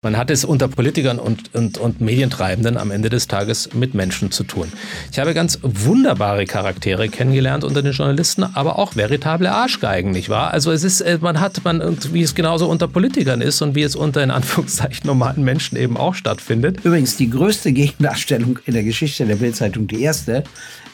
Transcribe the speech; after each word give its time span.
Man 0.00 0.16
hat 0.16 0.30
es 0.30 0.44
unter 0.44 0.68
Politikern 0.68 1.18
und, 1.18 1.52
und, 1.56 1.76
und 1.76 2.00
Medientreibenden 2.00 2.76
am 2.76 2.92
Ende 2.92 3.10
des 3.10 3.26
Tages 3.26 3.74
mit 3.74 3.94
Menschen 3.94 4.30
zu 4.30 4.44
tun. 4.44 4.72
Ich 5.10 5.18
habe 5.18 5.34
ganz 5.34 5.58
wunderbare 5.62 6.44
Charaktere 6.44 7.08
kennengelernt 7.08 7.64
unter 7.64 7.82
den 7.82 7.90
Journalisten, 7.90 8.44
aber 8.44 8.78
auch 8.78 8.94
veritable 8.94 9.50
Arschgeigen, 9.50 10.12
nicht 10.12 10.28
wahr? 10.28 10.52
Also 10.52 10.70
es 10.70 10.84
ist, 10.84 11.00
äh, 11.00 11.18
man 11.20 11.40
hat, 11.40 11.64
man, 11.64 11.98
wie 12.12 12.22
es 12.22 12.36
genauso 12.36 12.68
unter 12.70 12.86
Politikern 12.86 13.40
ist 13.40 13.60
und 13.60 13.74
wie 13.74 13.82
es 13.82 13.96
unter 13.96 14.22
in 14.22 14.30
Anführungszeichen 14.30 15.04
normalen 15.04 15.42
Menschen 15.42 15.76
eben 15.76 15.96
auch 15.96 16.14
stattfindet. 16.14 16.84
Übrigens, 16.84 17.16
die 17.16 17.28
größte 17.28 17.72
Gegendarstellung 17.72 18.60
in 18.66 18.74
der 18.74 18.84
Geschichte 18.84 19.26
der 19.26 19.34
Bildzeitung, 19.34 19.88
die 19.88 20.00
erste, 20.00 20.44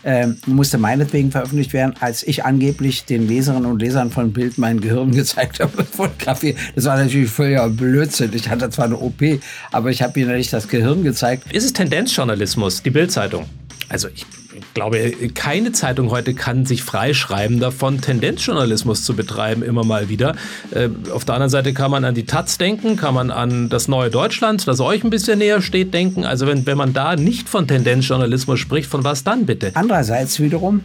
ähm, 0.04 0.36
musste 0.46 0.78
meinetwegen 0.78 1.30
veröffentlicht 1.30 1.72
werden, 1.72 1.94
als 2.00 2.22
ich 2.22 2.44
angeblich 2.44 3.04
den 3.04 3.26
Leserinnen 3.26 3.70
und 3.70 3.80
Lesern 3.80 4.10
von 4.10 4.32
Bild 4.32 4.58
mein 4.58 4.80
Gehirn 4.80 5.12
gezeigt 5.12 5.60
habe 5.60 5.84
von 5.90 6.10
Kaffee. 6.18 6.56
Das 6.74 6.84
war 6.84 6.96
natürlich 6.96 7.30
völliger 7.30 7.68
Blödsinn. 7.70 8.30
Ich 8.34 8.48
hatte 8.48 8.68
zwar 8.70 8.88
eine 8.94 9.04
OP, 9.04 9.40
aber 9.72 9.90
ich 9.90 10.02
habe 10.02 10.18
ihnen 10.20 10.36
nicht 10.36 10.52
das 10.52 10.68
Gehirn 10.68 11.02
gezeigt. 11.02 11.52
Ist 11.52 11.64
es 11.64 11.72
Tendenzjournalismus, 11.72 12.82
die 12.82 12.90
Bildzeitung? 12.90 13.46
Also 13.88 14.08
ich 14.08 14.26
glaube, 14.72 15.12
keine 15.34 15.72
Zeitung 15.72 16.10
heute 16.10 16.34
kann 16.34 16.64
sich 16.64 16.82
freischreiben 16.82 17.60
davon, 17.60 18.00
Tendenzjournalismus 18.00 19.04
zu 19.04 19.14
betreiben, 19.14 19.62
immer 19.62 19.84
mal 19.84 20.08
wieder. 20.08 20.36
Äh, 20.70 20.88
auf 21.12 21.24
der 21.24 21.34
anderen 21.34 21.50
Seite 21.50 21.74
kann 21.74 21.90
man 21.90 22.04
an 22.04 22.14
die 22.14 22.24
Taz 22.24 22.58
denken, 22.58 22.96
kann 22.96 23.14
man 23.14 23.30
an 23.30 23.68
das 23.68 23.88
neue 23.88 24.10
Deutschland, 24.10 24.66
das 24.66 24.80
euch 24.80 25.04
ein 25.04 25.10
bisschen 25.10 25.38
näher 25.38 25.60
steht, 25.60 25.92
denken. 25.92 26.24
Also 26.24 26.46
wenn, 26.46 26.66
wenn 26.66 26.78
man 26.78 26.92
da 26.92 27.16
nicht 27.16 27.48
von 27.48 27.68
Tendenzjournalismus 27.68 28.58
spricht, 28.58 28.88
von 28.88 29.04
was 29.04 29.24
dann 29.24 29.46
bitte? 29.46 29.72
Andererseits 29.74 30.40
wiederum 30.40 30.80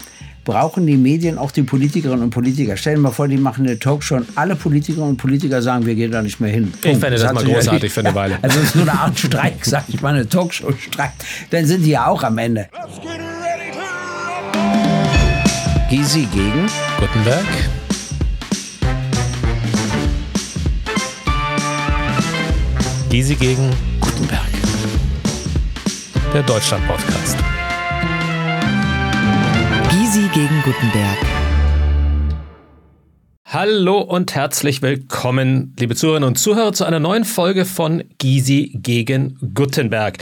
brauchen 0.49 0.87
die 0.87 0.97
Medien 0.97 1.37
auch 1.37 1.51
die 1.51 1.61
Politikerinnen 1.61 2.23
und 2.23 2.31
Politiker. 2.31 2.75
Stellen 2.75 2.97
wir 2.97 3.09
mal 3.09 3.11
vor, 3.11 3.27
die 3.27 3.37
machen 3.37 3.67
eine 3.67 3.77
Talkshow 3.77 4.15
und 4.15 4.25
alle 4.33 4.55
Politikerinnen 4.55 5.11
und 5.11 5.17
Politiker 5.17 5.61
sagen, 5.61 5.85
wir 5.85 5.93
gehen 5.93 6.11
da 6.11 6.23
nicht 6.23 6.39
mehr 6.39 6.49
hin. 6.49 6.71
Punkt. 6.71 6.85
Ich 6.85 6.97
fände 6.97 7.11
das, 7.11 7.21
das 7.21 7.33
mal 7.33 7.43
großartig 7.43 7.93
für 7.93 7.99
eine 7.99 8.15
Weile. 8.15 8.33
Ja, 8.33 8.39
also 8.41 8.57
es 8.57 8.65
ist 8.65 8.75
nur 8.75 8.89
eine 8.89 8.99
Art 8.99 9.19
Streik, 9.19 9.63
sag 9.63 9.83
ich 9.89 10.01
mal, 10.01 10.15
eine 10.15 10.27
Talkshow-Streik. 10.27 11.11
Dann 11.51 11.67
sind 11.67 11.85
die 11.85 11.91
ja 11.91 12.07
auch 12.07 12.23
am 12.23 12.39
Ende. 12.39 12.67
Gysi 15.91 16.27
gegen 16.33 16.65
Gutenberg. 16.99 17.45
Gysi 23.11 23.35
gegen 23.35 23.69
Gutenberg. 24.01 24.49
Der 26.33 26.41
Deutschland-Podcast. 26.41 27.37
Gysi 30.19 30.29
gegen 30.33 30.61
Gutenberg. 30.63 31.17
Hallo 33.45 33.99
und 34.01 34.35
herzlich 34.35 34.81
willkommen, 34.81 35.73
liebe 35.79 35.95
Zuhörerinnen 35.95 36.27
und 36.27 36.35
Zuhörer, 36.35 36.73
zu 36.73 36.83
einer 36.83 36.99
neuen 36.99 37.23
Folge 37.23 37.63
von 37.63 38.03
Gysi 38.17 38.77
gegen 38.81 39.37
Gutenberg. 39.53 40.17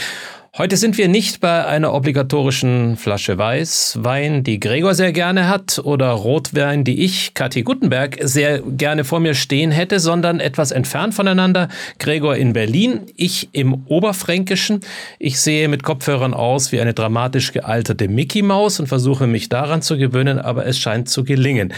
Heute 0.58 0.76
sind 0.76 0.98
wir 0.98 1.08
nicht 1.08 1.40
bei 1.40 1.68
einer 1.68 1.94
obligatorischen 1.94 2.98
Flasche 2.98 3.38
Weißwein, 3.38 4.44
die 4.44 4.60
Gregor 4.60 4.96
sehr 4.96 5.12
gerne 5.12 5.48
hat, 5.48 5.78
oder 5.84 6.10
Rotwein, 6.10 6.84
die 6.84 7.04
ich, 7.04 7.36
Kathi 7.36 7.62
Guttenberg, 7.62 8.18
sehr 8.22 8.62
gerne 8.62 9.04
vor 9.04 9.20
mir 9.20 9.36
stehen 9.36 9.70
hätte, 9.70 10.00
sondern 10.00 10.40
etwas 10.40 10.72
entfernt 10.72 11.14
voneinander. 11.14 11.68
Gregor 12.00 12.38
in 12.38 12.54
Berlin, 12.54 13.02
ich 13.16 13.50
im 13.52 13.86
Oberfränkischen. 13.86 14.80
Ich 15.20 15.40
sehe 15.40 15.68
mit 15.68 15.84
Kopfhörern 15.84 16.34
aus 16.34 16.72
wie 16.72 16.82
eine 16.82 16.96
dramatisch 16.96 17.52
gealterte 17.52 18.08
Mickey 18.08 18.42
Maus 18.42 18.80
und 18.80 18.88
versuche 18.88 19.28
mich 19.28 19.50
daran 19.50 19.84
zu 19.84 19.96
gewöhnen, 19.96 20.40
aber 20.40 20.66
es 20.66 20.80
scheint 20.80 21.08
zu 21.08 21.24
gelingen. 21.24 21.72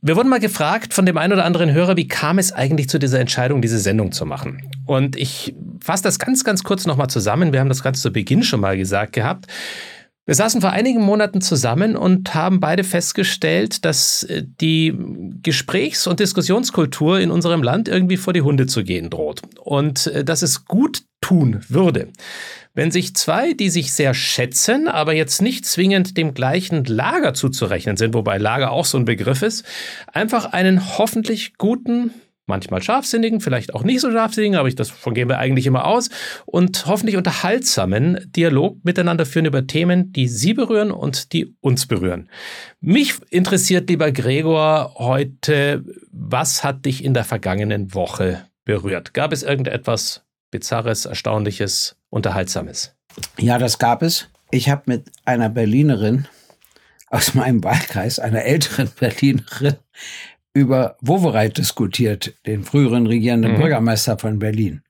Wir 0.00 0.14
wurden 0.14 0.28
mal 0.28 0.38
gefragt 0.38 0.94
von 0.94 1.06
dem 1.06 1.18
einen 1.18 1.32
oder 1.32 1.44
anderen 1.44 1.72
Hörer, 1.72 1.96
wie 1.96 2.06
kam 2.06 2.38
es 2.38 2.52
eigentlich 2.52 2.88
zu 2.88 3.00
dieser 3.00 3.18
Entscheidung, 3.18 3.60
diese 3.60 3.80
Sendung 3.80 4.12
zu 4.12 4.26
machen? 4.26 4.62
Und 4.86 5.16
ich 5.16 5.56
fasse 5.80 6.04
das 6.04 6.20
ganz, 6.20 6.44
ganz 6.44 6.62
kurz 6.62 6.86
nochmal 6.86 7.10
zusammen. 7.10 7.52
Wir 7.52 7.58
haben 7.58 7.68
das 7.68 7.82
ganz 7.82 8.00
zu 8.00 8.12
Beginn 8.12 8.44
schon 8.44 8.60
mal 8.60 8.76
gesagt 8.76 9.12
gehabt. 9.12 9.46
Wir 10.24 10.36
saßen 10.36 10.60
vor 10.60 10.70
einigen 10.70 11.02
Monaten 11.02 11.40
zusammen 11.40 11.96
und 11.96 12.34
haben 12.34 12.60
beide 12.60 12.84
festgestellt, 12.84 13.84
dass 13.86 14.24
äh, 14.24 14.44
die 14.60 14.94
Gesprächs- 15.42 16.06
und 16.06 16.20
Diskussionskultur 16.20 17.18
in 17.18 17.30
unserem 17.30 17.62
Land 17.62 17.88
irgendwie 17.88 18.18
vor 18.18 18.34
die 18.34 18.42
Hunde 18.42 18.66
zu 18.66 18.84
gehen 18.84 19.08
droht. 19.08 19.40
Und 19.58 20.06
äh, 20.08 20.24
dass 20.24 20.42
es 20.42 20.66
gut 20.66 21.02
tun 21.22 21.60
würde, 21.68 22.08
wenn 22.74 22.90
sich 22.90 23.14
zwei, 23.14 23.52
die 23.52 23.70
sich 23.70 23.92
sehr 23.92 24.14
schätzen, 24.14 24.88
aber 24.88 25.12
jetzt 25.12 25.42
nicht 25.42 25.66
zwingend 25.66 26.16
dem 26.16 26.34
gleichen 26.34 26.84
Lager 26.84 27.34
zuzurechnen 27.34 27.96
sind, 27.96 28.14
wobei 28.14 28.38
Lager 28.38 28.70
auch 28.70 28.84
so 28.84 28.98
ein 28.98 29.04
Begriff 29.04 29.42
ist, 29.42 29.64
einfach 30.12 30.52
einen 30.52 30.98
hoffentlich 30.98 31.56
guten, 31.58 32.12
manchmal 32.46 32.82
scharfsinnigen, 32.82 33.40
vielleicht 33.40 33.74
auch 33.74 33.84
nicht 33.84 34.00
so 34.00 34.10
scharfsinnigen, 34.10 34.56
aber 34.56 34.68
ich, 34.68 34.74
davon 34.74 35.14
gehen 35.14 35.28
wir 35.28 35.38
eigentlich 35.38 35.66
immer 35.66 35.86
aus, 35.86 36.08
und 36.46 36.86
hoffentlich 36.86 37.16
unterhaltsamen 37.16 38.30
Dialog 38.34 38.78
miteinander 38.84 39.26
führen 39.26 39.46
über 39.46 39.66
Themen, 39.66 40.12
die 40.12 40.28
Sie 40.28 40.54
berühren 40.54 40.90
und 40.90 41.32
die 41.32 41.54
uns 41.60 41.86
berühren. 41.86 42.28
Mich 42.80 43.14
interessiert, 43.30 43.88
lieber 43.90 44.10
Gregor, 44.12 44.94
heute, 44.96 45.84
was 46.10 46.64
hat 46.64 46.86
dich 46.86 47.04
in 47.04 47.14
der 47.14 47.24
vergangenen 47.24 47.94
Woche 47.94 48.46
berührt? 48.64 49.14
Gab 49.14 49.32
es 49.32 49.42
irgendetwas 49.42 50.24
Bizarres, 50.50 51.04
Erstaunliches, 51.04 51.96
Unterhaltsames? 52.10 52.94
Ja, 53.38 53.58
das 53.58 53.78
gab 53.78 54.02
es. 54.02 54.28
Ich 54.50 54.70
habe 54.70 54.82
mit 54.86 55.10
einer 55.24 55.48
Berlinerin 55.48 56.26
aus 57.08 57.34
meinem 57.34 57.62
Wahlkreis, 57.64 58.18
einer 58.18 58.44
älteren 58.44 58.90
Berlinerin, 59.00 59.76
über 60.54 60.96
Wowereit 61.00 61.58
diskutiert, 61.58 62.34
den 62.46 62.64
früheren 62.64 63.06
regierenden 63.06 63.52
mhm. 63.52 63.58
Bürgermeister 63.58 64.18
von 64.18 64.38
Berlin. 64.38 64.82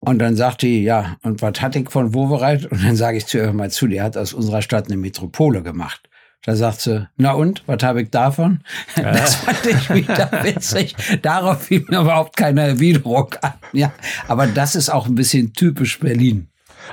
Und 0.00 0.18
dann 0.18 0.36
sagt 0.36 0.62
die, 0.62 0.82
ja, 0.82 1.16
und 1.22 1.40
was 1.40 1.60
hat 1.60 1.76
ich 1.76 1.90
von 1.90 2.12
Wowereit? 2.12 2.66
Und 2.66 2.84
dann 2.84 2.96
sage 2.96 3.16
ich 3.16 3.26
zu 3.26 3.38
ihr 3.38 3.52
mal 3.52 3.70
zu, 3.70 3.86
die 3.86 4.02
hat 4.02 4.16
aus 4.16 4.34
unserer 4.34 4.60
Stadt 4.60 4.86
eine 4.86 4.98
Metropole 4.98 5.62
gemacht. 5.62 6.08
Da 6.46 6.54
sagt 6.56 6.82
sie, 6.82 7.08
na 7.16 7.32
und, 7.32 7.62
was 7.66 7.82
habe 7.82 8.02
ich 8.02 8.10
davon? 8.10 8.60
Ja. 8.96 9.12
Das 9.12 9.34
fand 9.36 9.66
ich 9.66 9.90
wieder 9.90 10.30
witzig. 10.42 10.94
Darauf 11.22 11.62
fiel 11.62 11.84
mir 11.88 12.00
überhaupt 12.00 12.36
keine 12.36 12.62
Erwiderung 12.62 13.34
an. 13.40 13.54
Ja, 13.72 13.92
aber 14.28 14.46
das 14.46 14.76
ist 14.76 14.88
auch 14.88 15.06
ein 15.06 15.14
bisschen 15.14 15.52
typisch 15.52 15.98
Berlin. 15.98 16.48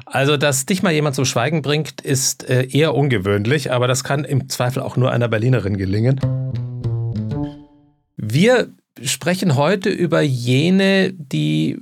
Also, 0.05 0.37
dass 0.37 0.65
dich 0.65 0.83
mal 0.83 0.93
jemand 0.93 1.15
zum 1.15 1.25
Schweigen 1.25 1.61
bringt, 1.61 2.01
ist 2.01 2.49
äh, 2.49 2.67
eher 2.71 2.95
ungewöhnlich, 2.95 3.71
aber 3.71 3.87
das 3.87 4.03
kann 4.03 4.23
im 4.23 4.49
Zweifel 4.49 4.81
auch 4.81 4.97
nur 4.97 5.11
einer 5.11 5.27
Berlinerin 5.27 5.77
gelingen. 5.77 6.19
Wir 8.17 8.69
sprechen 9.03 9.55
heute 9.55 9.89
über 9.89 10.21
jene, 10.21 11.13
die 11.13 11.77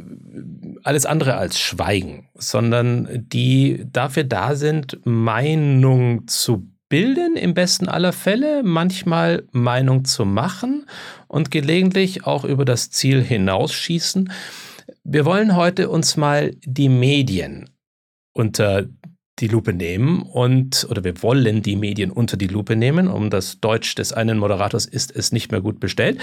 alles 0.83 1.05
andere 1.05 1.35
als 1.35 1.59
schweigen, 1.59 2.29
sondern 2.35 3.27
die 3.31 3.85
dafür 3.91 4.23
da 4.23 4.55
sind, 4.55 4.99
Meinung 5.05 6.27
zu 6.27 6.67
bilden 6.89 7.35
im 7.35 7.53
besten 7.53 7.87
aller 7.87 8.13
Fälle, 8.13 8.63
manchmal 8.63 9.47
Meinung 9.51 10.05
zu 10.05 10.25
machen 10.25 10.85
und 11.27 11.51
gelegentlich 11.51 12.25
auch 12.25 12.43
über 12.43 12.65
das 12.65 12.89
Ziel 12.89 13.21
hinausschießen. 13.23 14.31
Wir 15.03 15.25
wollen 15.25 15.55
heute 15.55 15.89
uns 15.89 16.17
mal 16.17 16.51
die 16.65 16.89
Medien 16.89 17.69
unter 18.33 18.85
die 19.39 19.47
Lupe 19.47 19.73
nehmen 19.73 20.21
und, 20.21 20.85
oder 20.89 21.03
wir 21.03 21.21
wollen 21.23 21.61
die 21.61 21.75
Medien 21.75 22.11
unter 22.11 22.37
die 22.37 22.47
Lupe 22.47 22.75
nehmen, 22.75 23.07
um 23.07 23.29
das 23.29 23.59
Deutsch 23.59 23.95
des 23.95 24.11
einen 24.11 24.37
Moderators 24.37 24.85
ist 24.85 25.15
es 25.15 25.31
nicht 25.31 25.51
mehr 25.51 25.61
gut 25.61 25.79
bestellt, 25.79 26.19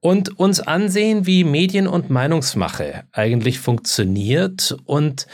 und 0.00 0.38
uns 0.38 0.60
ansehen, 0.60 1.26
wie 1.26 1.44
Medien- 1.44 1.86
und 1.86 2.08
Meinungsmache 2.08 3.04
eigentlich 3.12 3.60
funktioniert. 3.60 4.76
Und 4.86 5.26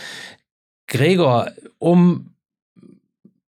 Gregor, 0.88 1.52
um 1.78 2.35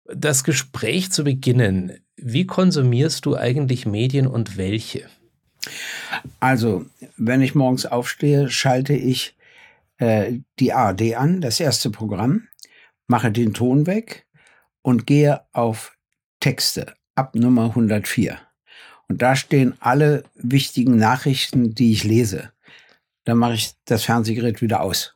das 0.05 0.43
Gespräch 0.43 1.11
zu 1.11 1.23
beginnen, 1.23 1.99
wie 2.15 2.45
konsumierst 2.45 3.25
du 3.25 3.35
eigentlich 3.35 3.85
Medien 3.85 4.27
und 4.27 4.57
welche? 4.57 5.07
Also, 6.39 6.85
wenn 7.17 7.41
ich 7.41 7.55
morgens 7.55 7.85
aufstehe, 7.85 8.49
schalte 8.49 8.93
ich 8.93 9.35
äh, 9.97 10.39
die 10.59 10.73
ARD 10.73 11.15
an, 11.15 11.41
das 11.41 11.59
erste 11.59 11.89
Programm, 11.89 12.47
mache 13.07 13.31
den 13.31 13.53
Ton 13.53 13.87
weg 13.87 14.25
und 14.81 15.07
gehe 15.07 15.41
auf 15.53 15.95
Texte 16.39 16.93
ab 17.15 17.35
Nummer 17.35 17.65
104. 17.65 18.37
Und 19.07 19.21
da 19.21 19.35
stehen 19.35 19.75
alle 19.79 20.23
wichtigen 20.35 20.97
Nachrichten, 20.97 21.75
die 21.75 21.91
ich 21.91 22.03
lese. 22.03 22.51
Dann 23.23 23.37
mache 23.37 23.53
ich 23.53 23.73
das 23.85 24.03
Fernsehgerät 24.03 24.61
wieder 24.61 24.81
aus. 24.81 25.14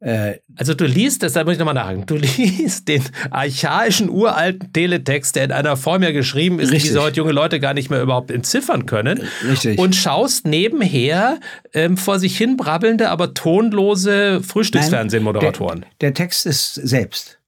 Äh, 0.00 0.36
also 0.54 0.74
du 0.74 0.84
liest, 0.84 1.22
deshalb 1.22 1.46
muss 1.46 1.54
ich 1.54 1.58
nochmal 1.58 1.74
nachhaken, 1.74 2.06
du 2.06 2.16
liest 2.36 2.86
den 2.86 3.02
archaischen, 3.30 4.08
uralten 4.08 4.72
Teletext, 4.72 5.34
der 5.34 5.44
in 5.44 5.52
einer 5.52 5.76
Form 5.76 6.02
ja 6.02 6.12
geschrieben 6.12 6.60
ist, 6.60 6.70
richtig. 6.70 6.92
die 6.92 6.98
heute 6.98 7.16
junge 7.16 7.32
Leute 7.32 7.58
gar 7.58 7.74
nicht 7.74 7.90
mehr 7.90 8.00
überhaupt 8.00 8.30
entziffern 8.30 8.86
können. 8.86 9.22
Richtig. 9.44 9.78
Und 9.78 9.96
schaust 9.96 10.46
nebenher 10.46 11.40
ähm, 11.74 11.96
vor 11.96 12.20
sich 12.20 12.36
hin 12.36 12.56
brabbelnde, 12.56 13.10
aber 13.10 13.34
tonlose 13.34 14.40
Frühstücksfernsehmoderatoren. 14.42 15.80
Der, 15.80 16.10
der 16.10 16.14
Text 16.14 16.46
ist 16.46 16.74
selbst. 16.74 17.38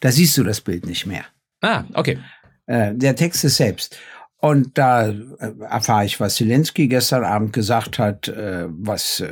Da 0.00 0.12
siehst 0.12 0.38
du 0.38 0.44
das 0.44 0.60
Bild 0.60 0.86
nicht 0.86 1.06
mehr. 1.06 1.24
Ah, 1.60 1.84
okay. 1.94 2.18
Äh, 2.66 2.94
der 2.94 3.16
Text 3.16 3.44
ist 3.44 3.56
selbst. 3.56 3.98
Und 4.38 4.78
da 4.78 5.08
äh, 5.08 5.14
erfahre 5.68 6.04
ich, 6.04 6.20
was 6.20 6.36
Zelensky 6.36 6.86
gestern 6.86 7.24
Abend 7.24 7.52
gesagt 7.52 7.98
hat, 7.98 8.28
äh, 8.28 8.66
was 8.68 9.24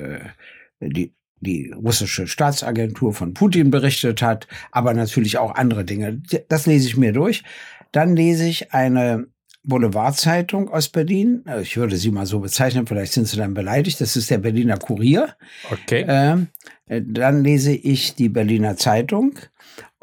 die 0.81 1.15
die 1.45 1.71
russische 1.71 2.27
Staatsagentur 2.27 3.13
von 3.13 3.35
Putin 3.35 3.71
berichtet 3.71 4.23
hat, 4.23 4.49
aber 4.73 4.95
natürlich 4.95 5.39
auch 5.39 5.55
andere 5.55 5.85
Dinge. 5.85 6.21
Das 6.49 6.67
lese 6.67 6.89
ich 6.89 6.97
mir 6.97 7.13
durch. 7.13 7.45
Dann 7.93 8.17
lese 8.17 8.49
ich 8.49 8.73
eine 8.73 9.29
Boulevardzeitung 9.65 10.69
aus 10.69 10.89
Berlin. 10.89 11.45
Äh, 11.47 11.63
ich 11.63 11.77
würde 11.77 11.97
sie 11.97 12.11
mal 12.11 12.27
so 12.27 12.41
bezeichnen, 12.41 12.87
vielleicht 12.87 13.13
sind 13.13 13.29
sie 13.29 13.37
dann 13.37 13.55
beleidigt. 13.55 14.01
Das 14.01 14.17
ist 14.17 14.31
der 14.31 14.39
Berliner 14.39 14.77
Kurier. 14.77 15.37
Okay. 15.71 16.05
Ähm, 16.07 16.49
äh, 16.87 17.03
dann 17.05 17.43
lese 17.43 17.73
ich 17.73 18.15
die 18.15 18.29
Berliner 18.29 18.77
Zeitung. 18.77 19.39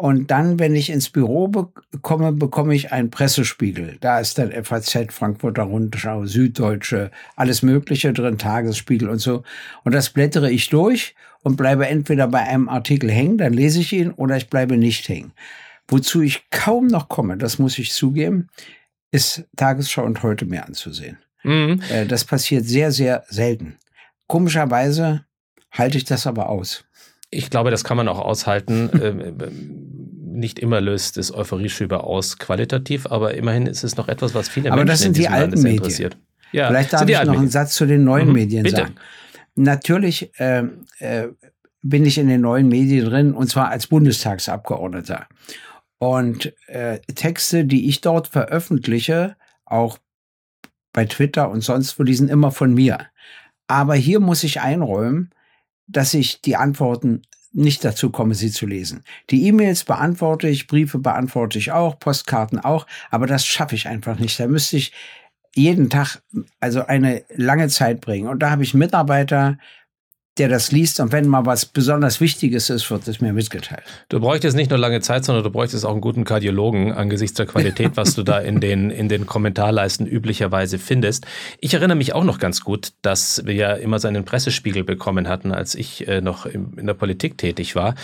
Und 0.02 0.32
dann, 0.32 0.58
wenn 0.58 0.76
ich 0.76 0.90
ins 0.90 1.12
Büro 1.12 1.48
be 1.48 1.68
komme, 2.02 2.32
bekomme 2.32 2.74
ich 2.74 2.92
einen 2.92 3.12
Pressespiegel. 3.12 3.98
Da 4.00 4.20
ist 4.20 4.40
dann 4.40 4.52
FAZ, 4.52 5.14
Frankfurter 5.14 5.62
Rundschau, 5.62 6.26
Süddeutsche, 6.26 7.12
alles 7.36 7.62
Mögliche 7.62 8.12
drin, 8.12 8.40
Tagesspiegel 8.40 9.08
und 9.08 9.20
so. 9.20 9.44
Und 9.84 9.94
das 9.94 10.10
blättere 10.10 10.50
ich 10.50 10.70
durch 10.70 11.14
und 11.44 11.56
bleibe 11.56 11.86
entweder 11.86 12.28
bei 12.28 12.40
einem 12.40 12.68
Artikel 12.68 13.12
hängen, 13.12 13.38
dann 13.38 13.54
lese 13.54 13.82
ich 13.82 13.94
ihn, 13.94 14.10
oder 14.10 14.38
ich 14.38 14.50
bleibe 14.50 14.76
nicht 14.76 15.08
hängen. 15.08 15.34
Wozu 15.88 16.22
ich 16.22 16.50
kaum 16.50 16.88
noch 16.88 17.08
komme, 17.08 17.38
das 17.38 17.60
muss 17.60 17.78
ich 17.78 17.92
zugeben, 17.92 18.48
ist 19.12 19.44
Tagesschau 19.56 20.04
und 20.04 20.24
heute 20.24 20.48
mehr 20.48 20.66
anzusehen. 20.66 21.20
Mhm. 21.44 21.80
Äh, 21.92 22.08
das 22.08 22.26
passiert 22.26 22.66
sehr, 22.66 22.92
sehr 22.92 23.24
selten. 23.30 23.78
Komischerweise 24.26 25.26
halte 25.70 26.00
ich 26.00 26.06
das 26.06 26.26
aber 26.26 26.50
aus. 26.50 26.86
Ich 27.32 27.50
glaube, 27.50 27.72
das 27.72 27.84
kann 27.84 27.98
man 27.98 28.08
auch 28.08 28.20
aushalten. 28.20 28.90
Ähm, 29.02 29.36
nicht 30.34 30.60
immer 30.60 30.80
löst 30.80 31.18
es 31.18 31.34
Euphorieschübe 31.34 32.04
aus 32.04 32.38
qualitativ, 32.38 33.06
aber 33.08 33.34
immerhin 33.34 33.68
ist 33.68 33.84
es 33.84 33.98
noch 33.98 34.08
etwas, 34.08 34.34
was 34.34 34.48
viele 34.48 34.72
aber 34.72 34.78
Menschen 34.78 34.88
das 34.88 35.00
sind 35.02 35.18
in 35.18 35.22
die 35.24 35.28
alten 35.28 35.62
Medien. 35.62 35.78
interessiert. 35.78 36.18
Ja, 36.52 36.68
Vielleicht 36.68 36.94
darf 36.94 37.08
ich 37.08 37.24
noch 37.24 37.38
einen 37.38 37.50
Satz 37.50 37.76
zu 37.76 37.86
den 37.86 38.04
neuen 38.04 38.28
mhm, 38.28 38.34
Medien 38.34 38.64
bitte. 38.64 38.78
sagen. 38.78 38.96
Natürlich 39.56 40.32
äh, 40.40 40.64
äh, 41.00 41.28
bin 41.82 42.06
ich 42.06 42.18
in 42.18 42.28
den 42.28 42.42
neuen 42.42 42.68
Medien 42.68 43.06
drin 43.06 43.34
und 43.34 43.48
zwar 43.50 43.70
als 43.70 43.88
Bundestagsabgeordneter. 43.88 45.28
Und 45.98 46.54
äh, 46.68 47.00
Texte, 47.14 47.66
die 47.66 47.88
ich 47.88 48.02
dort 48.02 48.28
veröffentliche, 48.28 49.36
auch 49.66 49.98
bei 50.94 51.06
Twitter 51.06 51.50
und 51.50 51.62
sonst 51.62 52.00
wo, 52.00 52.04
die 52.04 52.16
sind 52.16 52.30
immer 52.30 52.52
von 52.52 52.74
mir. 52.74 53.08
Aber 53.68 53.96
hier 53.96 54.20
muss 54.20 54.44
ich 54.44 54.62
einräumen, 54.62 55.30
dass 55.92 56.14
ich 56.14 56.42
die 56.42 56.56
Antworten 56.56 57.22
nicht 57.54 57.84
dazu 57.84 58.12
komme, 58.12 58.34
sie 58.34 58.52
zu 58.52 58.66
lesen. 58.66 59.04
Die 59.30 59.46
E-Mails 59.48 59.84
beantworte 59.84 60.48
ich, 60.48 60.68
Briefe 60.68 61.00
beantworte 61.00 61.58
ich 61.58 61.72
auch, 61.72 62.00
Postkarten 62.00 62.60
auch, 62.60 62.88
aber 63.10 63.28
das 63.28 63.46
schaffe 63.46 63.76
ich 63.76 63.88
einfach 63.88 64.18
nicht. 64.18 64.40
Da 64.40 64.48
müsste 64.48 64.78
ich 64.78 64.94
jeden 65.54 65.90
Tag 65.90 66.22
also 66.62 66.86
eine 66.86 67.24
lange 67.36 67.68
Zeit 67.68 68.00
bringen. 68.00 68.30
Und 68.30 68.40
da 68.40 68.52
habe 68.52 68.64
ich 68.64 68.74
Mitarbeiter, 68.74 69.58
der 70.38 70.48
das 70.48 70.72
liest 70.72 71.02
und 71.02 71.12
wenn 71.12 71.28
mal 71.28 71.46
was 71.46 71.66
besonders 71.66 72.22
Wichtiges 72.22 72.70
ist, 72.70 72.90
wird 72.90 73.06
es 73.08 73.20
mir 73.20 73.34
mitgeteilt. 73.34 73.84
Du 74.08 74.22
bräuchtest 74.22 74.56
nicht 74.56 74.70
nur 74.70 74.80
lange 74.80 75.02
Zeit, 75.02 75.26
sondern 75.26 75.44
du 75.44 75.50
bräuchtest 75.50 75.86
auch 75.86 75.92
einen 75.92 76.00
guten 76.00 76.24
Kardiologen 76.24 76.94
angesichts 76.94 77.36
der 77.36 77.46
Qualität, 77.46 77.92
was 77.96 78.16
du 78.16 78.24
da 78.24 78.40
in 78.40 78.62
den, 78.62 78.92
in 78.92 79.10
den 79.10 79.26
Kommentarleisten 79.26 80.08
üblicherweise 80.08 80.80
findest. 80.80 81.26
Ich 81.60 81.74
erinnere 81.74 81.98
mich 81.98 82.14
auch 82.14 82.24
noch 82.24 82.40
ganz 82.40 82.62
gut, 82.62 82.94
dass 83.02 83.46
wir 83.46 83.56
ja 83.56 83.74
immer 83.74 84.00
seinen 84.00 84.24
Pressespiegel 84.24 84.86
bekommen 84.86 85.28
hatten, 85.28 85.52
als 85.52 85.76
ich 85.76 86.08
äh, 86.08 86.22
noch 86.22 86.46
in 86.46 86.86
der 86.88 86.94
Politik 86.94 87.38
tätig 87.38 87.76
war. 87.76 87.96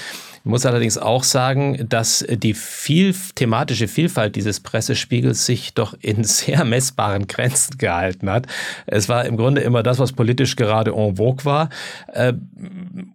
Ich 0.48 0.50
muss 0.50 0.66
allerdings 0.66 0.98
auch 0.98 1.26
sagen, 1.26 1.90
dass 1.90 2.26
die 2.26 2.54
viel, 2.54 3.14
thematische 3.36 3.90
Vielfalt 3.90 4.38
dieses 4.38 4.62
Pressespiegels 4.62 5.46
sich 5.46 5.74
doch 5.74 5.94
in 6.00 6.24
sehr 6.24 6.64
messbaren 6.64 7.28
Grenzen 7.28 7.78
gehalten 7.78 8.30
hat. 8.30 8.48
Es 8.86 9.10
war 9.10 9.26
im 9.26 9.36
Grunde 9.36 9.60
immer 9.60 9.84
das, 9.84 10.00
was 10.00 10.14
politisch 10.14 10.56
gerade 10.56 10.92
en 10.92 11.18
vogue 11.18 11.44
war 11.44 11.68
äh, 12.14 12.32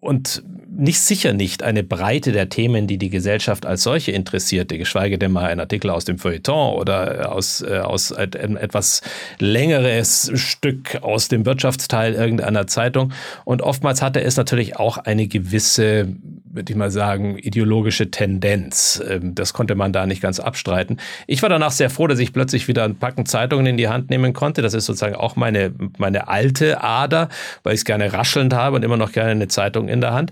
und 0.01 0.43
nicht 0.75 1.01
sicher 1.01 1.33
nicht 1.33 1.63
eine 1.63 1.83
Breite 1.83 2.33
der 2.33 2.49
Themen, 2.49 2.87
die 2.87 2.97
die 2.97 3.11
Gesellschaft 3.11 3.67
als 3.67 3.83
solche 3.83 4.13
interessierte, 4.13 4.79
geschweige 4.79 5.19
denn 5.19 5.33
mal 5.33 5.51
ein 5.51 5.61
Artikel 5.61 5.91
aus 5.91 6.05
dem 6.05 6.19
Feuilleton 6.19 6.75
oder 6.75 7.33
aus, 7.33 7.61
äh, 7.63 7.79
aus 7.79 8.13
ein 8.13 8.57
etwas 8.57 9.03
längeres 9.39 10.31
Stück 10.35 11.03
aus 11.03 11.29
dem 11.29 11.45
Wirtschaftsteil 11.45 12.15
irgendeiner 12.15 12.67
Zeitung. 12.67 13.13
Und 13.45 13.63
oftmals 13.63 14.01
hatte 14.01 14.23
es 14.23 14.37
natürlich 14.37 14.77
auch 14.77 14.99
eine 14.99 15.27
gewisse 15.27 16.17
würde 16.53 16.71
ich 16.71 16.77
mal 16.77 16.91
sagen, 16.91 17.39
ideologische 17.39 18.11
Tendenz. 18.11 19.03
Ähm, 19.09 19.35
das 19.35 19.53
konnte 19.55 19.75
man 19.75 19.93
da 19.93 20.07
nicht 20.07 20.21
ganz 20.21 20.39
abstreiten. 20.39 20.99
Ich 21.27 21.43
war 21.43 21.49
danach 21.49 21.73
sehr 21.73 21.89
froh, 21.89 22.07
dass 22.07 22.19
ich 22.19 22.33
plötzlich 22.33 22.69
wieder 22.69 22.85
ein 22.85 22.97
Packen 22.97 23.27
Zeitungen 23.27 23.67
in 23.67 23.77
die 23.79 23.89
Hand 23.89 24.11
nehmen 24.11 24.35
konnte. 24.35 24.61
Das 24.61 24.75
ist 24.75 24.85
sozusagen 24.85 25.15
auch 25.15 25.35
meine, 25.35 25.73
meine 25.99 26.29
alte 26.29 26.83
Ader, 26.83 27.31
weil 27.63 27.75
ich 27.75 27.81
es 27.81 27.85
gerne 27.85 28.13
raschelnd 28.13 28.53
habe 28.53 28.77
und 28.77 28.85
immer 28.85 28.99
noch 28.99 29.13
gerne 29.13 29.31
eine 29.31 29.49
Zeitung 29.49 29.89
in 29.89 30.03
der 30.03 30.13
Hand. 30.13 30.31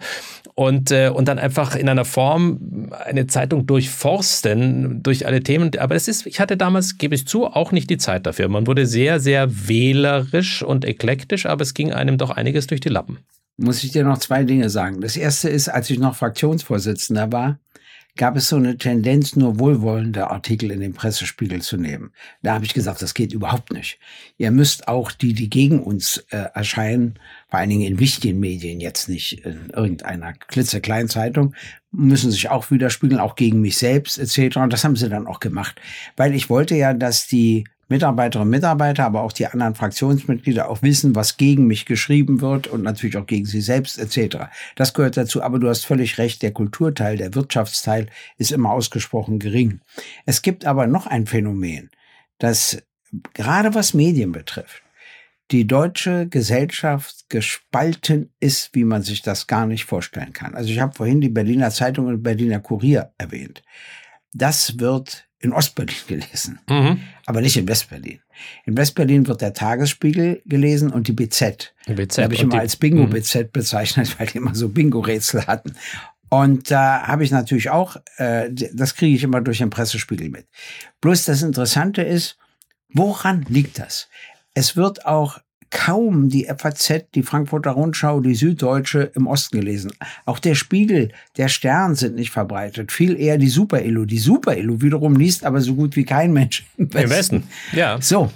Und, 0.61 0.91
äh, 0.91 1.09
und 1.09 1.27
dann 1.27 1.39
einfach 1.39 1.75
in 1.75 1.89
einer 1.89 2.05
Form 2.05 2.91
eine 3.07 3.27
Zeitung 3.27 3.65
durchforsten 3.65 5.03
durch 5.03 5.25
alle 5.25 5.43
Themen. 5.43 5.71
Aber 5.79 5.95
es 5.95 6.07
ist, 6.07 6.27
ich 6.27 6.39
hatte 6.39 6.59
damals, 6.59 6.99
gebe 6.99 7.15
ich 7.15 7.27
zu, 7.27 7.47
auch 7.47 7.73
nicht 7.73 7.89
die 7.89 7.97
Zeit 7.97 8.27
dafür. 8.27 8.47
Man 8.51 8.67
wurde 8.67 8.85
sehr, 8.85 9.21
sehr 9.21 9.49
wählerisch 9.69 10.63
und 10.63 10.85
eklektisch, 10.85 11.47
aber 11.47 11.63
es 11.63 11.73
ging 11.73 11.95
einem 11.95 12.19
doch 12.19 12.29
einiges 12.29 12.67
durch 12.67 12.83
die 12.83 12.91
Lappen 12.91 13.21
muss 13.63 13.85
ich 13.85 13.93
dir 13.93 14.05
noch 14.05 14.17
zwei 14.17 14.45
Dinge 14.45 14.71
sagen. 14.71 15.03
Das 15.03 15.19
erste 15.19 15.51
ist, 15.51 15.69
als 15.69 15.91
ich 15.91 15.99
noch 15.99 16.17
Fraktionsvorsitzender 16.17 17.31
war, 17.31 17.59
gab 18.17 18.37
es 18.37 18.49
so 18.49 18.57
eine 18.57 18.77
Tendenz, 18.77 19.37
nur 19.37 19.59
wohlwollende 19.59 20.31
Artikel 20.31 20.71
in 20.71 20.81
den 20.81 20.95
Pressespiegel 20.95 21.61
zu 21.63 21.77
nehmen. 21.77 22.13
Da 22.43 22.55
habe 22.55 22.65
ich 22.65 22.75
gesagt, 22.75 23.03
das 23.03 23.13
geht 23.13 23.33
überhaupt 23.33 23.73
nicht. 23.73 23.99
Ihr 24.39 24.51
müsst 24.51 24.89
auch 24.89 25.13
die, 25.13 25.35
die 25.35 25.51
gegen 25.51 25.83
uns 25.83 26.25
äh, 26.31 26.49
erscheinen, 26.55 27.19
vor 27.51 27.59
allen 27.59 27.71
Dingen 27.71 27.83
in 27.83 27.99
wichtigen 27.99 28.39
Medien, 28.39 28.81
jetzt 28.81 29.09
nicht 29.09 29.45
in 29.45 29.71
irgendeiner 29.71 30.33
klitzekleinen 30.33 31.09
Zeitung, 31.09 31.55
müssen 31.91 32.31
sich 32.31 32.49
auch 32.49 32.71
widerspiegeln, 32.71 33.21
auch 33.21 33.35
gegen 33.35 33.61
mich 33.61 33.77
selbst 33.77 34.19
etc. 34.19 34.59
Und 34.59 34.73
das 34.73 34.85
haben 34.85 34.97
sie 34.97 35.09
dann 35.09 35.27
auch 35.27 35.41
gemacht. 35.41 35.81
Weil 36.17 36.35
ich 36.35 36.49
wollte 36.49 36.77
ja, 36.77 36.95
dass 36.95 37.27
die 37.27 37.65
Mitarbeiterinnen 37.89 38.47
und 38.47 38.51
Mitarbeiter, 38.51 39.05
aber 39.05 39.23
auch 39.23 39.33
die 39.33 39.49
anderen 39.49 39.75
Fraktionsmitglieder 39.75 40.71
auch 40.71 40.81
wissen, 40.83 41.17
was 41.17 41.37
gegen 41.37 41.67
mich 41.67 41.87
geschrieben 41.87 42.41
wird 42.41 42.69
und 42.69 42.83
natürlich 42.83 43.17
auch 43.17 43.27
gegen 43.27 43.47
sie 43.47 43.61
selbst 43.61 43.99
etc. 43.99 44.45
Das 44.77 44.95
gehört 44.95 45.17
dazu. 45.17 45.43
Aber 45.43 45.59
du 45.59 45.69
hast 45.69 45.85
völlig 45.85 46.17
recht, 46.19 46.43
der 46.43 46.53
Kulturteil, 46.53 47.17
der 47.17 47.35
Wirtschaftsteil 47.35 48.07
ist 48.39 48.53
immer 48.53 48.71
ausgesprochen 48.71 49.41
gering. 49.41 49.81
Es 50.25 50.43
gibt 50.43 50.67
aber 50.67 50.87
noch 50.87 51.09
ein 51.09 51.27
Phänomen, 51.27 51.91
das 52.39 52.81
gerade 53.35 53.75
was 53.75 53.93
Medien 53.93 54.31
betrifft, 54.31 54.83
die 55.51 55.67
deutsche 55.67 56.29
Gesellschaft 56.29 57.29
gespalten 57.29 58.31
ist, 58.39 58.75
wie 58.75 58.85
man 58.85 59.03
sich 59.03 59.23
das 59.23 59.47
gar 59.47 59.67
nicht 59.67 59.85
vorstellen 59.85 60.33
kann. 60.33 60.55
Also 60.55 60.71
ich 60.71 60.81
habe 60.81 60.95
vorhin 60.95 61.21
die 61.21 61.29
Berliner 61.29 61.71
Zeitung 61.71 62.07
und 62.07 62.23
Berliner 62.23 62.61
Kurier 62.61 63.13
erwähnt. 63.19 63.63
Das 64.33 64.79
wird 64.79 65.27
in 65.41 65.53
Ostberlin 65.53 65.95
gelesen, 66.07 66.61
mhm. 66.69 67.01
aber 67.27 67.41
nicht 67.41 67.57
in 67.57 67.67
Westberlin. 67.67 68.21
In 68.65 68.77
Westberlin 68.77 69.27
wird 69.27 69.41
der 69.41 69.53
Tagesspiegel 69.53 70.43
gelesen 70.47 70.91
und 70.91 71.09
die 71.09 71.13
BZ. 71.13 71.75
Die 71.89 71.95
BZ 71.95 72.25
habe 72.25 72.35
ich 72.35 72.43
immer 72.43 72.61
als 72.61 72.77
Bingo-BZ 72.77 73.35
mhm. 73.35 73.51
bezeichnet, 73.53 74.15
weil 74.19 74.29
die 74.29 74.39
immer 74.39 74.55
so 74.55 74.69
Bingo-Rätsel 74.69 75.47
hatten. 75.47 75.75
Und 76.29 76.71
da 76.71 77.09
habe 77.09 77.25
ich 77.25 77.33
natürlich 77.33 77.71
auch, 77.71 77.97
äh, 78.17 78.51
das 78.53 78.95
kriege 78.95 79.17
ich 79.17 79.25
immer 79.25 79.41
durch 79.41 79.59
den 79.59 79.71
Pressespiegel 79.71 80.31
mit. 80.31 80.47
Bloß 81.01 81.25
das 81.25 81.43
Interessante 81.43 82.03
ist, 82.03 82.39
woran 82.93 83.45
liegt 83.49 83.81
das? 83.81 84.09
Es 84.61 84.77
wird 84.77 85.07
auch 85.07 85.39
kaum 85.71 86.29
die 86.29 86.45
FAZ, 86.45 87.07
die 87.15 87.23
Frankfurter 87.23 87.71
Rundschau, 87.71 88.21
die 88.21 88.35
Süddeutsche 88.35 89.11
im 89.15 89.27
Osten 89.27 89.59
gelesen. 89.59 89.91
Auch 90.27 90.39
der 90.39 90.55
Spiegel, 90.55 91.13
der 91.39 91.49
Stern 91.49 91.95
sind 91.95 92.15
nicht 92.17 92.31
verbreitet. 92.31 92.93
Viel 92.93 93.19
eher 93.19 93.39
die 93.39 93.49
Super-Illu. 93.49 94.05
Die 94.05 94.19
Super-Illu 94.19 94.83
wiederum 94.83 95.17
liest 95.17 95.47
aber 95.47 95.63
so 95.63 95.75
gut 95.75 95.97
wie 95.97 96.05
kein 96.05 96.35
Mensch 96.35 96.67
im 96.77 96.93
Westen. 96.93 97.05
Im 97.05 97.11
Westen, 97.11 97.49
ja. 97.73 98.03
So. 98.03 98.31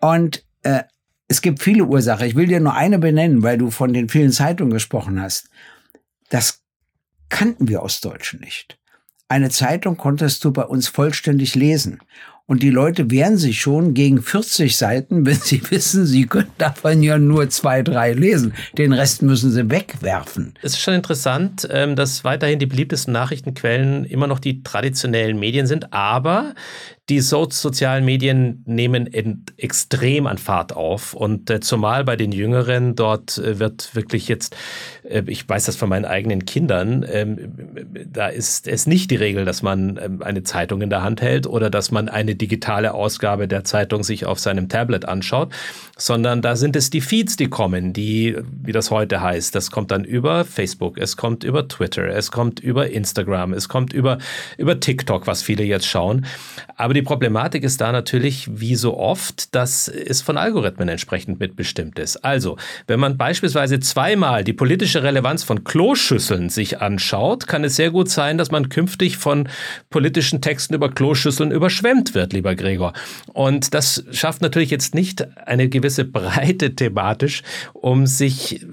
Und 0.00 0.44
äh, 0.64 0.82
es 1.28 1.40
gibt 1.40 1.62
viele 1.62 1.84
Ursachen. 1.84 2.26
Ich 2.26 2.34
will 2.34 2.48
dir 2.48 2.58
nur 2.58 2.74
eine 2.74 2.98
benennen, 2.98 3.44
weil 3.44 3.56
du 3.56 3.70
von 3.70 3.92
den 3.92 4.08
vielen 4.08 4.32
Zeitungen 4.32 4.72
gesprochen 4.72 5.22
hast. 5.22 5.50
Das 6.30 6.64
kannten 7.28 7.68
wir 7.68 7.84
Ostdeutschen 7.84 8.40
nicht. 8.40 8.76
Eine 9.28 9.50
Zeitung 9.50 9.96
konntest 9.96 10.44
du 10.44 10.50
bei 10.50 10.64
uns 10.64 10.88
vollständig 10.88 11.54
lesen. 11.54 12.00
Und 12.50 12.64
die 12.64 12.70
Leute 12.70 13.12
wehren 13.12 13.36
sich 13.36 13.60
schon 13.60 13.94
gegen 13.94 14.20
40 14.20 14.76
Seiten, 14.76 15.24
wenn 15.24 15.36
sie 15.36 15.62
wissen, 15.70 16.04
sie 16.04 16.26
können 16.26 16.50
davon 16.58 17.00
ja 17.00 17.16
nur 17.16 17.48
zwei, 17.48 17.82
drei 17.82 18.12
lesen. 18.12 18.54
Den 18.76 18.92
Rest 18.92 19.22
müssen 19.22 19.52
sie 19.52 19.70
wegwerfen. 19.70 20.54
Es 20.60 20.72
ist 20.72 20.80
schon 20.80 20.94
interessant, 20.94 21.68
ähm, 21.70 21.94
dass 21.94 22.24
weiterhin 22.24 22.58
die 22.58 22.66
beliebtesten 22.66 23.12
Nachrichtenquellen 23.12 24.04
immer 24.04 24.26
noch 24.26 24.40
die 24.40 24.64
traditionellen 24.64 25.38
Medien 25.38 25.68
sind, 25.68 25.92
aber 25.92 26.56
die 27.10 27.20
so 27.20 27.48
sozialen 27.50 28.04
Medien 28.04 28.62
nehmen 28.66 29.12
extrem 29.56 30.28
an 30.28 30.38
Fahrt 30.38 30.72
auf. 30.74 31.12
Und 31.12 31.50
äh, 31.50 31.58
zumal 31.58 32.04
bei 32.04 32.14
den 32.14 32.30
Jüngeren, 32.30 32.94
dort 32.94 33.36
äh, 33.38 33.58
wird 33.58 33.96
wirklich 33.96 34.28
jetzt, 34.28 34.56
äh, 35.02 35.24
ich 35.26 35.48
weiß 35.48 35.64
das 35.64 35.74
von 35.74 35.88
meinen 35.88 36.04
eigenen 36.04 36.44
Kindern, 36.46 37.04
ähm, 37.10 37.52
da 38.06 38.28
ist 38.28 38.68
es 38.68 38.86
nicht 38.86 39.10
die 39.10 39.16
Regel, 39.16 39.44
dass 39.44 39.62
man 39.62 39.98
ähm, 40.00 40.22
eine 40.22 40.44
Zeitung 40.44 40.82
in 40.82 40.90
der 40.90 41.02
Hand 41.02 41.20
hält 41.20 41.48
oder 41.48 41.68
dass 41.68 41.90
man 41.90 42.08
eine 42.08 42.36
digitale 42.36 42.94
Ausgabe 42.94 43.48
der 43.48 43.64
Zeitung 43.64 44.04
sich 44.04 44.24
auf 44.24 44.38
seinem 44.38 44.68
Tablet 44.68 45.04
anschaut, 45.04 45.52
sondern 45.96 46.42
da 46.42 46.54
sind 46.54 46.76
es 46.76 46.90
die 46.90 47.00
Feeds, 47.00 47.36
die 47.36 47.48
kommen, 47.48 47.92
die, 47.92 48.36
wie 48.62 48.72
das 48.72 48.92
heute 48.92 49.20
heißt, 49.20 49.52
das 49.56 49.72
kommt 49.72 49.90
dann 49.90 50.04
über 50.04 50.44
Facebook, 50.44 50.96
es 50.96 51.16
kommt 51.16 51.42
über 51.42 51.66
Twitter, 51.66 52.06
es 52.06 52.30
kommt 52.30 52.60
über 52.60 52.88
Instagram, 52.90 53.52
es 53.52 53.68
kommt 53.68 53.92
über, 53.92 54.18
über 54.58 54.78
TikTok, 54.78 55.26
was 55.26 55.42
viele 55.42 55.64
jetzt 55.64 55.88
schauen. 55.88 56.24
Aber 56.76 56.94
die 56.94 56.99
Problematik 57.02 57.62
ist 57.62 57.80
da 57.80 57.92
natürlich, 57.92 58.48
wie 58.50 58.74
so 58.74 58.96
oft, 58.96 59.54
dass 59.54 59.88
es 59.88 60.22
von 60.22 60.36
Algorithmen 60.36 60.88
entsprechend 60.88 61.40
mitbestimmt 61.40 61.98
ist. 61.98 62.18
Also, 62.24 62.56
wenn 62.86 63.00
man 63.00 63.16
beispielsweise 63.16 63.80
zweimal 63.80 64.44
die 64.44 64.52
politische 64.52 65.02
Relevanz 65.02 65.44
von 65.44 65.64
Kloschüsseln 65.64 66.48
sich 66.48 66.80
anschaut, 66.80 67.46
kann 67.46 67.64
es 67.64 67.76
sehr 67.76 67.90
gut 67.90 68.08
sein, 68.10 68.38
dass 68.38 68.50
man 68.50 68.68
künftig 68.68 69.16
von 69.16 69.48
politischen 69.90 70.40
Texten 70.40 70.74
über 70.74 70.90
Kloschüsseln 70.90 71.50
überschwemmt 71.50 72.14
wird, 72.14 72.32
lieber 72.32 72.54
Gregor. 72.54 72.92
Und 73.32 73.74
das 73.74 74.04
schafft 74.10 74.42
natürlich 74.42 74.70
jetzt 74.70 74.94
nicht 74.94 75.26
eine 75.46 75.68
gewisse 75.68 76.04
Breite 76.10 76.74
thematisch, 76.74 77.42
um 77.72 78.06
sich 78.06 78.64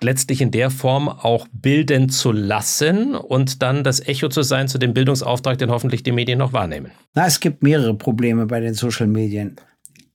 letztlich 0.00 0.40
in 0.40 0.50
der 0.50 0.70
Form 0.70 1.08
auch 1.08 1.48
bilden 1.52 2.08
zu 2.08 2.32
lassen 2.32 3.14
und 3.14 3.62
dann 3.62 3.82
das 3.82 4.00
Echo 4.00 4.28
zu 4.28 4.42
sein 4.42 4.68
zu 4.68 4.78
dem 4.78 4.94
Bildungsauftrag, 4.94 5.58
den 5.58 5.70
hoffentlich 5.70 6.02
die 6.02 6.12
Medien 6.12 6.38
noch 6.38 6.52
wahrnehmen? 6.52 6.92
Na, 7.14 7.26
es 7.26 7.40
gibt 7.40 7.62
mehrere 7.62 7.94
Probleme 7.94 8.46
bei 8.46 8.60
den 8.60 8.74
Social 8.74 9.06
Medien. 9.06 9.56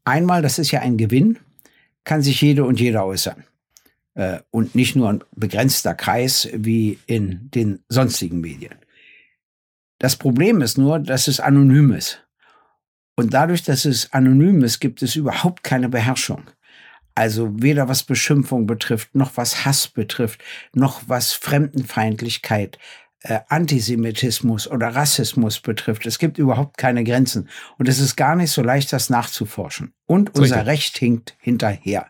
Einmal, 0.05 0.41
das 0.41 0.59
ist 0.59 0.71
ja 0.71 0.81
ein 0.81 0.97
Gewinn, 0.97 1.37
kann 2.03 2.21
sich 2.21 2.41
jede 2.41 2.63
und 2.63 2.79
jeder 2.79 3.05
äußern. 3.05 3.43
Äh, 4.13 4.39
und 4.51 4.75
nicht 4.75 4.95
nur 4.95 5.09
ein 5.09 5.23
begrenzter 5.35 5.93
Kreis 5.93 6.49
wie 6.53 6.99
in 7.05 7.49
den 7.51 7.79
sonstigen 7.89 8.41
Medien. 8.41 8.75
Das 9.99 10.15
Problem 10.15 10.61
ist 10.61 10.77
nur, 10.77 10.99
dass 10.99 11.27
es 11.27 11.39
anonym 11.39 11.93
ist. 11.93 12.25
Und 13.15 13.33
dadurch, 13.33 13.63
dass 13.63 13.85
es 13.85 14.11
anonym 14.13 14.63
ist, 14.63 14.79
gibt 14.79 15.01
es 15.03 15.15
überhaupt 15.15 15.63
keine 15.63 15.89
Beherrschung. 15.89 16.43
Also 17.21 17.51
weder 17.53 17.87
was 17.87 18.01
Beschimpfung 18.01 18.65
betrifft, 18.65 19.13
noch 19.13 19.37
was 19.37 19.63
Hass 19.63 19.87
betrifft, 19.87 20.41
noch 20.73 21.03
was 21.05 21.33
Fremdenfeindlichkeit, 21.33 22.79
äh, 23.21 23.41
Antisemitismus 23.47 24.67
oder 24.67 24.87
Rassismus 24.87 25.59
betrifft. 25.59 26.07
Es 26.07 26.17
gibt 26.17 26.39
überhaupt 26.39 26.79
keine 26.79 27.03
Grenzen. 27.03 27.47
Und 27.77 27.87
es 27.87 27.99
ist 27.99 28.15
gar 28.15 28.35
nicht 28.35 28.49
so 28.49 28.63
leicht, 28.63 28.91
das 28.91 29.11
nachzuforschen. 29.11 29.93
Und 30.07 30.35
unser 30.35 30.65
Recht 30.65 30.97
hinkt 30.97 31.37
hinterher. 31.39 32.07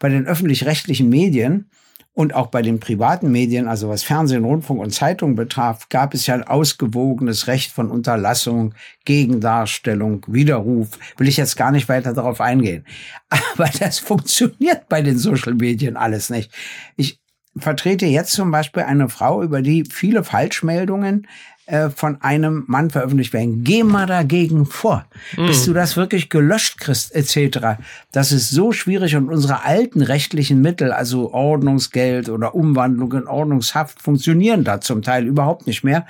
Bei 0.00 0.08
den 0.08 0.26
öffentlich-rechtlichen 0.26 1.08
Medien 1.08 1.70
und 2.12 2.34
auch 2.34 2.48
bei 2.48 2.60
den 2.60 2.80
privaten 2.80 3.30
Medien, 3.30 3.68
also 3.68 3.88
was 3.88 4.02
Fernsehen, 4.02 4.44
Rundfunk 4.44 4.80
und 4.80 4.90
Zeitung 4.90 5.36
betraf, 5.36 5.88
gab 5.88 6.12
es 6.12 6.26
ja 6.26 6.34
ein 6.34 6.42
ausgewogenes 6.42 7.46
Recht 7.46 7.70
von 7.70 7.90
Unterlassung, 7.90 8.74
Gegendarstellung, 9.04 10.26
Widerruf. 10.26 10.98
Will 11.16 11.28
ich 11.28 11.36
jetzt 11.36 11.56
gar 11.56 11.70
nicht 11.70 11.88
weiter 11.88 12.12
darauf 12.12 12.40
eingehen. 12.40 12.84
Aber 13.28 13.70
das 13.78 13.98
funktioniert 13.98 14.88
bei 14.88 15.02
den 15.02 15.18
Social 15.18 15.54
Medien 15.54 15.96
alles 15.96 16.30
nicht. 16.30 16.52
Ich 16.96 17.20
vertrete 17.56 18.06
jetzt 18.06 18.32
zum 18.32 18.50
Beispiel 18.50 18.82
eine 18.82 19.08
Frau, 19.08 19.42
über 19.42 19.62
die 19.62 19.84
viele 19.84 20.24
Falschmeldungen 20.24 21.26
äh, 21.70 21.90
von 21.90 22.20
einem 22.20 22.64
Mann 22.66 22.90
veröffentlicht 22.90 23.32
werden. 23.32 23.62
Geh 23.62 23.84
mal 23.84 24.06
dagegen 24.06 24.66
vor, 24.66 25.06
mm. 25.36 25.46
bis 25.46 25.64
du 25.64 25.72
das 25.72 25.96
wirklich 25.96 26.28
gelöscht 26.28 26.80
kriegst, 26.80 27.14
etc. 27.14 27.80
Das 28.10 28.32
ist 28.32 28.50
so 28.50 28.72
schwierig 28.72 29.14
und 29.14 29.28
unsere 29.28 29.64
alten 29.64 30.02
rechtlichen 30.02 30.60
Mittel, 30.60 30.90
also 30.90 31.32
Ordnungsgeld 31.32 32.28
oder 32.28 32.56
Umwandlung 32.56 33.12
in 33.12 33.28
Ordnungshaft, 33.28 34.02
funktionieren 34.02 34.64
da 34.64 34.80
zum 34.80 35.02
Teil 35.02 35.26
überhaupt 35.26 35.68
nicht 35.68 35.84
mehr, 35.84 36.06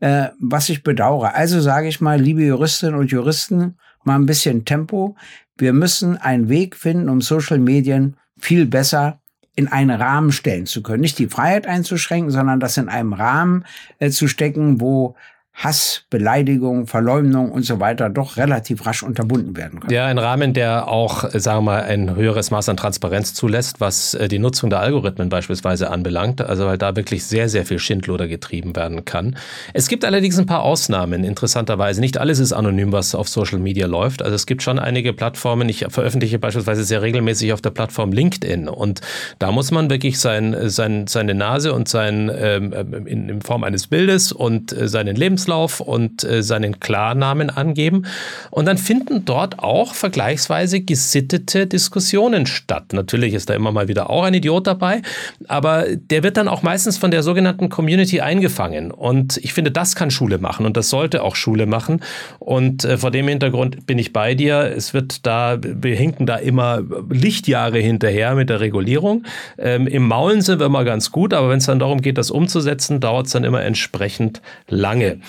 äh, 0.00 0.28
was 0.40 0.68
ich 0.68 0.82
bedauere. 0.82 1.34
Also 1.34 1.60
sage 1.60 1.86
ich 1.86 2.00
mal, 2.00 2.20
liebe 2.20 2.42
Juristinnen 2.42 2.96
und 2.96 3.12
Juristen, 3.12 3.76
mal 4.02 4.16
ein 4.16 4.26
bisschen 4.26 4.64
Tempo. 4.64 5.16
Wir 5.56 5.72
müssen 5.72 6.16
einen 6.16 6.48
Weg 6.48 6.74
finden, 6.74 7.08
um 7.08 7.20
Social 7.20 7.60
Medien 7.60 8.16
viel 8.36 8.66
besser 8.66 9.20
in 9.56 9.68
einen 9.68 9.90
Rahmen 9.90 10.32
stellen 10.32 10.66
zu 10.66 10.82
können. 10.82 11.00
Nicht 11.00 11.18
die 11.18 11.28
Freiheit 11.28 11.66
einzuschränken, 11.66 12.30
sondern 12.30 12.60
das 12.60 12.76
in 12.76 12.88
einem 12.88 13.12
Rahmen 13.12 13.64
äh, 13.98 14.10
zu 14.10 14.28
stecken, 14.28 14.80
wo 14.80 15.14
Hass, 15.54 16.02
Beleidigung, 16.10 16.88
Verleumdung 16.88 17.52
und 17.52 17.64
so 17.64 17.78
weiter 17.78 18.10
doch 18.10 18.36
relativ 18.36 18.84
rasch 18.86 19.04
unterbunden 19.04 19.56
werden 19.56 19.78
können. 19.78 19.94
Ja, 19.94 20.06
ein 20.06 20.18
Rahmen, 20.18 20.52
der 20.52 20.88
auch, 20.88 21.30
sagen 21.30 21.58
wir 21.58 21.72
mal, 21.72 21.82
ein 21.84 22.16
höheres 22.16 22.50
Maß 22.50 22.68
an 22.68 22.76
Transparenz 22.76 23.34
zulässt, 23.34 23.80
was 23.80 24.14
äh, 24.14 24.26
die 24.26 24.40
Nutzung 24.40 24.68
der 24.68 24.80
Algorithmen 24.80 25.28
beispielsweise 25.28 25.90
anbelangt. 25.90 26.42
Also 26.42 26.66
weil 26.66 26.76
da 26.76 26.96
wirklich 26.96 27.24
sehr, 27.24 27.48
sehr 27.48 27.64
viel 27.64 27.78
Schindluder 27.78 28.26
getrieben 28.26 28.74
werden 28.74 29.04
kann. 29.04 29.36
Es 29.72 29.88
gibt 29.88 30.04
allerdings 30.04 30.38
ein 30.38 30.46
paar 30.46 30.64
Ausnahmen, 30.64 31.22
interessanterweise. 31.22 32.00
Nicht 32.00 32.18
alles 32.18 32.40
ist 32.40 32.52
anonym, 32.52 32.90
was 32.90 33.14
auf 33.14 33.28
Social 33.28 33.60
Media 33.60 33.86
läuft. 33.86 34.22
Also 34.22 34.34
es 34.34 34.46
gibt 34.46 34.62
schon 34.62 34.80
einige 34.80 35.12
Plattformen. 35.12 35.68
Ich 35.68 35.86
veröffentliche 35.88 36.40
beispielsweise 36.40 36.82
sehr 36.82 37.00
regelmäßig 37.00 37.52
auf 37.52 37.62
der 37.62 37.70
Plattform 37.70 38.10
LinkedIn. 38.10 38.68
Und 38.68 39.02
da 39.38 39.52
muss 39.52 39.70
man 39.70 39.88
wirklich 39.88 40.18
sein, 40.18 40.68
sein, 40.68 41.06
seine 41.06 41.34
Nase 41.34 41.72
und 41.72 41.88
sein 41.88 42.30
ähm, 42.36 43.06
in, 43.06 43.28
in 43.28 43.40
Form 43.40 43.62
eines 43.62 43.86
Bildes 43.86 44.32
und 44.32 44.72
äh, 44.72 44.88
seinen 44.88 45.14
Lebens 45.14 45.43
Lebenslauf 45.44 45.80
und 45.80 46.24
äh, 46.24 46.42
seinen 46.42 46.80
Klarnamen 46.80 47.50
angeben. 47.50 48.06
Und 48.50 48.66
dann 48.66 48.78
finden 48.78 49.24
dort 49.24 49.58
auch 49.58 49.94
vergleichsweise 49.94 50.80
gesittete 50.80 51.66
Diskussionen 51.66 52.46
statt. 52.46 52.92
Natürlich 52.92 53.34
ist 53.34 53.50
da 53.50 53.54
immer 53.54 53.72
mal 53.72 53.88
wieder 53.88 54.10
auch 54.10 54.24
ein 54.24 54.34
Idiot 54.34 54.66
dabei, 54.66 55.02
aber 55.48 55.86
der 55.96 56.22
wird 56.22 56.36
dann 56.36 56.48
auch 56.48 56.62
meistens 56.62 56.98
von 56.98 57.10
der 57.10 57.22
sogenannten 57.22 57.68
Community 57.68 58.20
eingefangen. 58.20 58.90
Und 58.90 59.36
ich 59.38 59.52
finde, 59.52 59.70
das 59.70 59.94
kann 59.94 60.10
Schule 60.10 60.38
machen 60.38 60.66
und 60.66 60.76
das 60.76 60.90
sollte 60.90 61.22
auch 61.22 61.36
Schule 61.36 61.66
machen. 61.66 62.00
Und 62.38 62.84
äh, 62.84 62.96
vor 62.96 63.10
dem 63.10 63.28
Hintergrund 63.28 63.86
bin 63.86 63.98
ich 63.98 64.12
bei 64.12 64.34
dir. 64.34 64.72
Es 64.76 64.94
wird 64.94 65.26
da, 65.26 65.58
wir 65.60 65.96
hinken 65.96 66.26
da 66.26 66.36
immer 66.36 66.82
Lichtjahre 67.10 67.78
hinterher 67.78 68.34
mit 68.34 68.50
der 68.50 68.60
Regulierung. 68.60 69.24
Ähm, 69.58 69.86
Im 69.86 70.06
Maulen 70.06 70.40
sind 70.40 70.58
wir 70.58 70.66
immer 70.66 70.84
ganz 70.84 71.10
gut, 71.12 71.34
aber 71.34 71.50
wenn 71.50 71.58
es 71.58 71.66
dann 71.66 71.78
darum 71.78 72.00
geht, 72.00 72.18
das 72.18 72.30
umzusetzen, 72.30 73.00
dauert 73.00 73.26
es 73.26 73.32
dann 73.32 73.44
immer 73.44 73.62
entsprechend 73.62 74.40
lange. 74.68 75.20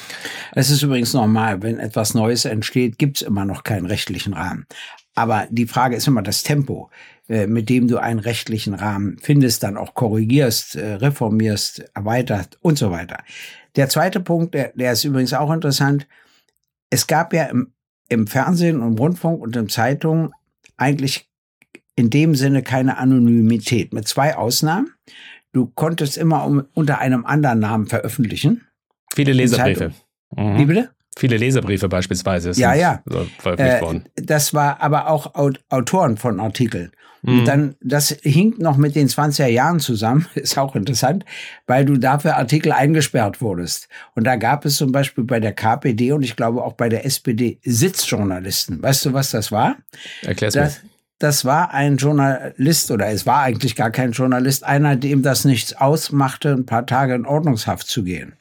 Es 0.53 0.69
ist 0.69 0.81
übrigens 0.81 1.13
normal, 1.13 1.61
wenn 1.61 1.79
etwas 1.79 2.13
Neues 2.13 2.45
entsteht, 2.45 2.97
gibt 2.97 3.17
es 3.17 3.27
immer 3.27 3.45
noch 3.45 3.63
keinen 3.63 3.85
rechtlichen 3.85 4.33
Rahmen. 4.33 4.65
Aber 5.15 5.47
die 5.49 5.67
Frage 5.67 5.95
ist 5.95 6.07
immer 6.07 6.21
das 6.21 6.43
Tempo, 6.43 6.89
äh, 7.27 7.47
mit 7.47 7.69
dem 7.69 7.87
du 7.87 7.97
einen 7.97 8.19
rechtlichen 8.19 8.73
Rahmen 8.73 9.17
findest, 9.21 9.63
dann 9.63 9.77
auch 9.77 9.93
korrigierst, 9.93 10.75
äh, 10.75 10.95
reformierst, 10.95 11.85
erweitert 11.93 12.57
und 12.61 12.77
so 12.77 12.91
weiter. 12.91 13.17
Der 13.75 13.89
zweite 13.89 14.19
Punkt, 14.19 14.53
der, 14.53 14.73
der 14.75 14.91
ist 14.91 15.03
übrigens 15.03 15.33
auch 15.33 15.51
interessant. 15.51 16.07
Es 16.89 17.07
gab 17.07 17.33
ja 17.33 17.45
im, 17.45 17.73
im 18.09 18.27
Fernsehen 18.27 18.81
und 18.81 18.99
Rundfunk 18.99 19.41
und 19.41 19.55
in 19.55 19.69
Zeitungen 19.69 20.31
eigentlich 20.77 21.29
in 21.95 22.09
dem 22.09 22.35
Sinne 22.35 22.61
keine 22.61 22.97
Anonymität, 22.97 23.93
mit 23.93 24.07
zwei 24.07 24.35
Ausnahmen. 24.35 24.91
Du 25.53 25.67
konntest 25.67 26.17
immer 26.17 26.65
unter 26.73 26.99
einem 26.99 27.25
anderen 27.25 27.59
Namen 27.59 27.87
veröffentlichen. 27.87 28.64
Viele 29.15 29.33
Leserbriefe. 29.33 29.91
Mhm. 30.35 30.57
Wie 30.57 30.65
bitte? 30.65 30.89
Viele 31.17 31.37
Leserbriefe 31.37 31.87
beispielsweise 31.87 32.53
sind 32.53 32.61
ja, 32.61 32.73
ja. 32.73 33.01
veröffentlicht 33.39 33.77
äh, 33.77 33.81
worden. 33.81 34.09
Das 34.15 34.53
war 34.53 34.81
aber 34.81 35.09
auch 35.09 35.33
Autoren 35.69 36.17
von 36.17 36.41
Artikeln. 36.41 36.91
Und 37.25 37.41
mhm. 37.41 37.45
dann, 37.45 37.75
das 37.81 38.09
hinkt 38.21 38.59
noch 38.59 38.77
mit 38.77 38.95
den 38.95 39.07
20er 39.07 39.47
Jahren 39.47 39.79
zusammen, 39.79 40.27
ist 40.35 40.57
auch 40.57 40.75
interessant, 40.75 41.25
weil 41.65 41.85
du 41.85 41.97
dafür 41.97 42.35
Artikel 42.35 42.71
eingesperrt 42.71 43.41
wurdest. 43.41 43.87
Und 44.13 44.25
da 44.25 44.35
gab 44.35 44.65
es 44.65 44.75
zum 44.75 44.91
Beispiel 44.91 45.23
bei 45.23 45.39
der 45.39 45.53
KPD 45.53 46.11
und 46.11 46.21
ich 46.21 46.35
glaube 46.35 46.63
auch 46.63 46.73
bei 46.73 46.89
der 46.89 47.05
SPD 47.05 47.59
Sitzjournalisten. 47.63 48.83
Weißt 48.83 49.05
du, 49.05 49.13
was 49.13 49.31
das 49.31 49.51
war? 49.51 49.77
Erklär's 50.21 50.53
das, 50.53 50.83
mir. 50.83 50.89
Das 51.17 51.45
war 51.45 51.73
ein 51.73 51.97
Journalist 51.97 52.91
oder 52.91 53.07
es 53.07 53.25
war 53.25 53.41
eigentlich 53.41 53.75
gar 53.75 53.89
kein 53.89 54.11
Journalist, 54.11 54.63
einer, 54.63 54.95
dem 54.95 55.23
das 55.23 55.45
nichts 55.45 55.73
ausmachte, 55.73 56.51
ein 56.51 56.65
paar 56.65 56.85
Tage 56.85 57.15
in 57.15 57.25
Ordnungshaft 57.25 57.87
zu 57.87 58.03
gehen. 58.03 58.33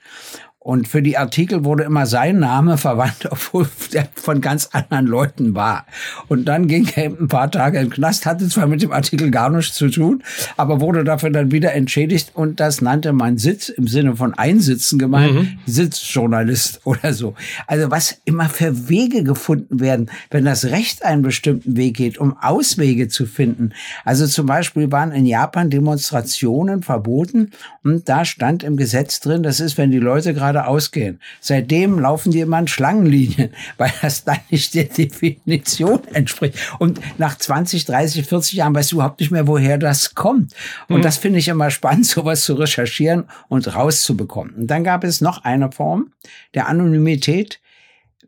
Und 0.65 0.89
für 0.89 1.03
die 1.03 1.19
Artikel 1.19 1.63
wurde 1.67 1.85
immer 1.85 2.07
sein 2.07 2.39
Name 2.39 2.79
verwandt, 2.85 3.29
obwohl 3.31 3.69
der 3.93 4.09
von 4.15 4.41
ganz 4.41 4.71
anderen 4.73 5.07
Leuten 5.07 5.55
war. 5.55 5.85
Und 6.29 6.47
dann 6.47 6.69
ging 6.69 6.89
er 6.97 7.05
ein 7.05 7.29
paar 7.29 7.51
Tage 7.51 7.79
in 7.79 7.89
den 7.89 7.93
Knast, 7.93 8.25
hatte 8.25 8.49
zwar 8.49 8.67
mit 8.67 8.81
dem 8.81 8.91
Artikel 8.91 9.31
gar 9.31 9.51
nichts 9.51 9.75
zu 9.75 9.91
tun, 9.91 10.23
aber 10.57 10.81
wurde 10.81 11.05
dafür 11.05 11.29
dann 11.29 11.53
wieder 11.53 11.75
entschädigt. 11.75 12.31
Und 12.33 12.61
das 12.61 12.81
nannte 12.81 13.13
man 13.13 13.37
Sitz 13.37 13.69
im 13.69 13.87
Sinne 13.87 14.17
von 14.17 14.33
Einsitzen 14.33 14.99
gemeint, 14.99 15.35
mhm. 15.35 15.59
Sitzjournalist 15.67 16.81
oder 16.85 17.13
so. 17.13 17.35
Also 17.67 17.91
was 17.91 18.17
immer 18.25 18.49
für 18.49 18.89
Wege 18.89 19.23
gefunden 19.23 19.81
werden, 19.81 20.11
wenn 20.31 20.47
das 20.47 20.65
Recht 20.65 21.05
einen 21.05 21.21
bestimmten 21.21 21.77
Weg 21.77 21.99
geht, 21.99 22.17
um 22.17 22.39
Auswege 22.41 23.09
zu 23.09 23.27
finden. 23.27 23.73
Also 24.07 24.27
zum 24.27 24.47
Beispiel 24.47 24.91
waren 24.91 25.13
in 25.13 25.27
Japan 25.27 25.69
Demonstrationen 25.69 26.83
verboten 26.83 27.51
und 27.83 28.09
da 28.09 28.25
stand 28.25 28.63
im 28.63 28.79
Gesetz 28.79 29.21
drin, 29.21 29.43
das 29.43 29.61
ist, 29.61 29.77
wenn 29.77 29.91
die 29.91 29.99
Leute 29.99 30.33
gerade 30.33 30.54
gerade 30.55 30.67
ausgehen. 30.67 31.21
Seitdem 31.41 31.99
laufen 31.99 32.31
die 32.33 32.41
immer 32.41 32.59
in 32.59 32.69
Schlangenlinien, 32.69 33.51
weil 33.77 33.93
das 34.01 34.25
dann 34.25 34.39
nicht 34.51 34.75
der 34.75 34.85
Definition 34.85 36.01
entspricht. 36.13 36.59
Und 36.79 37.01
nach 37.19 37.37
20, 37.37 37.85
30, 37.85 38.27
40 38.27 38.53
Jahren 38.55 38.75
weißt 38.75 38.93
du 38.93 38.97
überhaupt 38.97 39.21
nicht 39.21 39.31
mehr, 39.31 39.47
woher 39.47 39.79
das 39.79 40.15
kommt. 40.15 40.53
Und 40.89 40.99
mhm. 40.99 41.03
das 41.03 41.19
finde 41.19 41.39
ich 41.39 41.49
immer 41.49 41.71
spannend, 41.71 42.07
sowas 42.15 42.43
zu 42.43 42.55
recherchieren 42.55 43.25
und 43.49 43.75
rauszubekommen. 43.75 44.55
Und 44.55 44.67
dann 44.69 44.85
gab 44.85 45.05
es 45.05 45.21
noch 45.21 45.45
eine 45.45 45.71
Form 45.71 46.13
der 46.55 46.69
Anonymität, 46.69 47.61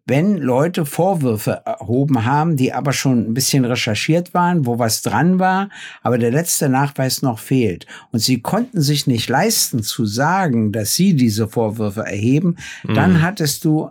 wenn 0.06 0.36
Leute 0.36 0.86
Vorwürfe 0.86 1.62
erhoben 1.64 2.24
haben, 2.24 2.56
die 2.56 2.72
aber 2.72 2.92
schon 2.92 3.28
ein 3.28 3.34
bisschen 3.34 3.64
recherchiert 3.64 4.34
waren, 4.34 4.64
wo 4.64 4.78
was 4.78 5.02
dran 5.02 5.40
war, 5.40 5.68
aber 6.02 6.16
der 6.16 6.30
letzte 6.30 6.68
Nachweis 6.68 7.22
noch 7.22 7.40
fehlt. 7.40 7.86
Und 8.12 8.20
sie 8.20 8.40
konnten 8.40 8.80
sich 8.80 9.08
nicht 9.08 9.28
leisten 9.28 9.82
zu 9.82 10.06
sagen, 10.06 10.70
dass 10.70 10.94
sie 10.94 11.16
diese 11.16 11.48
Vorwürfe 11.48 12.02
erheben, 12.02 12.56
mhm. 12.84 12.94
dann 12.94 13.22
hattest 13.22 13.64
du 13.64 13.90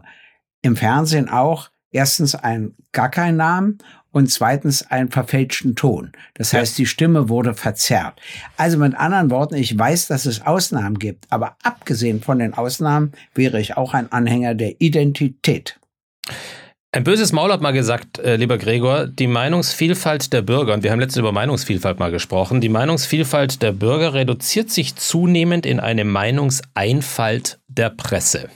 im 0.62 0.78
Fernsehen 0.78 1.30
auch 1.30 1.70
erstens 1.92 2.34
einen 2.34 2.76
gar 2.94 3.10
keinen 3.10 3.38
Namen 3.38 3.78
und 4.12 4.32
zweitens 4.32 4.90
einen 4.90 5.12
verfälschten 5.12 5.76
Ton. 5.76 6.14
Das 6.36 6.54
heißt, 6.54 6.78
die 6.78 6.86
Stimme 6.86 7.28
wurde 7.28 7.54
verzerrt. 7.54 8.22
Also 8.56 8.78
mit 8.78 8.96
anderen 8.96 9.30
Worten, 9.30 9.56
ich 9.56 9.78
weiß, 9.78 10.08
dass 10.08 10.26
es 10.26 10.46
Ausnahmen 10.46 10.98
gibt, 10.98 11.26
aber 11.30 11.58
abgesehen 11.64 12.22
von 12.22 12.40
den 12.40 12.54
Ausnahmen 12.54 13.12
wäre 13.34 13.60
ich 13.60 13.76
auch 13.76 13.94
ein 13.94 14.14
Anhänger 14.14 14.56
der 14.56 14.80
Identität. 14.80 15.82
Ein 16.96 17.04
böses 17.04 17.34
Maul 17.34 17.52
hat 17.52 17.62
mal 17.62 17.72
gesagt, 17.72 18.20
äh, 18.20 18.38
lieber 18.38 18.58
Gregor, 18.58 19.08
die 19.08 19.28
Meinungsvielfalt 19.28 20.32
der 20.32 20.42
Bürger, 20.42 20.74
und 20.74 20.84
wir 20.84 20.92
haben 20.92 21.02
letztens 21.02 21.20
über 21.20 21.34
Meinungsvielfalt 21.34 22.00
mal 22.00 22.10
gesprochen, 22.10 22.62
die 22.62 22.70
Meinungsvielfalt 22.70 23.62
der 23.62 23.74
Bürger 23.74 24.14
reduziert 24.14 24.70
sich 24.70 24.96
zunehmend 24.96 25.66
in 25.66 25.82
eine 25.82 26.06
Meinungseinfalt 26.06 27.60
der 27.68 27.90
Presse. 27.90 28.50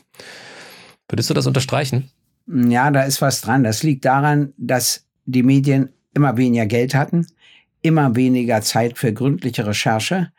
Würdest 1.09 1.29
du 1.29 1.33
das 1.33 1.47
unterstreichen? 1.47 2.11
Ja, 2.47 2.91
da 2.91 3.03
ist 3.03 3.21
was 3.21 3.41
dran. 3.41 3.65
Das 3.65 3.83
liegt 3.83 4.05
daran, 4.05 4.53
dass 4.57 5.05
die 5.25 5.43
Medien 5.43 5.89
immer 6.13 6.37
weniger 6.37 6.65
Geld 6.65 6.95
hatten, 6.95 7.27
immer 7.81 8.15
weniger 8.15 8.61
Zeit 8.61 8.97
für 8.97 9.13
gründliche 9.13 9.67
Recherche. 9.67 10.31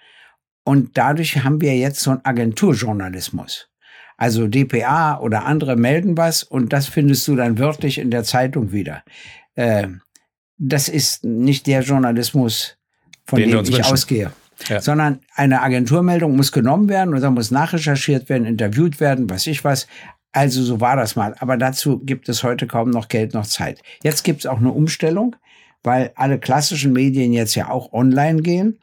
Und 0.64 0.96
dadurch 0.96 1.44
haben 1.44 1.60
wir 1.60 1.76
jetzt 1.76 2.00
so 2.00 2.12
einen 2.12 2.24
Agenturjournalismus. 2.24 3.69
Also 4.20 4.48
DPA 4.48 5.18
oder 5.18 5.46
andere 5.46 5.76
melden 5.76 6.18
was 6.18 6.42
und 6.42 6.74
das 6.74 6.86
findest 6.88 7.26
du 7.26 7.36
dann 7.36 7.58
wörtlich 7.58 7.96
in 7.96 8.10
der 8.10 8.22
Zeitung 8.22 8.70
wieder. 8.70 9.02
Äh, 9.54 9.88
das 10.58 10.90
ist 10.90 11.24
nicht 11.24 11.66
der 11.66 11.80
Journalismus, 11.80 12.76
von 13.24 13.38
Den 13.38 13.50
dem 13.50 13.60
ich 13.60 13.68
wünschen. 13.78 13.90
ausgehe. 13.90 14.30
Ja. 14.68 14.82
Sondern 14.82 15.20
eine 15.34 15.62
Agenturmeldung 15.62 16.36
muss 16.36 16.52
genommen 16.52 16.90
werden 16.90 17.14
und 17.14 17.22
dann 17.22 17.32
muss 17.32 17.50
nachrecherchiert 17.50 18.28
werden, 18.28 18.44
interviewt 18.44 19.00
werden, 19.00 19.30
was 19.30 19.46
ich 19.46 19.64
was. 19.64 19.86
Also 20.32 20.62
so 20.62 20.82
war 20.82 20.96
das 20.96 21.16
mal. 21.16 21.34
Aber 21.38 21.56
dazu 21.56 21.98
gibt 22.00 22.28
es 22.28 22.42
heute 22.42 22.66
kaum 22.66 22.90
noch 22.90 23.08
Geld 23.08 23.32
noch 23.32 23.46
Zeit. 23.46 23.80
Jetzt 24.02 24.22
gibt 24.22 24.40
es 24.40 24.46
auch 24.46 24.58
eine 24.58 24.70
Umstellung, 24.70 25.34
weil 25.82 26.12
alle 26.14 26.38
klassischen 26.38 26.92
Medien 26.92 27.32
jetzt 27.32 27.54
ja 27.54 27.70
auch 27.70 27.94
online 27.94 28.42
gehen. 28.42 28.78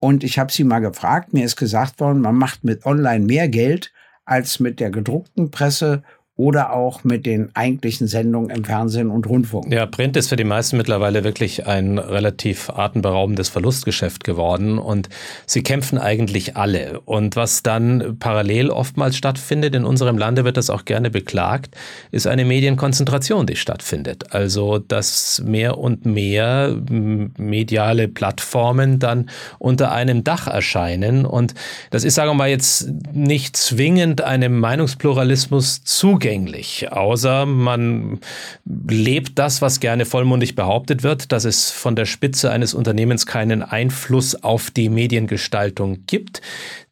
Und 0.00 0.22
ich 0.22 0.38
habe 0.38 0.52
sie 0.52 0.64
mal 0.64 0.80
gefragt, 0.80 1.32
mir 1.32 1.46
ist 1.46 1.56
gesagt 1.56 1.98
worden, 1.98 2.20
man 2.20 2.36
macht 2.36 2.62
mit 2.62 2.84
online 2.84 3.24
mehr 3.24 3.48
Geld 3.48 3.90
als 4.26 4.60
mit 4.60 4.80
der 4.80 4.90
gedruckten 4.90 5.50
Presse 5.50 6.02
oder 6.36 6.74
auch 6.74 7.02
mit 7.02 7.24
den 7.24 7.48
eigentlichen 7.54 8.06
Sendungen 8.06 8.50
im 8.50 8.62
Fernsehen 8.62 9.10
und 9.10 9.26
Rundfunk. 9.26 9.72
Ja, 9.72 9.86
Print 9.86 10.18
ist 10.18 10.28
für 10.28 10.36
die 10.36 10.44
meisten 10.44 10.76
mittlerweile 10.76 11.24
wirklich 11.24 11.66
ein 11.66 11.96
relativ 11.96 12.68
atemberaubendes 12.68 13.48
Verlustgeschäft 13.48 14.22
geworden 14.22 14.78
und 14.78 15.08
sie 15.46 15.62
kämpfen 15.62 15.96
eigentlich 15.96 16.54
alle. 16.54 17.00
Und 17.00 17.36
was 17.36 17.62
dann 17.62 18.18
parallel 18.18 18.68
oftmals 18.68 19.16
stattfindet, 19.16 19.74
in 19.74 19.86
unserem 19.86 20.18
Lande 20.18 20.44
wird 20.44 20.58
das 20.58 20.68
auch 20.68 20.84
gerne 20.84 21.08
beklagt, 21.08 21.74
ist 22.10 22.26
eine 22.26 22.44
Medienkonzentration, 22.44 23.46
die 23.46 23.56
stattfindet. 23.56 24.34
Also, 24.34 24.78
dass 24.78 25.42
mehr 25.42 25.78
und 25.78 26.04
mehr 26.04 26.76
mediale 26.86 28.08
Plattformen 28.08 28.98
dann 28.98 29.30
unter 29.58 29.90
einem 29.90 30.22
Dach 30.22 30.48
erscheinen 30.48 31.24
und 31.24 31.54
das 31.90 32.04
ist, 32.04 32.14
sagen 32.14 32.30
wir 32.30 32.34
mal, 32.34 32.50
jetzt 32.50 32.90
nicht 33.12 33.56
zwingend 33.56 34.20
einem 34.20 34.58
Meinungspluralismus 34.60 35.82
zugänglich 35.82 36.25
zugänglich, 36.26 36.90
außer 36.90 37.46
man 37.46 38.18
lebt 38.64 39.38
das, 39.38 39.62
was 39.62 39.78
gerne 39.78 40.04
vollmundig 40.04 40.56
behauptet 40.56 41.04
wird, 41.04 41.30
dass 41.30 41.44
es 41.44 41.70
von 41.70 41.94
der 41.94 42.04
Spitze 42.04 42.50
eines 42.50 42.74
Unternehmens 42.74 43.26
keinen 43.26 43.62
Einfluss 43.62 44.34
auf 44.42 44.72
die 44.72 44.88
Mediengestaltung 44.88 45.98
gibt. 46.08 46.42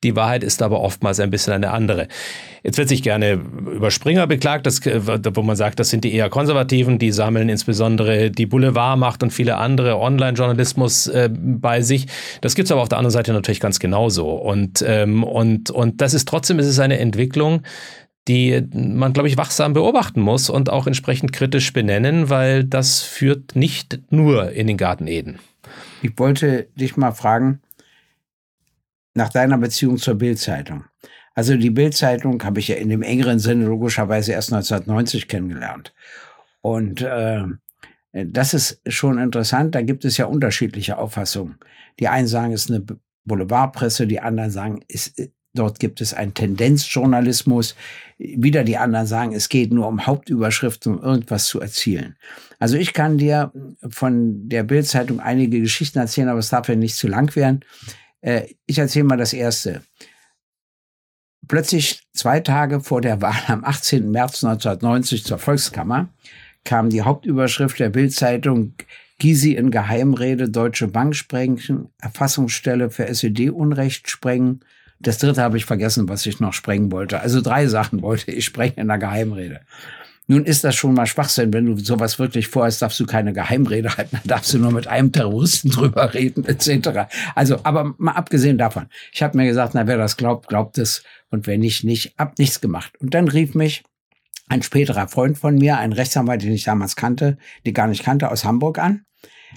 Die 0.05 0.15
Wahrheit 0.15 0.45
ist 0.45 0.63
aber 0.63 0.81
oftmals 0.81 1.19
ein 1.19 1.31
bisschen 1.31 1.53
eine 1.53 1.73
andere. 1.73 2.07
Jetzt 2.63 2.79
wird 2.79 2.89
sich 2.89 3.03
gerne 3.03 3.33
über 3.33 3.91
Springer 3.91 4.27
beklagt, 4.27 4.67
dass, 4.67 4.81
wo 4.85 5.43
man 5.43 5.57
sagt, 5.57 5.81
das 5.81 5.91
sind 5.91 6.05
die 6.05 6.15
eher 6.15 6.31
Konservativen, 6.31 6.99
die 6.99 7.11
sammeln 7.11 7.49
insbesondere 7.49 8.31
die 8.31 8.47
Boulevardmacht 8.47 9.23
und 9.23 9.33
viele 9.33 9.57
andere 9.57 9.99
Online-Journalismus 9.99 11.09
äh, 11.09 11.29
bei 11.33 11.83
sich. 11.83 12.07
Das 12.41 12.55
gibt 12.55 12.67
es 12.67 12.73
aber 12.73 12.83
auf 12.83 12.89
der 12.89 12.99
anderen 12.99 13.13
Seite 13.13 13.33
natürlich 13.33 13.61
ganz 13.61 13.81
genauso. 13.81 14.31
Und, 14.31 14.85
ähm, 14.87 15.25
und, 15.25 15.71
und 15.71 16.01
das 16.01 16.15
ist 16.15 16.29
trotzdem 16.29 16.59
ist 16.59 16.67
es 16.67 16.79
eine 16.79 16.99
Entwicklung, 16.99 17.63
die 18.29 18.67
man, 18.73 19.13
glaube 19.13 19.29
ich, 19.29 19.37
wachsam 19.37 19.75
beobachten 19.75 20.21
muss 20.21 20.49
und 20.49 20.71
auch 20.71 20.87
entsprechend 20.87 21.33
kritisch 21.33 21.73
benennen, 21.73 22.31
weil 22.31 22.65
das 22.65 23.03
führt 23.03 23.55
nicht 23.55 24.01
nur 24.11 24.53
in 24.53 24.67
den 24.67 24.77
Garten 24.77 25.07
Eden. 25.07 25.39
Ich 26.03 26.19
wollte 26.19 26.69
dich 26.75 26.97
mal 26.97 27.13
fragen 27.13 27.61
nach 29.15 29.29
deiner 29.29 29.59
Beziehung 29.59 29.99
zur 29.99 30.15
Bildzeitung. 30.15 30.85
Also 31.35 31.57
die 31.57 31.71
Bildzeitung 31.71 32.43
habe 32.45 32.61
ich 32.61 32.69
ja 32.69 32.77
in 32.77 32.89
dem 32.89 33.03
engeren 33.03 33.39
Sinne 33.39 33.67
logischerweise 33.67 34.33
erst 34.33 34.53
1990 34.53 35.29
kennengelernt. 35.29 35.93
Und 36.61 37.03
äh, 37.03 37.45
das 38.13 38.55
ist 38.55 38.81
schon 38.87 39.19
interessant. 39.19 39.75
Da 39.75 39.83
gibt 39.83 40.05
es 40.05 40.17
ja 40.17 40.27
unterschiedliche 40.27 40.97
Auffassungen. 40.97 41.59
Die 41.99 42.09
einen 42.09 42.29
sagen, 42.29 42.53
es 42.53 42.67
ist 42.67 42.71
eine 42.71 42.85
Boulevardpresse, 43.25 44.07
die 44.07 44.21
anderen 44.21 44.51
sagen, 44.51 44.81
es 44.89 45.13
Dort 45.55 45.79
gibt 45.79 46.01
es 46.01 46.13
einen 46.13 46.35
Tendenzjournalismus. 46.35 47.77
Wieder 48.19 48.65
die 48.65 48.77
anderen 48.77 49.07
sagen, 49.07 49.33
es 49.33 49.49
geht 49.49 49.73
nur 49.73 49.87
um 49.87 50.05
Hauptüberschriften, 50.05 50.97
um 50.97 51.03
irgendwas 51.03 51.47
zu 51.47 51.61
erzielen. 51.61 52.17
Also 52.59 52.77
ich 52.77 52.93
kann 52.93 53.19
dir 53.19 53.53
von 53.89 54.49
der 54.49 54.65
Bildzeitung 54.65 55.21
einige 55.21 55.61
Geschichten 55.61 56.01
erzählen, 56.01 56.29
aber 56.29 56.41
es 56.41 56.49
darf 56.49 56.69
ja 56.69 56.75
nicht 56.75 56.97
zu 56.97 57.07
lang 57.07 57.35
werden. 57.37 57.65
Äh, 58.21 58.49
ich 58.67 58.79
erzähle 58.79 59.05
mal 59.05 59.17
das 59.17 59.33
erste. 59.33 59.83
Plötzlich 61.47 62.03
zwei 62.13 62.41
Tage 62.41 62.81
vor 62.81 63.01
der 63.01 63.21
Wahl 63.23 63.41
am 63.47 63.65
18. 63.65 64.11
März 64.11 64.43
1990 64.43 65.25
zur 65.25 65.39
Volkskammer 65.39 66.09
kam 66.65 66.91
die 66.91 67.03
Hauptüberschrift 67.03 67.79
der 67.79 67.91
Bildzeitung 67.91 68.75
Gysi 69.19 69.53
in 69.53 69.71
Geheimrede 69.71 70.51
Deutsche 70.51 70.89
Bank 70.89 71.15
sprengen, 71.15 71.89
Erfassungsstelle 72.01 72.91
für 72.91 73.07
SED-Unrecht 73.07 74.11
sprengen, 74.11 74.65
das 75.07 75.19
dritte 75.19 75.43
habe 75.43 75.57
ich 75.57 75.65
vergessen, 75.65 76.09
was 76.09 76.27
ich 76.27 76.41
noch 76.41 76.53
sprengen 76.53 76.91
wollte. 76.91 77.21
Also 77.21 77.41
drei 77.41 77.67
Sachen 77.67 78.03
wollte 78.03 78.31
ich 78.33 78.45
sprengen 78.45 78.77
in 78.77 78.89
der 78.89 78.99
Geheimrede. 78.99 79.61
Nun 80.27 80.47
ist 80.47 80.65
das 80.65 80.75
schon 80.75 80.95
mal 80.95 81.07
Schwachsinn. 81.07 81.53
Wenn 81.53 81.67
du 81.67 81.77
sowas 81.77 82.19
wirklich 82.19 82.49
vorhast, 82.49 82.81
darfst 82.81 82.99
du 82.99 83.05
keine 83.05 83.35
Geheimrede 83.35 83.97
halten. 83.97 84.17
Dann 84.17 84.27
darfst 84.27 84.55
du 84.55 84.59
nur 84.59 84.73
mit 84.73 84.87
einem 84.87 85.13
Terroristen 85.13 85.71
drüber 85.71 86.15
reden, 86.15 86.45
etc. 86.47 87.11
Also, 87.35 87.61
aber 87.63 87.95
mal 87.99 88.13
abgesehen 88.13 88.57
davon. 88.57 88.87
Ich 89.13 89.23
habe 89.23 89.37
mir 89.37 89.47
gesagt, 89.47 89.75
na, 89.75 89.87
wer 89.87 89.99
das 89.99 90.17
glaubt, 90.17 90.49
glaubt 90.49 90.79
es. 90.79 91.03
Und 91.31 91.47
wer 91.47 91.59
nicht, 91.59 91.85
nicht. 91.85 92.15
Hab 92.19 92.39
nichts 92.39 92.61
gemacht. 92.61 92.93
Und 93.01 93.13
dann 93.13 93.29
rief 93.29 93.55
mich 93.55 93.85
ein 94.49 94.63
späterer 94.63 95.09
Freund 95.09 95.37
von 95.37 95.57
mir, 95.57 95.79
ein 95.79 95.93
Rechtsanwalt, 95.93 96.43
den 96.43 96.53
ich 96.53 96.65
damals 96.65 96.97
kannte, 96.97 97.37
die 97.67 97.73
gar 97.73 97.87
nicht 97.87 98.03
kannte, 98.03 98.31
aus 98.31 98.45
Hamburg 98.45 98.79
an 98.79 99.05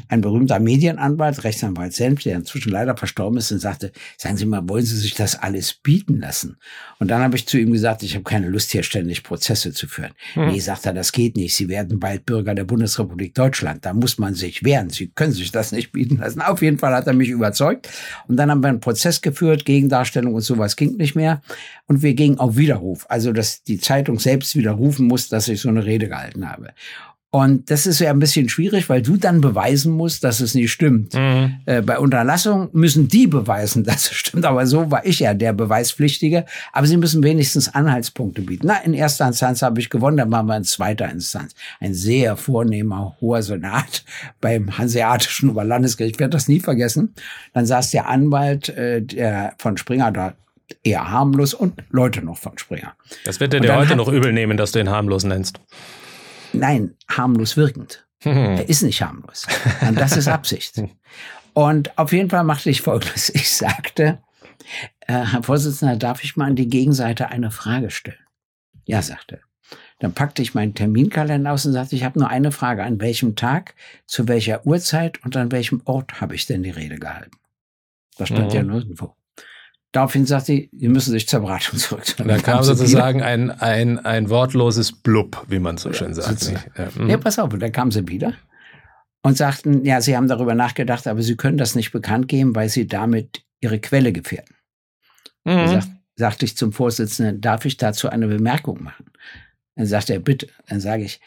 ein 0.10 0.22
berühmter 0.22 0.60
Medienanwalt, 0.60 1.44
Rechtsanwalt 1.44 1.94
Senf, 1.94 2.24
der 2.24 2.36
inzwischen 2.36 2.72
leider 2.72 2.96
verstorben 2.96 3.38
ist, 3.38 3.52
und 3.52 3.60
sagte, 3.60 3.92
sagen 4.18 4.38
Sie 4.38 4.46
mal, 4.46 4.68
wollen 4.68 4.86
Sie 4.86 4.98
sich 4.98 5.16
das 5.16 5.36
alles 5.36 5.74
bieten 5.74 6.20
lassen? 6.20 6.58
Und 7.00 7.10
dann 7.10 7.22
habe 7.22 7.36
ich 7.36 7.48
zu 7.48 7.58
ihm 7.58 7.72
gesagt, 7.72 8.04
ich 8.04 8.16
habe 8.16 8.24
keine 8.24 8.50
Lust, 8.50 8.72
hier 8.72 8.84
ständig 8.84 9.24
Prozesse 9.24 9.74
zu 9.74 9.88
führen. 9.88 10.12
Hm. 10.34 10.48
Nee, 10.48 10.60
sagt 10.60 10.86
er, 10.86 10.94
das 10.94 11.12
geht 11.12 11.36
nicht. 11.36 11.56
Sie 11.56 11.70
werden 11.70 12.00
bald 12.00 12.26
Bürger 12.26 12.56
der 12.56 12.64
Bundesrepublik 12.64 13.34
Deutschland. 13.36 13.86
Da 13.86 13.94
muss 13.94 14.18
man 14.18 14.34
sich 14.34 14.64
wehren. 14.64 14.90
Sie 14.90 15.10
können 15.10 15.32
sich 15.32 15.52
das 15.52 15.72
nicht 15.72 15.92
bieten 15.92 16.18
lassen. 16.18 16.42
Auf 16.42 16.62
jeden 16.62 16.80
Fall 16.80 16.94
hat 16.94 17.08
er 17.08 17.14
mich 17.14 17.30
überzeugt. 17.30 17.90
Und 18.28 18.38
dann 18.38 18.50
haben 18.50 18.64
wir 18.64 18.70
einen 18.70 18.80
Prozess 18.80 19.22
geführt, 19.22 19.66
Gegendarstellung 19.66 20.34
und 20.34 20.42
sowas 20.42 20.76
ging 20.76 20.96
nicht 20.98 21.16
mehr. 21.16 21.42
Und 21.86 22.02
wir 22.02 22.14
gingen 22.14 22.40
auf 22.40 22.58
Widerruf. 22.58 23.06
Also, 23.10 23.32
dass 23.32 23.64
die 23.64 23.80
Zeitung 23.80 24.20
selbst 24.20 24.56
widerrufen 24.56 25.08
muss, 25.08 25.30
dass 25.30 25.48
ich 25.48 25.62
so 25.62 25.70
eine 25.70 25.86
Rede 25.86 26.08
gehalten 26.08 26.50
habe. 26.50 26.74
Und 27.30 27.70
das 27.70 27.86
ist 27.86 28.00
ja 28.00 28.10
ein 28.10 28.20
bisschen 28.20 28.48
schwierig, 28.48 28.88
weil 28.88 29.02
du 29.02 29.18
dann 29.18 29.42
beweisen 29.42 29.92
musst, 29.92 30.24
dass 30.24 30.40
es 30.40 30.56
nicht 30.56 30.72
stimmt. 30.72 31.14
Mhm. 31.14 31.58
Äh, 31.66 31.82
bei 31.82 32.00
Unterlassung 32.00 32.70
müssen 32.72 33.10
die 33.10 33.28
beweisen, 33.28 33.84
dass 33.86 34.10
es 34.10 34.14
stimmt. 34.14 34.46
Aber 34.46 34.66
so 34.66 34.92
war 34.92 35.06
ich 35.06 35.20
ja 35.20 35.34
der 35.34 35.52
Beweispflichtige. 35.52 36.46
Aber 36.72 36.88
sie 36.88 36.96
müssen 36.96 37.24
wenigstens 37.24 37.74
Anhaltspunkte 37.74 38.42
bieten. 38.42 38.68
Na, 38.68 38.78
in 38.78 38.94
erster 38.94 39.28
Instanz 39.28 39.62
habe 39.62 39.82
ich 39.82 39.90
gewonnen, 39.90 40.18
dann 40.18 40.32
waren 40.32 40.46
wir 40.46 40.56
in 40.56 40.64
zweiter 40.64 41.10
Instanz. 41.10 41.54
Ein 41.82 41.94
sehr 41.94 42.38
vornehmer, 42.38 43.18
hoher 43.20 43.44
Senat 43.44 44.06
beim 44.42 44.78
Hanseatischen 44.78 45.50
Oberlandesgericht. 45.50 46.16
Ich 46.16 46.20
werde 46.20 46.32
das 46.32 46.48
nie 46.48 46.62
vergessen. 46.62 47.14
Dann 47.54 47.66
saß 47.66 47.92
der 47.92 48.08
Anwalt 48.08 48.70
äh, 48.70 49.02
der 49.02 49.54
von 49.58 49.76
Springer 49.76 50.12
da 50.12 50.34
eher 50.84 51.12
harmlos 51.12 51.54
und 51.54 51.84
Leute 51.90 52.24
noch 52.24 52.38
von 52.38 52.58
Springer. 52.58 52.94
Das 53.26 53.40
wird 53.40 53.54
er 53.54 53.60
dir 53.60 53.76
heute 53.76 53.96
noch 53.96 54.08
übel 54.08 54.32
nehmen, 54.32 54.58
dass 54.58 54.72
du 54.72 54.80
ihn 54.80 54.90
harmlos 54.90 55.24
nennst. 55.24 55.60
Nein, 56.54 56.96
harmlos 57.10 57.58
wirkend. 57.58 58.08
Er 58.22 58.68
ist 58.68 58.82
nicht 58.82 59.02
harmlos. 59.02 59.46
Und 59.88 60.00
das 60.00 60.18
ist 60.18 60.28
Absicht. 60.28 60.82
Und 61.54 61.98
auf 61.98 62.14
jeden 62.14 62.30
Fall 62.30 62.44
machte 62.44 62.70
ich 62.70 62.82
Folgendes. 62.82 63.30
Ich 63.36 63.56
sagte, 63.56 64.20
äh, 65.02 65.26
Herr 65.26 65.44
Vorsitzender, 65.44 65.96
darf 65.96 66.24
ich 66.24 66.36
mal 66.36 66.46
an 66.46 66.56
die 66.56 66.68
Gegenseite 66.68 67.30
eine 67.30 67.52
Frage 67.52 67.90
stellen? 67.90 68.18
Ja, 68.86 69.02
sagte 69.02 69.38
er. 69.38 69.78
Dann 70.00 70.14
packte 70.14 70.42
ich 70.42 70.54
meinen 70.54 70.76
Terminkalender 70.76 71.52
aus 71.52 71.66
und 71.66 71.74
sagte, 71.74 71.96
ich 71.96 72.04
habe 72.04 72.20
nur 72.20 72.30
eine 72.30 72.52
Frage. 72.52 72.84
An 72.84 73.02
welchem 73.02 73.36
Tag, 73.36 73.74
zu 74.06 74.28
welcher 74.28 74.66
Uhrzeit 74.66 75.24
und 75.24 75.36
an 75.36 75.52
welchem 75.52 75.82
Ort 75.86 76.22
habe 76.22 76.36
ich 76.36 76.46
denn 76.46 76.64
die 76.64 76.70
Rede 76.70 76.98
gehalten? 76.98 77.38
Das 78.18 78.30
stand 78.30 78.50
mhm. 78.50 78.56
ja 78.56 78.64
nirgendwo. 78.64 79.16
Daraufhin 79.94 80.26
sagte 80.26 80.48
sie, 80.48 80.70
Sie 80.74 80.90
müssen 80.90 81.12
sich 81.12 81.28
zur 81.28 81.40
Beratung 81.40 81.80
zurück. 81.80 82.04
Dann 82.18 82.42
kam 82.44 82.64
sozusagen 82.64 83.22
ein, 83.22 83.50
ein, 83.52 84.00
ein 84.00 84.30
wortloses 84.30 84.92
Blub, 84.92 85.46
wie 85.48 85.60
man 85.60 85.78
so 85.78 85.94
schön 85.94 86.14
sagt. 86.14 86.52
Ja, 86.78 86.90
mhm. 86.96 87.10
ja, 87.10 87.18
pass 87.18 87.40
auf, 87.40 87.52
und 87.54 87.62
dann 87.62 87.72
kam 87.72 87.92
sie 87.92 88.08
wieder 88.08 88.34
und 89.22 89.38
sagten, 89.38 89.84
ja, 89.84 90.00
Sie 90.02 90.16
haben 90.16 90.28
darüber 90.28 90.56
nachgedacht, 90.56 91.08
aber 91.08 91.22
Sie 91.22 91.36
können 91.36 91.58
das 91.58 91.76
nicht 91.76 91.92
bekannt 91.92 92.28
geben, 92.28 92.56
weil 92.56 92.70
Sie 92.70 92.88
damit 92.88 93.44
Ihre 93.60 93.80
Quelle 93.80 94.14
gefährden. 94.14 94.56
Mhm. 95.44 95.68
Sagt, 95.68 95.90
sagte 96.16 96.46
ich 96.46 96.58
zum 96.58 96.72
Vorsitzenden, 96.74 97.42
darf 97.42 97.66
ich 97.66 97.78
dazu 97.78 98.10
eine 98.10 98.28
Bemerkung 98.28 98.84
machen? 98.84 99.06
Dann 99.76 99.86
sagt 99.86 100.10
er, 100.10 100.20
bitte. 100.20 100.48
Dann 100.68 100.80
sage 100.80 101.04
ich, 101.04 101.20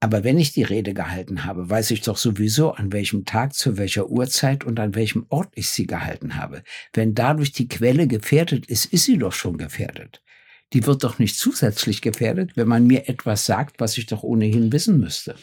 aber 0.00 0.24
wenn 0.24 0.38
ich 0.38 0.52
die 0.52 0.62
Rede 0.62 0.92
gehalten 0.92 1.44
habe, 1.44 1.70
weiß 1.70 1.90
ich 1.90 2.02
doch 2.02 2.18
sowieso, 2.18 2.72
an 2.72 2.92
welchem 2.92 3.24
Tag, 3.24 3.54
zu 3.54 3.78
welcher 3.78 4.08
Uhrzeit 4.08 4.64
und 4.64 4.78
an 4.78 4.94
welchem 4.94 5.26
Ort 5.30 5.48
ich 5.54 5.70
sie 5.70 5.86
gehalten 5.86 6.36
habe. 6.36 6.62
Wenn 6.92 7.14
dadurch 7.14 7.52
die 7.52 7.68
Quelle 7.68 8.06
gefährdet 8.06 8.66
ist, 8.66 8.86
ist 8.86 9.04
sie 9.04 9.16
doch 9.16 9.32
schon 9.32 9.56
gefährdet. 9.56 10.22
Die 10.72 10.84
wird 10.84 11.02
doch 11.02 11.18
nicht 11.18 11.38
zusätzlich 11.38 12.02
gefährdet, 12.02 12.56
wenn 12.56 12.68
man 12.68 12.86
mir 12.86 13.08
etwas 13.08 13.46
sagt, 13.46 13.80
was 13.80 13.96
ich 13.96 14.06
doch 14.06 14.22
ohnehin 14.22 14.70
wissen 14.72 15.00
müsste. 15.00 15.36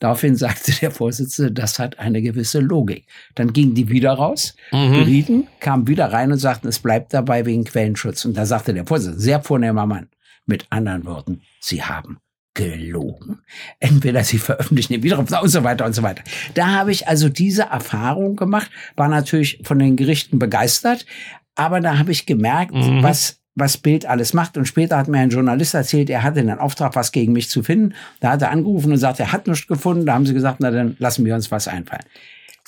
Daraufhin 0.00 0.36
sagte 0.36 0.72
der 0.80 0.90
Vorsitzende, 0.90 1.52
das 1.52 1.78
hat 1.78 1.98
eine 1.98 2.22
gewisse 2.22 2.60
Logik. 2.60 3.06
Dann 3.34 3.52
gingen 3.52 3.74
die 3.74 3.88
wieder 3.88 4.12
raus, 4.12 4.56
mhm. 4.72 4.92
berieten, 4.92 5.46
kamen 5.60 5.86
wieder 5.86 6.12
rein 6.12 6.32
und 6.32 6.38
sagten, 6.38 6.68
es 6.68 6.78
bleibt 6.78 7.14
dabei 7.14 7.46
wegen 7.46 7.64
Quellenschutz. 7.64 8.24
Und 8.24 8.36
da 8.36 8.46
sagte 8.46 8.74
der 8.74 8.86
Vorsitzende, 8.86 9.20
sehr 9.20 9.40
vornehmer 9.40 9.86
Mann, 9.86 10.08
mit 10.46 10.66
anderen 10.70 11.04
Worten, 11.04 11.42
Sie 11.60 11.82
haben 11.82 12.18
gelogen. 12.54 13.42
Entweder 13.78 14.24
sie 14.24 14.38
veröffentlichen 14.38 14.94
den 14.94 15.02
Widerruf 15.02 15.30
und 15.30 15.48
so 15.48 15.64
weiter 15.64 15.86
und 15.86 15.94
so 15.94 16.02
weiter. 16.02 16.22
Da 16.54 16.68
habe 16.68 16.90
ich 16.90 17.08
also 17.08 17.28
diese 17.28 17.62
Erfahrung 17.64 18.36
gemacht, 18.36 18.70
war 18.96 19.08
natürlich 19.08 19.60
von 19.62 19.78
den 19.78 19.96
Gerichten 19.96 20.38
begeistert, 20.38 21.06
aber 21.54 21.80
da 21.80 21.98
habe 21.98 22.12
ich 22.12 22.26
gemerkt, 22.26 22.74
mhm. 22.74 23.02
was 23.02 23.38
was 23.58 23.76
Bild 23.76 24.06
alles 24.06 24.34
macht. 24.34 24.56
Und 24.56 24.66
später 24.66 24.96
hat 24.96 25.08
mir 25.08 25.18
ein 25.18 25.30
Journalist 25.30 25.74
erzählt, 25.74 26.10
er 26.10 26.22
hatte 26.22 26.40
einen 26.40 26.58
Auftrag, 26.58 26.94
was 26.94 27.12
gegen 27.12 27.32
mich 27.32 27.50
zu 27.50 27.62
finden. 27.62 27.94
Da 28.20 28.30
hat 28.30 28.42
er 28.42 28.50
angerufen 28.50 28.92
und 28.92 28.98
sagt, 28.98 29.20
er 29.20 29.32
hat 29.32 29.46
nichts 29.46 29.66
gefunden. 29.66 30.06
Da 30.06 30.14
haben 30.14 30.26
sie 30.26 30.34
gesagt, 30.34 30.58
na 30.60 30.70
dann 30.70 30.96
lassen 30.98 31.24
wir 31.24 31.34
uns 31.34 31.50
was 31.50 31.66
einfallen. 31.68 32.04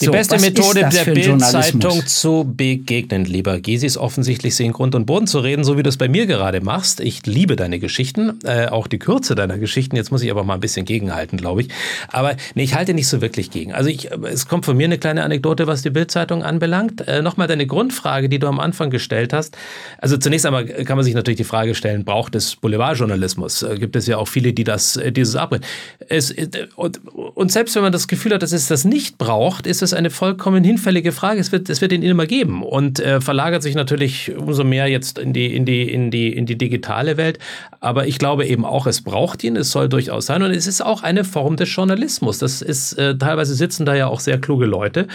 Die 0.01 0.07
so, 0.07 0.13
beste 0.13 0.41
Methode 0.41 0.89
der 0.89 1.05
Bildzeitung 1.05 2.07
zu 2.07 2.51
begegnen, 2.57 3.27
lieber 3.27 3.61
Gysi, 3.61 3.85
ist 3.85 3.99
offensichtlich 3.99 4.55
sie 4.57 4.65
in 4.65 4.73
Grund 4.73 4.95
und 4.95 5.05
Boden 5.05 5.27
zu 5.27 5.41
reden, 5.41 5.63
so 5.63 5.77
wie 5.77 5.83
du 5.83 5.91
es 5.91 5.99
bei 5.99 6.09
mir 6.09 6.25
gerade 6.25 6.63
machst. 6.63 7.01
Ich 7.01 7.27
liebe 7.27 7.55
deine 7.55 7.79
Geschichten, 7.79 8.39
äh, 8.45 8.69
auch 8.69 8.87
die 8.87 8.99
Kürze 8.99 9.35
deiner 9.35 9.59
Geschichten. 9.59 9.97
Jetzt 9.97 10.11
muss 10.11 10.23
ich 10.23 10.31
aber 10.31 10.43
mal 10.43 10.55
ein 10.55 10.61
bisschen 10.61 10.87
gegenhalten, 10.87 11.37
glaube 11.37 11.61
ich. 11.61 11.69
Aber 12.09 12.35
nee, 12.55 12.63
ich 12.63 12.75
halte 12.75 12.95
nicht 12.95 13.09
so 13.09 13.21
wirklich 13.21 13.51
gegen. 13.51 13.75
Also 13.75 13.91
ich, 13.91 14.11
es 14.11 14.49
kommt 14.49 14.65
von 14.65 14.75
mir 14.75 14.85
eine 14.85 14.97
kleine 14.97 15.23
Anekdote, 15.23 15.67
was 15.67 15.83
die 15.83 15.91
Bildzeitung 15.91 16.43
anbelangt. 16.43 17.07
Äh, 17.07 17.21
Nochmal 17.21 17.47
deine 17.47 17.67
Grundfrage, 17.67 18.31
die 18.31 18.39
du 18.39 18.47
am 18.47 18.59
Anfang 18.59 18.89
gestellt 18.89 19.35
hast. 19.35 19.59
Also 19.99 20.17
zunächst 20.17 20.47
einmal 20.47 20.65
kann 20.65 20.97
man 20.97 21.05
sich 21.05 21.15
natürlich 21.15 21.37
die 21.37 21.45
Frage 21.45 21.75
stellen, 21.75 22.07
braucht 22.07 22.35
es 22.35 22.57
Boulevardjournalismus? 22.57 23.65
Äh, 23.65 23.77
gibt 23.77 23.97
es 23.97 24.07
ja 24.07 24.17
auch 24.17 24.29
viele, 24.29 24.55
die 24.55 24.65
das, 24.65 24.97
äh, 24.97 25.13
dieses 25.13 25.37
abbrechen. 25.37 25.67
Es, 26.09 26.31
äh, 26.31 26.49
und, 26.77 27.07
und 27.07 27.53
selbst 27.53 27.75
wenn 27.75 27.83
man 27.83 27.93
das 27.93 28.09
Gefühl 28.09 28.33
hat, 28.33 28.43
dass 28.43 28.53
es 28.53 28.67
das 28.67 28.87
nicht 28.87 29.19
braucht, 29.19 29.67
ist 29.67 29.83
es 29.83 29.90
ist 29.93 29.99
eine 29.99 30.11
vollkommen 30.11 30.65
hinfällige 30.65 31.13
Frage. 31.13 31.41
Es 31.41 31.53
wird, 31.53 31.69
es 31.69 31.81
wird 31.81 31.93
ihn 31.93 32.03
immer 32.03 32.27
geben 32.27 32.63
und 32.63 33.01
äh, 33.01 33.21
verlagert 33.21 33.63
sich 33.63 33.75
natürlich 33.75 34.35
umso 34.37 34.65
mehr 34.65 34.87
jetzt 34.87 35.19
in 35.19 35.33
die, 35.33 35.55
in 35.55 35.65
die, 35.65 35.91
in 35.91 36.11
die, 36.11 36.33
in 36.35 36.47
die 36.47 36.57
digitale 36.57 37.17
Welt. 37.17 37.39
Aber 37.81 38.07
ich 38.07 38.19
glaube 38.19 38.47
eben 38.47 38.65
auch, 38.65 38.87
es 38.87 39.03
braucht 39.03 39.45
ihn. 39.45 39.57
Es 39.57 39.71
soll 39.71 39.89
durchaus 39.89 40.27
sein 40.27 40.43
und 40.43 40.51
es 40.51 40.67
ist 40.67 40.81
auch 40.81 41.03
eine 41.03 41.25
Form 41.25 41.57
des 41.57 41.75
Journalismus. 41.75 42.39
Das 42.39 42.63
ist 42.63 42.95
äh, 42.95 43.17
teilweise 43.17 43.55
sitzen 43.55 43.87
da 43.87 43.95
ja 43.95 44.07
auch 44.07 44.21
sehr 44.21 44.41
kluge 44.41 44.67
Leute 44.67 45.07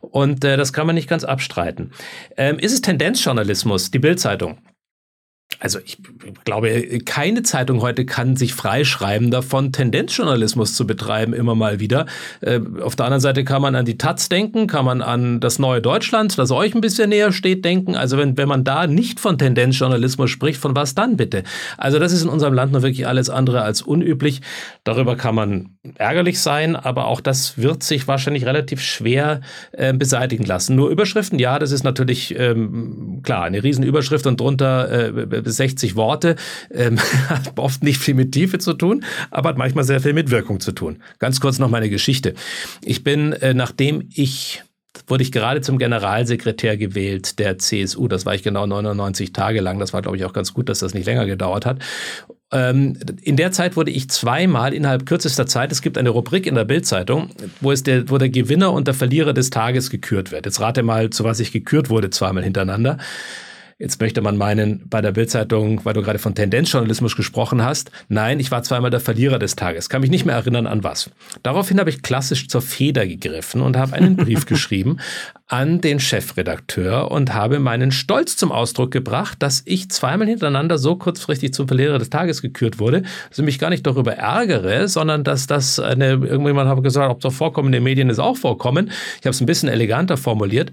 und 0.00 0.44
äh, 0.44 0.56
das 0.56 0.72
kann 0.72 0.86
man 0.86 0.94
nicht 0.94 1.08
ganz 1.08 1.24
abstreiten. 1.24 1.90
Ähm, 2.36 2.58
ist 2.58 2.72
es 2.72 2.80
Tendenzjournalismus? 2.80 3.90
Die 3.90 3.98
Bildzeitung 3.98 4.58
also 5.60 5.78
ich 5.84 5.98
glaube, 6.44 7.00
keine 7.04 7.42
Zeitung 7.42 7.80
heute 7.80 8.04
kann 8.04 8.36
sich 8.36 8.54
freischreiben 8.54 9.30
davon, 9.30 9.72
Tendenzjournalismus 9.72 10.74
zu 10.74 10.86
betreiben, 10.86 11.32
immer 11.32 11.54
mal 11.54 11.80
wieder. 11.80 12.06
Äh, 12.40 12.60
auf 12.80 12.96
der 12.96 13.06
anderen 13.06 13.20
Seite 13.20 13.44
kann 13.44 13.62
man 13.62 13.74
an 13.74 13.84
die 13.84 13.98
Taz 13.98 14.28
denken, 14.28 14.66
kann 14.66 14.84
man 14.84 15.02
an 15.02 15.40
das 15.40 15.58
neue 15.58 15.80
Deutschland, 15.80 16.38
das 16.38 16.50
euch 16.50 16.74
ein 16.74 16.80
bisschen 16.80 17.10
näher 17.10 17.32
steht, 17.32 17.64
denken. 17.64 17.96
Also 17.96 18.18
wenn, 18.18 18.36
wenn 18.36 18.48
man 18.48 18.64
da 18.64 18.86
nicht 18.86 19.20
von 19.20 19.38
Tendenzjournalismus 19.38 20.30
spricht, 20.30 20.60
von 20.60 20.76
was 20.76 20.94
dann 20.94 21.16
bitte? 21.16 21.44
Also 21.76 21.98
das 21.98 22.12
ist 22.12 22.22
in 22.22 22.28
unserem 22.28 22.54
Land 22.54 22.72
nur 22.72 22.82
wirklich 22.82 23.06
alles 23.06 23.30
andere 23.30 23.62
als 23.62 23.82
unüblich. 23.82 24.40
Darüber 24.84 25.16
kann 25.16 25.34
man 25.34 25.73
ärgerlich 25.96 26.40
sein, 26.40 26.76
aber 26.76 27.06
auch 27.06 27.20
das 27.20 27.58
wird 27.58 27.82
sich 27.82 28.08
wahrscheinlich 28.08 28.46
relativ 28.46 28.80
schwer 28.80 29.40
äh, 29.72 29.92
beseitigen 29.92 30.44
lassen. 30.44 30.76
Nur 30.76 30.90
Überschriften, 30.90 31.38
ja, 31.38 31.58
das 31.58 31.72
ist 31.72 31.84
natürlich 31.84 32.38
ähm, 32.38 33.20
klar, 33.22 33.44
eine 33.44 33.62
Riesenüberschrift 33.62 34.26
und 34.26 34.40
drunter 34.40 35.14
äh, 35.14 35.42
60 35.44 35.96
Worte, 35.96 36.36
ähm, 36.72 36.98
hat 37.28 37.52
oft 37.56 37.82
nicht 37.82 37.98
viel 37.98 38.14
mit 38.14 38.32
Tiefe 38.32 38.58
zu 38.58 38.72
tun, 38.72 39.04
aber 39.30 39.50
hat 39.50 39.58
manchmal 39.58 39.84
sehr 39.84 40.00
viel 40.00 40.14
mit 40.14 40.30
Wirkung 40.30 40.60
zu 40.60 40.72
tun. 40.72 41.02
Ganz 41.18 41.40
kurz 41.40 41.58
noch 41.58 41.68
meine 41.68 41.90
Geschichte. 41.90 42.34
Ich 42.82 43.04
bin, 43.04 43.32
äh, 43.34 43.54
nachdem 43.54 44.08
ich 44.14 44.62
wurde 45.08 45.22
ich 45.22 45.32
gerade 45.32 45.60
zum 45.60 45.78
Generalsekretär 45.78 46.76
gewählt 46.76 47.38
der 47.38 47.58
CSU. 47.58 48.08
Das 48.08 48.26
war 48.26 48.34
ich 48.34 48.42
genau 48.42 48.66
99 48.66 49.32
Tage 49.32 49.60
lang. 49.60 49.78
Das 49.78 49.92
war, 49.92 50.02
glaube 50.02 50.16
ich, 50.16 50.24
auch 50.24 50.32
ganz 50.32 50.54
gut, 50.54 50.68
dass 50.68 50.78
das 50.78 50.94
nicht 50.94 51.06
länger 51.06 51.26
gedauert 51.26 51.66
hat. 51.66 51.80
Ähm, 52.54 52.96
in 53.20 53.36
der 53.36 53.50
Zeit 53.50 53.76
wurde 53.76 53.90
ich 53.90 54.08
zweimal 54.08 54.72
innerhalb 54.72 55.06
kürzester 55.06 55.44
Zeit, 55.46 55.72
es 55.72 55.82
gibt 55.82 55.98
eine 55.98 56.10
Rubrik 56.10 56.46
in 56.46 56.54
der 56.54 56.64
Bildzeitung, 56.64 57.30
wo, 57.60 57.72
der, 57.72 58.08
wo 58.08 58.16
der 58.16 58.28
Gewinner 58.28 58.72
und 58.72 58.86
der 58.86 58.94
Verlierer 58.94 59.32
des 59.32 59.50
Tages 59.50 59.90
gekürt 59.90 60.30
wird. 60.30 60.46
Jetzt 60.46 60.60
rate 60.60 60.84
mal, 60.84 61.10
zu 61.10 61.24
was 61.24 61.40
ich 61.40 61.50
gekürt 61.50 61.90
wurde, 61.90 62.10
zweimal 62.10 62.44
hintereinander. 62.44 62.98
Jetzt 63.84 64.00
möchte 64.00 64.22
man 64.22 64.38
meinen, 64.38 64.82
bei 64.88 65.02
der 65.02 65.12
Bildzeitung, 65.12 65.84
weil 65.84 65.92
du 65.92 66.00
gerade 66.00 66.18
von 66.18 66.34
Tendenzjournalismus 66.34 67.16
gesprochen 67.16 67.62
hast, 67.62 67.90
nein, 68.08 68.40
ich 68.40 68.50
war 68.50 68.62
zweimal 68.62 68.90
der 68.90 68.98
Verlierer 68.98 69.38
des 69.38 69.56
Tages, 69.56 69.90
kann 69.90 70.00
mich 70.00 70.08
nicht 70.08 70.24
mehr 70.24 70.36
erinnern 70.36 70.66
an 70.66 70.82
was. 70.82 71.10
Daraufhin 71.42 71.78
habe 71.78 71.90
ich 71.90 72.00
klassisch 72.00 72.48
zur 72.48 72.62
Feder 72.62 73.06
gegriffen 73.06 73.60
und 73.60 73.76
habe 73.76 73.92
einen 73.92 74.16
Brief 74.16 74.46
geschrieben 74.46 75.00
an 75.48 75.82
den 75.82 76.00
Chefredakteur 76.00 77.10
und 77.10 77.34
habe 77.34 77.58
meinen 77.58 77.92
Stolz 77.92 78.38
zum 78.38 78.52
Ausdruck 78.52 78.90
gebracht, 78.90 79.42
dass 79.42 79.60
ich 79.66 79.90
zweimal 79.90 80.28
hintereinander 80.28 80.78
so 80.78 80.96
kurzfristig 80.96 81.52
zum 81.52 81.68
Verlierer 81.68 81.98
des 81.98 82.08
Tages 82.08 82.40
gekürt 82.40 82.78
wurde, 82.78 83.02
dass 83.28 83.38
ich 83.38 83.44
mich 83.44 83.58
gar 83.58 83.68
nicht 83.68 83.86
darüber 83.86 84.14
ärgere, 84.14 84.88
sondern 84.88 85.24
dass 85.24 85.46
das 85.46 85.78
eine, 85.78 86.12
irgendjemand 86.12 86.70
habe 86.70 86.80
gesagt, 86.80 87.10
ob 87.10 87.20
doch 87.20 87.34
vorkommen 87.34 87.68
in 87.68 87.72
den 87.72 87.82
Medien 87.82 88.08
ist 88.08 88.18
auch 88.18 88.38
vorkommen. 88.38 88.90
Ich 89.20 89.26
habe 89.26 89.34
es 89.34 89.42
ein 89.42 89.46
bisschen 89.46 89.68
eleganter 89.68 90.16
formuliert 90.16 90.72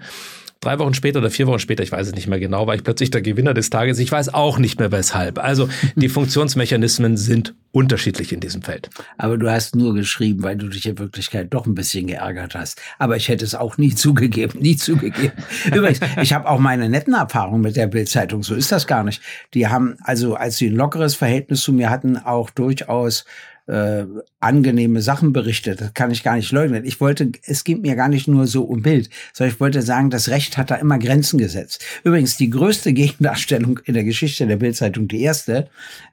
drei 0.61 0.77
Wochen 0.77 0.93
später 0.93 1.19
oder 1.19 1.31
vier 1.31 1.47
Wochen 1.47 1.59
später, 1.59 1.83
ich 1.83 1.91
weiß 1.91 2.07
es 2.07 2.15
nicht 2.15 2.27
mehr 2.27 2.39
genau, 2.39 2.67
war 2.67 2.75
ich 2.75 2.83
plötzlich 2.83 3.09
der 3.09 3.21
Gewinner 3.21 3.53
des 3.53 3.71
Tages. 3.71 3.97
Ich 3.99 4.11
weiß 4.11 4.33
auch 4.33 4.59
nicht 4.59 4.79
mehr 4.79 4.91
weshalb. 4.91 5.43
Also 5.43 5.67
die 5.95 6.09
Funktionsmechanismen 6.21 7.17
sind 7.17 7.55
unterschiedlich 7.71 8.31
in 8.31 8.39
diesem 8.39 8.61
Feld. 8.61 8.89
Aber 9.17 9.37
du 9.37 9.49
hast 9.49 9.75
nur 9.75 9.95
geschrieben, 9.95 10.43
weil 10.43 10.57
du 10.57 10.67
dich 10.67 10.85
in 10.85 10.99
Wirklichkeit 10.99 11.47
doch 11.53 11.65
ein 11.65 11.73
bisschen 11.73 12.07
geärgert 12.07 12.53
hast. 12.53 12.79
Aber 12.99 13.17
ich 13.17 13.27
hätte 13.27 13.43
es 13.43 13.55
auch 13.55 13.77
nie 13.77 13.95
zugegeben, 13.95 14.59
nie 14.59 14.75
zugegeben. 14.75 15.33
Übrigens, 15.65 15.99
ich 16.21 16.33
habe 16.33 16.47
auch 16.47 16.59
meine 16.59 16.89
netten 16.89 17.15
Erfahrungen 17.15 17.61
mit 17.61 17.75
der 17.75 17.87
Bildzeitung. 17.87 18.43
So 18.43 18.53
ist 18.53 18.71
das 18.71 18.85
gar 18.85 19.03
nicht. 19.03 19.21
Die 19.55 19.67
haben 19.67 19.97
also, 20.03 20.35
als 20.35 20.57
sie 20.57 20.67
ein 20.67 20.75
lockeres 20.75 21.15
Verhältnis 21.15 21.61
zu 21.63 21.73
mir 21.73 21.89
hatten, 21.89 22.17
auch 22.17 22.51
durchaus 22.51 23.25
äh, 23.67 24.05
angenehme 24.39 25.01
Sachen 25.01 25.33
berichtet. 25.33 25.81
Das 25.81 25.93
kann 25.93 26.11
ich 26.11 26.23
gar 26.23 26.35
nicht 26.35 26.51
leugnen. 26.51 26.83
Ich 26.83 26.99
wollte, 26.99 27.31
es 27.45 27.63
geht 27.63 27.81
mir 27.81 27.95
gar 27.95 28.09
nicht 28.09 28.27
nur 28.27 28.47
so 28.47 28.63
um 28.63 28.81
Bild, 28.81 29.09
sondern 29.33 29.53
ich 29.53 29.59
wollte 29.59 29.81
sagen, 29.81 30.09
das 30.09 30.29
Recht 30.29 30.57
hat 30.57 30.71
da 30.71 30.75
immer 30.75 30.97
Grenzen 30.97 31.37
gesetzt. 31.37 31.83
Übrigens, 32.03 32.37
die 32.37 32.49
größte 32.49 32.93
Gegendarstellung 33.01 33.79
in 33.85 33.93
der 33.93 34.03
Geschichte 34.03 34.47
der 34.47 34.57
Bildzeitung, 34.57 35.07
die 35.07 35.21
erste, 35.21 35.67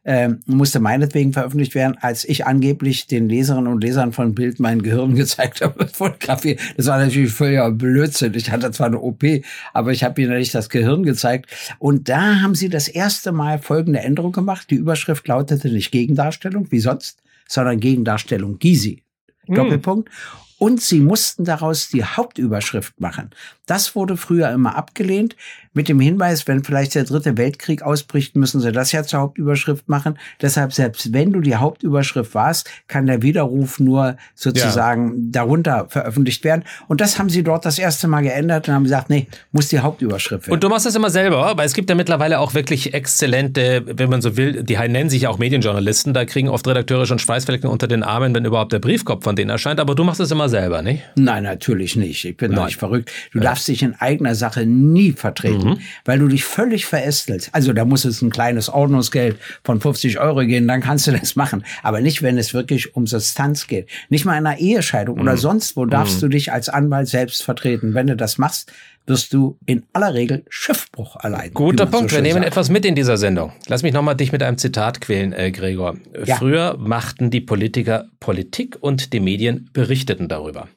äh, 0.04 0.30
musste 0.46 0.80
meinetwegen 0.80 1.32
veröffentlicht 1.32 1.74
werden, 1.74 1.96
als 2.00 2.24
ich 2.24 2.46
angeblich 2.46 3.06
den 3.06 3.28
Leserinnen 3.28 3.72
und 3.72 3.82
Lesern 3.82 4.12
von 4.12 4.34
Bild 4.34 4.60
mein 4.60 4.82
Gehirn 4.82 5.14
gezeigt 5.16 5.60
habe, 5.60 5.88
Fotografie. 5.88 6.58
Das 6.76 6.86
war 6.86 6.98
natürlich 6.98 7.32
völliger 7.32 7.70
Blödsinn. 7.70 8.34
Ich 8.34 8.50
hatte 8.50 8.70
zwar 8.70 8.88
eine 8.88 9.00
OP, 9.00 9.24
aber 9.72 9.92
ich 9.92 10.04
habe 10.04 10.20
ihnen 10.20 10.36
nicht 10.36 10.54
das 10.54 10.68
Gehirn 10.68 11.02
gezeigt. 11.02 11.50
Und 11.78 12.08
da 12.08 12.40
haben 12.40 12.54
sie 12.54 12.68
das 12.68 12.88
erste 12.88 13.32
Mal 13.32 13.58
folgende 13.58 14.00
Änderung 14.00 14.32
gemacht. 14.32 14.70
Die 14.70 14.76
Überschrift 14.76 15.26
lautete 15.28 15.68
nicht 15.68 15.90
Gegendarstellung, 15.90 16.70
wie 16.70 16.80
sonst, 16.80 17.18
sondern 17.48 17.80
Gegendarstellung 17.80 18.60
Gysi. 18.60 19.02
Hm. 19.46 19.54
Doppelpunkt. 19.56 20.10
Und 20.58 20.80
sie 20.80 21.00
mussten 21.00 21.44
daraus 21.44 21.88
die 21.88 22.04
Hauptüberschrift 22.04 23.00
machen. 23.00 23.30
Das 23.66 23.94
wurde 23.94 24.16
früher 24.16 24.50
immer 24.50 24.76
abgelehnt 24.76 25.36
mit 25.78 25.88
dem 25.88 26.00
Hinweis, 26.00 26.48
wenn 26.48 26.64
vielleicht 26.64 26.96
der 26.96 27.04
dritte 27.04 27.36
Weltkrieg 27.36 27.82
ausbricht, 27.82 28.34
müssen 28.34 28.60
sie 28.60 28.72
das 28.72 28.90
ja 28.90 29.04
zur 29.04 29.20
Hauptüberschrift 29.20 29.88
machen. 29.88 30.18
Deshalb, 30.42 30.72
selbst 30.72 31.12
wenn 31.12 31.32
du 31.32 31.40
die 31.40 31.54
Hauptüberschrift 31.54 32.34
warst, 32.34 32.68
kann 32.88 33.06
der 33.06 33.22
Widerruf 33.22 33.78
nur 33.78 34.16
sozusagen 34.34 35.10
ja. 35.10 35.14
darunter 35.30 35.86
veröffentlicht 35.88 36.42
werden. 36.42 36.64
Und 36.88 37.00
das 37.00 37.20
haben 37.20 37.30
sie 37.30 37.44
dort 37.44 37.64
das 37.64 37.78
erste 37.78 38.08
Mal 38.08 38.22
geändert 38.22 38.66
und 38.66 38.74
haben 38.74 38.82
gesagt, 38.82 39.08
nee, 39.08 39.28
muss 39.52 39.68
die 39.68 39.78
Hauptüberschrift 39.78 40.48
werden. 40.48 40.54
Und 40.54 40.64
du 40.64 40.68
machst 40.68 40.84
das 40.84 40.96
immer 40.96 41.10
selber, 41.10 41.52
weil 41.54 41.66
es 41.66 41.74
gibt 41.74 41.88
ja 41.90 41.94
mittlerweile 41.94 42.40
auch 42.40 42.54
wirklich 42.54 42.92
exzellente, 42.92 43.84
wenn 43.86 44.10
man 44.10 44.20
so 44.20 44.36
will, 44.36 44.64
die 44.64 44.76
nennen 44.76 45.10
sich 45.10 45.28
auch 45.28 45.38
Medienjournalisten, 45.38 46.12
da 46.12 46.24
kriegen 46.24 46.48
oft 46.48 46.66
Redakteure 46.66 47.06
schon 47.06 47.20
Schweißflecken 47.20 47.70
unter 47.70 47.86
den 47.86 48.02
Armen, 48.02 48.34
wenn 48.34 48.44
überhaupt 48.44 48.72
der 48.72 48.80
Briefkopf 48.80 49.22
von 49.22 49.36
denen 49.36 49.50
erscheint. 49.50 49.78
Aber 49.78 49.94
du 49.94 50.02
machst 50.02 50.18
es 50.18 50.32
immer 50.32 50.48
selber, 50.48 50.82
nicht? 50.82 51.04
Nein, 51.14 51.44
natürlich 51.44 51.94
nicht. 51.94 52.24
Ich 52.24 52.36
bin 52.36 52.52
doch 52.52 52.64
nicht 52.64 52.78
verrückt. 52.78 53.12
Du 53.30 53.38
ja. 53.38 53.44
darfst 53.44 53.68
dich 53.68 53.84
in 53.84 53.94
eigener 53.94 54.34
Sache 54.34 54.66
nie 54.66 55.12
vertreten, 55.12 55.67
mhm. 55.67 55.67
Weil 56.04 56.18
du 56.18 56.28
dich 56.28 56.44
völlig 56.44 56.86
verästelst. 56.86 57.50
Also 57.52 57.72
da 57.72 57.84
muss 57.84 58.04
es 58.04 58.22
ein 58.22 58.30
kleines 58.30 58.68
Ordnungsgeld 58.68 59.38
von 59.64 59.80
50 59.80 60.18
Euro 60.20 60.40
gehen, 60.46 60.68
dann 60.68 60.80
kannst 60.80 61.06
du 61.06 61.12
das 61.12 61.36
machen. 61.36 61.64
Aber 61.82 62.00
nicht, 62.00 62.22
wenn 62.22 62.38
es 62.38 62.54
wirklich 62.54 62.94
um 62.94 63.06
Substanz 63.06 63.66
geht. 63.66 63.88
Nicht 64.08 64.24
mal 64.24 64.38
in 64.38 64.46
einer 64.46 64.58
Ehescheidung 64.58 65.16
mhm. 65.16 65.22
oder 65.22 65.36
sonst 65.36 65.76
wo 65.76 65.86
darfst 65.86 66.16
mhm. 66.16 66.20
du 66.20 66.28
dich 66.28 66.52
als 66.52 66.68
Anwalt 66.68 67.08
selbst 67.08 67.42
vertreten. 67.42 67.94
Wenn 67.94 68.06
du 68.06 68.16
das 68.16 68.38
machst, 68.38 68.72
wirst 69.08 69.32
du 69.32 69.58
in 69.66 69.84
aller 69.92 70.14
Regel 70.14 70.44
Schiffbruch 70.48 71.16
allein. 71.16 71.52
Guter 71.54 71.86
Punkt. 71.86 72.10
So 72.10 72.16
Wir 72.16 72.22
nehmen 72.22 72.42
sagt. 72.42 72.46
etwas 72.46 72.68
mit 72.68 72.84
in 72.84 72.94
dieser 72.94 73.16
Sendung. 73.16 73.52
Lass 73.66 73.82
mich 73.82 73.92
nochmal 73.92 74.16
dich 74.16 74.32
mit 74.32 74.42
einem 74.42 74.58
Zitat 74.58 75.00
quälen, 75.00 75.32
äh, 75.32 75.50
Gregor. 75.50 75.96
Ja. 76.24 76.36
Früher 76.36 76.76
machten 76.78 77.30
die 77.30 77.40
Politiker 77.40 78.06
Politik 78.20 78.76
und 78.80 79.12
die 79.12 79.20
Medien 79.20 79.70
berichteten 79.72 80.28
darüber. 80.28 80.68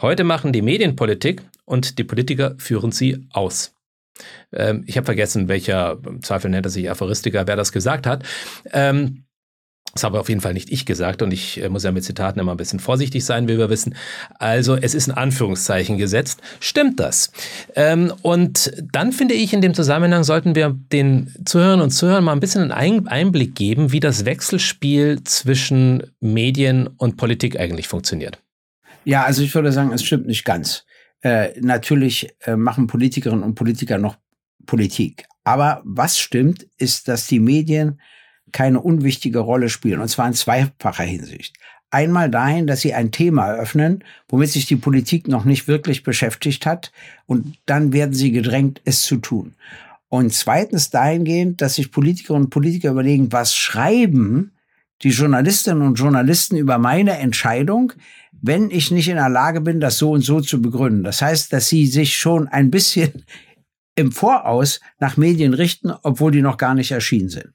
Heute 0.00 0.24
machen 0.24 0.52
die 0.52 0.62
Medien 0.62 0.96
Politik 0.96 1.42
und 1.64 1.98
die 1.98 2.04
Politiker 2.04 2.54
führen 2.58 2.92
sie 2.92 3.26
aus. 3.32 3.74
Ähm, 4.52 4.84
ich 4.86 4.96
habe 4.96 5.04
vergessen, 5.04 5.48
welcher 5.48 5.98
Zweifel 6.22 6.50
nennt 6.50 6.66
er 6.66 6.70
sich 6.70 6.90
Aphoristiker, 6.90 7.46
wer 7.46 7.56
das 7.56 7.72
gesagt 7.72 8.06
hat. 8.06 8.24
Ähm, 8.72 9.24
das 9.94 10.04
habe 10.04 10.20
auf 10.20 10.28
jeden 10.28 10.40
Fall 10.40 10.52
nicht 10.52 10.70
ich 10.70 10.86
gesagt 10.86 11.22
und 11.22 11.32
ich 11.32 11.62
äh, 11.62 11.68
muss 11.68 11.82
ja 11.82 11.92
mit 11.92 12.04
Zitaten 12.04 12.38
immer 12.38 12.52
ein 12.52 12.58
bisschen 12.58 12.78
vorsichtig 12.78 13.24
sein, 13.24 13.48
wie 13.48 13.58
wir 13.58 13.70
wissen. 13.70 13.96
Also 14.38 14.76
es 14.76 14.94
ist 14.94 15.08
ein 15.08 15.16
Anführungszeichen 15.16 15.96
gesetzt. 15.96 16.40
Stimmt 16.60 17.00
das? 17.00 17.32
Ähm, 17.74 18.12
und 18.22 18.72
dann 18.92 19.12
finde 19.12 19.34
ich, 19.34 19.52
in 19.52 19.62
dem 19.62 19.74
Zusammenhang 19.74 20.24
sollten 20.24 20.54
wir 20.54 20.76
den 20.92 21.34
Zuhörern 21.44 21.80
und 21.80 21.90
Zuhörern 21.90 22.24
mal 22.24 22.32
ein 22.32 22.40
bisschen 22.40 22.70
einen 22.70 23.08
Einblick 23.08 23.54
geben, 23.54 23.90
wie 23.90 24.00
das 24.00 24.24
Wechselspiel 24.24 25.24
zwischen 25.24 26.02
Medien 26.20 26.86
und 26.86 27.16
Politik 27.16 27.58
eigentlich 27.58 27.88
funktioniert. 27.88 28.38
Ja, 29.04 29.24
also 29.24 29.42
ich 29.42 29.54
würde 29.54 29.72
sagen, 29.72 29.92
es 29.92 30.04
stimmt 30.04 30.26
nicht 30.26 30.44
ganz. 30.44 30.84
Äh, 31.22 31.60
natürlich 31.60 32.28
äh, 32.44 32.56
machen 32.56 32.86
Politikerinnen 32.86 33.42
und 33.42 33.54
Politiker 33.54 33.98
noch 33.98 34.16
Politik. 34.66 35.26
Aber 35.44 35.82
was 35.84 36.18
stimmt, 36.18 36.66
ist, 36.76 37.08
dass 37.08 37.26
die 37.26 37.40
Medien 37.40 38.00
keine 38.52 38.80
unwichtige 38.80 39.40
Rolle 39.40 39.68
spielen, 39.68 40.00
und 40.00 40.08
zwar 40.08 40.28
in 40.28 40.34
zweifacher 40.34 41.04
Hinsicht. 41.04 41.56
Einmal 41.90 42.30
dahin, 42.30 42.66
dass 42.66 42.82
sie 42.82 42.92
ein 42.92 43.10
Thema 43.10 43.46
eröffnen, 43.46 44.04
womit 44.28 44.50
sich 44.50 44.66
die 44.66 44.76
Politik 44.76 45.26
noch 45.26 45.44
nicht 45.44 45.68
wirklich 45.68 46.02
beschäftigt 46.02 46.66
hat, 46.66 46.92
und 47.26 47.58
dann 47.66 47.92
werden 47.92 48.14
sie 48.14 48.30
gedrängt, 48.30 48.80
es 48.84 49.02
zu 49.02 49.16
tun. 49.16 49.54
Und 50.08 50.32
zweitens 50.32 50.90
dahingehend, 50.90 51.60
dass 51.60 51.74
sich 51.74 51.90
Politikerinnen 51.90 52.44
und 52.44 52.50
Politiker 52.50 52.90
überlegen, 52.90 53.32
was 53.32 53.54
schreiben 53.54 54.52
die 55.02 55.10
Journalistinnen 55.10 55.82
und 55.82 55.94
Journalisten 55.94 56.56
über 56.56 56.78
meine 56.78 57.18
Entscheidung, 57.18 57.92
wenn 58.40 58.70
ich 58.70 58.90
nicht 58.90 59.08
in 59.08 59.16
der 59.16 59.28
Lage 59.28 59.60
bin, 59.60 59.80
das 59.80 59.98
so 59.98 60.12
und 60.12 60.22
so 60.22 60.40
zu 60.40 60.60
begründen. 60.60 61.04
Das 61.04 61.22
heißt, 61.22 61.52
dass 61.52 61.68
sie 61.68 61.86
sich 61.86 62.16
schon 62.16 62.48
ein 62.48 62.70
bisschen 62.70 63.24
im 63.94 64.12
Voraus 64.12 64.80
nach 65.00 65.16
Medien 65.16 65.54
richten, 65.54 65.92
obwohl 66.02 66.30
die 66.30 66.42
noch 66.42 66.56
gar 66.56 66.74
nicht 66.74 66.92
erschienen 66.92 67.28
sind. 67.28 67.48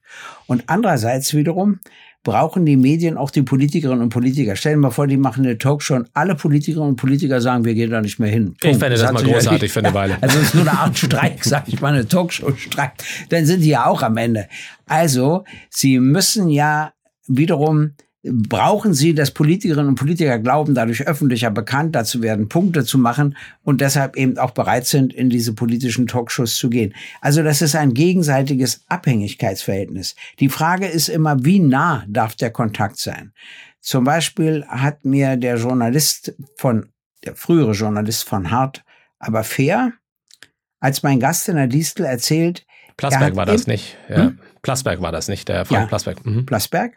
Und 0.46 0.64
andererseits 0.66 1.32
wiederum 1.32 1.80
brauchen 2.24 2.66
die 2.66 2.76
Medien 2.76 3.16
auch 3.16 3.30
die 3.30 3.42
Politikerinnen 3.42 4.02
und 4.02 4.08
Politiker. 4.08 4.56
Stellen 4.56 4.80
wir 4.80 4.88
mal 4.88 4.90
vor, 4.90 5.06
die 5.06 5.18
machen 5.18 5.44
eine 5.44 5.58
Talkshow 5.58 5.94
und 5.94 6.08
alle 6.14 6.34
Politikerinnen 6.34 6.90
und 6.90 6.96
Politiker 6.96 7.40
sagen, 7.40 7.64
wir 7.64 7.74
gehen 7.74 7.90
da 7.90 8.00
nicht 8.00 8.18
mehr 8.18 8.30
hin. 8.30 8.46
Punkt. 8.46 8.64
Ich 8.64 8.78
fände 8.78 8.90
das, 8.96 9.02
das 9.02 9.12
mal 9.12 9.22
großartig 9.22 9.70
für 9.70 9.80
eine 9.80 9.94
Weile. 9.94 10.18
Also 10.22 10.38
es 10.38 10.44
ist 10.46 10.54
nur 10.54 10.66
eine 10.66 10.78
Art 10.78 10.98
Streik, 10.98 11.38
sag 11.44 11.68
ich 11.68 11.80
mal, 11.80 11.92
eine 11.92 12.08
Talkshow-Streik. 12.08 12.92
Dann 13.28 13.44
sind 13.44 13.60
die 13.60 13.68
ja 13.68 13.86
auch 13.86 14.02
am 14.02 14.16
Ende. 14.16 14.48
Also, 14.86 15.44
sie 15.68 15.98
müssen 15.98 16.48
ja 16.48 16.93
wiederum 17.26 17.94
brauchen 18.24 18.94
sie, 18.94 19.14
dass 19.14 19.32
Politikerinnen 19.32 19.88
und 19.88 19.94
Politiker 19.96 20.38
glauben, 20.38 20.74
dadurch 20.74 21.06
öffentlicher 21.06 21.50
bekannter 21.50 22.04
zu 22.04 22.22
werden, 22.22 22.48
Punkte 22.48 22.84
zu 22.84 22.96
machen 22.96 23.36
und 23.62 23.80
deshalb 23.80 24.16
eben 24.16 24.38
auch 24.38 24.52
bereit 24.52 24.86
sind, 24.86 25.12
in 25.12 25.28
diese 25.28 25.52
politischen 25.52 26.06
Talkshows 26.06 26.56
zu 26.56 26.70
gehen. 26.70 26.94
Also 27.20 27.42
das 27.42 27.60
ist 27.60 27.76
ein 27.76 27.92
gegenseitiges 27.92 28.84
Abhängigkeitsverhältnis. 28.88 30.16
Die 30.40 30.48
Frage 30.48 30.86
ist 30.86 31.08
immer, 31.08 31.44
wie 31.44 31.60
nah 31.60 32.04
darf 32.08 32.34
der 32.34 32.50
Kontakt 32.50 32.98
sein? 32.98 33.32
Zum 33.80 34.04
Beispiel 34.04 34.64
hat 34.68 35.04
mir 35.04 35.36
der 35.36 35.56
Journalist 35.56 36.34
von, 36.56 36.88
der 37.24 37.36
frühere 37.36 37.72
Journalist 37.72 38.26
von 38.26 38.50
Hart, 38.50 38.82
aber 39.18 39.44
fair, 39.44 39.92
als 40.80 41.02
mein 41.02 41.20
Gast 41.20 41.48
in 41.50 41.56
der 41.56 41.66
Distel 41.66 42.06
erzählt, 42.06 42.64
Plasberg 42.96 43.36
war 43.36 43.46
das 43.46 43.66
nicht. 43.66 43.96
Ja. 44.08 44.16
Hm? 44.16 44.38
Plasberg 44.62 45.00
war 45.00 45.12
das 45.12 45.28
nicht, 45.28 45.48
der 45.48 45.64
Frank 45.64 45.82
ja, 45.82 45.86
Plasberg. 45.86 46.24
Mhm. 46.24 46.46
Plasberg. 46.46 46.94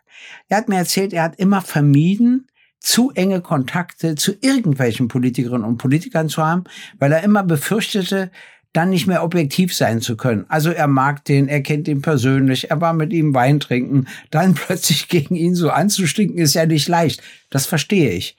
Er 0.47 0.57
hat 0.57 0.69
mir 0.69 0.77
erzählt, 0.77 1.13
er 1.13 1.23
hat 1.23 1.35
immer 1.37 1.61
vermieden, 1.61 2.47
zu 2.79 3.11
enge 3.11 3.41
Kontakte 3.41 4.15
zu 4.15 4.33
irgendwelchen 4.41 5.07
Politikerinnen 5.07 5.65
und 5.65 5.77
Politikern 5.77 6.29
zu 6.29 6.45
haben, 6.45 6.65
weil 6.99 7.11
er 7.11 7.23
immer 7.23 7.43
befürchtete, 7.43 8.31
dann 8.73 8.91
nicht 8.91 9.07
mehr 9.07 9.23
objektiv 9.23 9.75
sein 9.75 10.01
zu 10.01 10.15
können. 10.15 10.45
Also 10.49 10.69
er 10.69 10.87
mag 10.87 11.25
den, 11.25 11.47
er 11.47 11.61
kennt 11.61 11.87
ihn 11.87 12.01
persönlich, 12.01 12.69
er 12.69 12.79
war 12.79 12.93
mit 12.93 13.11
ihm 13.11 13.33
Wein 13.33 13.59
trinken, 13.59 14.07
dann 14.29 14.53
plötzlich 14.55 15.07
gegen 15.07 15.35
ihn 15.35 15.55
so 15.55 15.71
anzustinken, 15.71 16.37
ist 16.37 16.53
ja 16.53 16.65
nicht 16.65 16.87
leicht. 16.87 17.21
Das 17.49 17.65
verstehe 17.65 18.11
ich. 18.11 18.37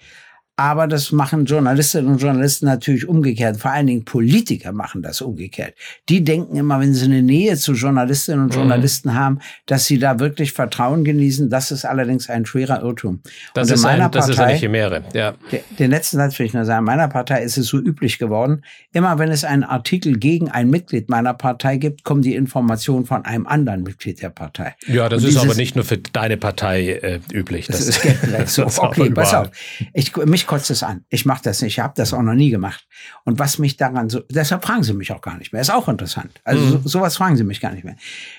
Aber 0.59 0.89
das 0.89 1.13
machen 1.13 1.45
Journalistinnen 1.45 2.11
und 2.11 2.21
Journalisten 2.21 2.67
natürlich 2.67 3.09
umgekehrt. 3.09 3.59
Vor 3.59 3.71
allen 3.71 3.87
Dingen 3.87 4.05
Politiker 4.05 4.73
machen 4.73 5.03
das 5.03 5.21
umgekehrt. 5.21 5.75
Die 6.09 6.25
denken 6.25 6.57
immer, 6.57 6.81
wenn 6.81 6.93
sie 6.95 7.05
eine 7.05 7.23
Nähe 7.23 7.57
zu 7.57 7.75
Journalistinnen 7.75 8.41
und 8.41 8.49
mhm. 8.49 8.57
Journalisten 8.57 9.11
mhm. 9.11 9.15
haben, 9.15 9.39
dass 9.67 9.87
sie 9.87 10.01
da 10.01 10.19
wirklich 10.19 10.51
Vertrauen 10.53 11.05
genießen. 11.05 11.49
Das 11.49 11.71
ist 11.71 11.85
allerdings 11.85 12.29
ein 12.29 12.45
schwerer 12.45 12.83
Irrtum. 12.83 13.21
Das, 13.55 13.71
ist, 13.71 13.85
ein, 13.85 14.01
das 14.11 14.27
Partei, 14.27 14.33
ist 14.33 14.41
eine 14.41 14.59
Chimäre. 14.59 15.05
Ja. 15.15 15.35
Den 15.79 15.93
letzten 15.93 16.17
Satz 16.17 16.37
will 16.41 16.47
ich 16.47 16.55
nur 16.55 16.65
sagen. 16.65 16.81
In 16.81 16.87
meiner 16.87 17.07
Partei 17.07 17.45
ist 17.45 17.57
es 17.57 17.69
so 17.69 17.79
üblich 17.79 18.19
geworden. 18.19 18.65
Immer 18.93 19.21
wenn 19.21 19.31
es 19.31 19.45
einen 19.45 19.63
Artikel 19.63 20.19
gegen 20.19 20.51
ein 20.51 20.71
Mitglied 20.71 21.09
meiner 21.09 21.35
Partei 21.35 21.77
gibt, 21.77 22.03
kommen 22.03 22.23
die 22.23 22.35
Informationen 22.35 23.07
von 23.07 23.25
einem 23.25 23.47
anderen 23.47 23.85
Mitglied 23.85 24.21
der 24.23 24.31
Partei. 24.31 24.75
Ja, 24.89 25.09
das 25.09 25.23
und 25.23 25.29
ist 25.29 25.35
dieses, 25.37 25.49
aber 25.49 25.55
nicht 25.55 25.77
nur 25.77 25.85
für 25.85 25.99
deine 25.99 26.37
Partei 26.37 26.95
äh, 26.95 27.21
üblich. 27.33 27.69
Das, 27.69 27.87
das 27.87 27.89
ist 27.91 28.03
generell 28.03 28.47
so. 28.49 28.67
okay, 28.67 29.11
pass 29.11 29.33
auf. 29.35 29.51
Ich, 29.93 30.17
mich 30.17 30.48
kotzt 30.49 30.71
es 30.71 30.83
an. 30.83 31.05
Ich 31.09 31.25
mache 31.25 31.45
das 31.45 31.63
nicht. 31.63 31.75
Ich 31.75 31.79
habe 31.79 31.95
das 31.97 32.13
auch 32.13 32.23
noch 32.23 32.35
nie 32.35 32.51
gemacht. 32.51 32.89
Und 33.25 33.39
was 33.39 33.59
mich 33.59 33.77
daran 33.77 34.09
so, 34.09 34.23
deshalb 34.29 34.65
fragen 34.65 34.83
Sie 34.83 34.95
mich 34.95 35.13
auch 35.13 35.21
gar 35.21 35.39
nicht 35.39 35.53
mehr. 35.53 35.63
Ist 35.63 35.71
auch 35.71 35.89
interessant. 35.89 36.41
Also 36.43 36.65
mhm. 36.65 36.71
so, 36.83 36.89
sowas 36.89 37.17
fragen 37.17 37.37
Sie 37.37 37.45
mich 37.45 37.61
gar 37.61 37.73
nicht 37.73 37.85
mehr. 37.85 37.97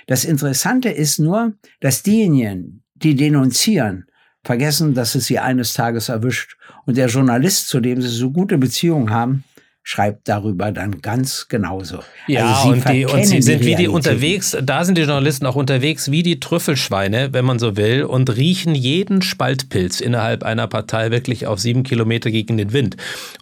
Das 0.08 0.26
Interessante 0.26 0.90
ist 0.90 1.20
nur, 1.20 1.54
dass 1.80 2.04
diejenigen, 2.04 2.84
die 2.96 3.16
denunzieren, 3.16 4.10
vergessen, 4.44 4.94
dass 4.94 5.16
es 5.16 5.26
sie 5.26 5.40
eines 5.40 5.74
Tages 5.74 6.10
erwischt. 6.10 6.58
Und 6.86 6.98
der 6.98 7.08
Journalist, 7.08 7.68
zu 7.68 7.80
dem 7.80 8.02
sie 8.02 8.08
so 8.08 8.32
gute 8.32 8.58
Beziehungen 8.58 9.12
haben, 9.12 9.44
schreibt 9.90 10.30
darüber 10.30 10.72
dann 10.72 11.02
ganz 11.02 11.48
genauso. 11.48 12.02
Ja, 12.28 12.54
also 12.54 12.70
und, 12.70 12.88
die, 12.90 13.08
und 13.08 13.26
sie 13.26 13.42
sind 13.42 13.64
die 13.64 13.66
wie 13.66 13.76
die 13.76 13.88
unterwegs, 13.88 14.56
da 14.62 14.86
sind 14.86 15.00
die 15.00 15.02
Journalisten 15.02 15.48
auch 15.48 15.56
unterwegs 15.56 16.12
wie 16.12 16.22
die 16.22 16.40
Trüffelschweine, 16.40 17.34
wenn 17.34 17.44
man 17.44 17.58
so 17.58 17.76
will, 17.76 18.04
und 18.04 18.36
riechen 18.38 18.76
jeden 18.76 19.24
Spaltpilz 19.24 20.00
innerhalb 20.00 20.44
einer 20.44 20.68
Partei 20.68 21.10
wirklich 21.10 21.48
auf 21.48 21.60
sieben 21.60 21.82
Kilometer 21.82 22.30
gegen 22.30 22.56
den 22.56 22.72
Wind. 22.72 22.98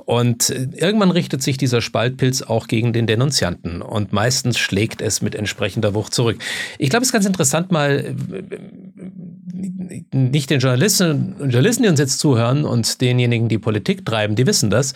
Und 0.05 0.49
äh, 0.49 0.69
irgendwann 0.77 1.11
richtet 1.11 1.43
sich 1.43 1.57
dieser 1.57 1.81
Spaltpilz 1.81 2.43
auch 2.43 2.67
gegen 2.67 2.93
den 2.93 3.07
Denunzianten 3.07 3.81
und 3.81 4.13
meistens 4.13 4.57
schlägt 4.57 5.01
es 5.01 5.21
mit 5.21 5.35
entsprechender 5.35 5.93
Wucht 5.95 6.13
zurück. 6.13 6.37
Ich 6.77 6.89
glaube, 6.89 7.01
es 7.01 7.09
ist 7.09 7.13
ganz 7.13 7.25
interessant, 7.25 7.73
mal 7.73 8.05
äh, 8.05 8.57
nicht 9.53 10.49
den 10.49 10.59
Journalisten 10.59 11.35
Journalisten, 11.39 11.83
die 11.83 11.89
uns 11.89 11.99
jetzt 11.99 12.19
zuhören 12.19 12.65
und 12.65 12.99
denjenigen, 13.01 13.47
die 13.47 13.57
Politik 13.57 14.05
treiben, 14.05 14.35
die 14.35 14.45
wissen 14.45 14.69
das. 14.69 14.93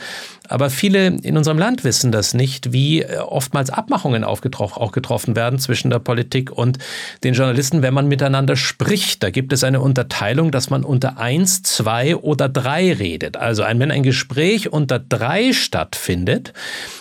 Aber 0.48 0.70
viele 0.70 1.08
in 1.08 1.38
unserem 1.38 1.58
Land 1.58 1.84
wissen 1.84 2.12
das 2.12 2.34
nicht, 2.34 2.74
wie 2.74 3.02
äh, 3.02 3.18
oftmals 3.18 3.70
Abmachungen 3.70 4.24
auch 4.24 4.42
getroffen 4.42 5.36
werden 5.36 5.60
zwischen 5.60 5.90
der 5.90 6.00
Politik 6.00 6.52
und 6.52 6.78
den 7.24 7.34
Journalisten, 7.34 7.82
wenn 7.82 7.94
man 7.94 8.08
miteinander 8.08 8.56
spricht. 8.56 9.24
Da 9.24 9.30
gibt 9.30 9.54
es 9.54 9.64
eine 9.64 9.80
Unterteilung, 9.80 10.52
dass 10.52 10.70
man 10.70 10.84
unter 10.84 11.18
eins, 11.18 11.64
zwei 11.64 12.16
oder 12.16 12.50
drei 12.50 12.92
redet. 12.94 13.38
Also 13.38 13.64
wenn 13.64 13.92
ein 13.92 14.04
Gespräch 14.04 14.72
unter 14.72 15.00
drei 15.00 15.54
stattfindet, 15.54 16.54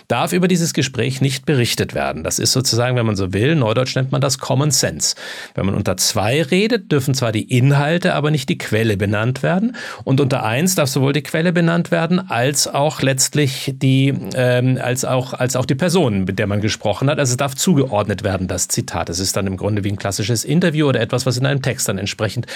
darf 0.08 0.32
über 0.32 0.48
dieses 0.48 0.74
Gespräch 0.74 1.20
nicht 1.20 1.46
berichtet 1.46 1.94
werden. 1.94 2.24
Das 2.24 2.38
ist 2.38 2.52
sozusagen, 2.52 2.96
wenn 2.96 3.06
man 3.06 3.16
so 3.16 3.32
will, 3.32 3.54
neudeutsch 3.54 3.96
nennt 3.96 4.12
man 4.12 4.20
das 4.20 4.38
Common 4.38 4.70
Sense. 4.70 5.14
Wenn 5.54 5.66
man 5.66 5.74
unter 5.74 5.96
zwei 5.96 6.42
redet, 6.42 6.90
dürfen 6.90 7.14
zwar 7.14 7.32
die 7.32 7.39
Inhalte 7.42 7.70
Inhalte, 7.80 8.14
aber 8.14 8.30
nicht 8.30 8.48
die 8.48 8.58
Quelle 8.58 8.96
benannt 8.96 9.42
werden. 9.42 9.76
Und 10.04 10.20
unter 10.20 10.44
eins 10.44 10.74
darf 10.74 10.88
sowohl 10.88 11.12
die 11.12 11.22
Quelle 11.22 11.52
benannt 11.52 11.90
werden, 11.90 12.18
als 12.30 12.66
auch 12.66 13.00
letztlich 13.00 13.72
die, 13.76 14.12
ähm, 14.34 14.78
als 14.82 15.04
auch, 15.04 15.34
als 15.34 15.56
auch 15.56 15.66
die 15.66 15.74
Person, 15.74 16.24
mit 16.24 16.38
der 16.38 16.46
man 16.46 16.60
gesprochen 16.60 17.08
hat. 17.08 17.18
Also 17.18 17.32
es 17.32 17.36
darf 17.36 17.54
zugeordnet 17.54 18.22
werden, 18.22 18.48
das 18.48 18.68
Zitat. 18.68 19.08
Es 19.08 19.18
ist 19.18 19.36
dann 19.36 19.46
im 19.46 19.56
Grunde 19.56 19.84
wie 19.84 19.88
ein 19.88 19.96
klassisches 19.96 20.44
Interview 20.44 20.88
oder 20.88 21.00
etwas, 21.00 21.26
was 21.26 21.38
in 21.38 21.46
einem 21.46 21.62
Text 21.62 21.88
dann 21.88 21.96
entsprechend 21.98 22.46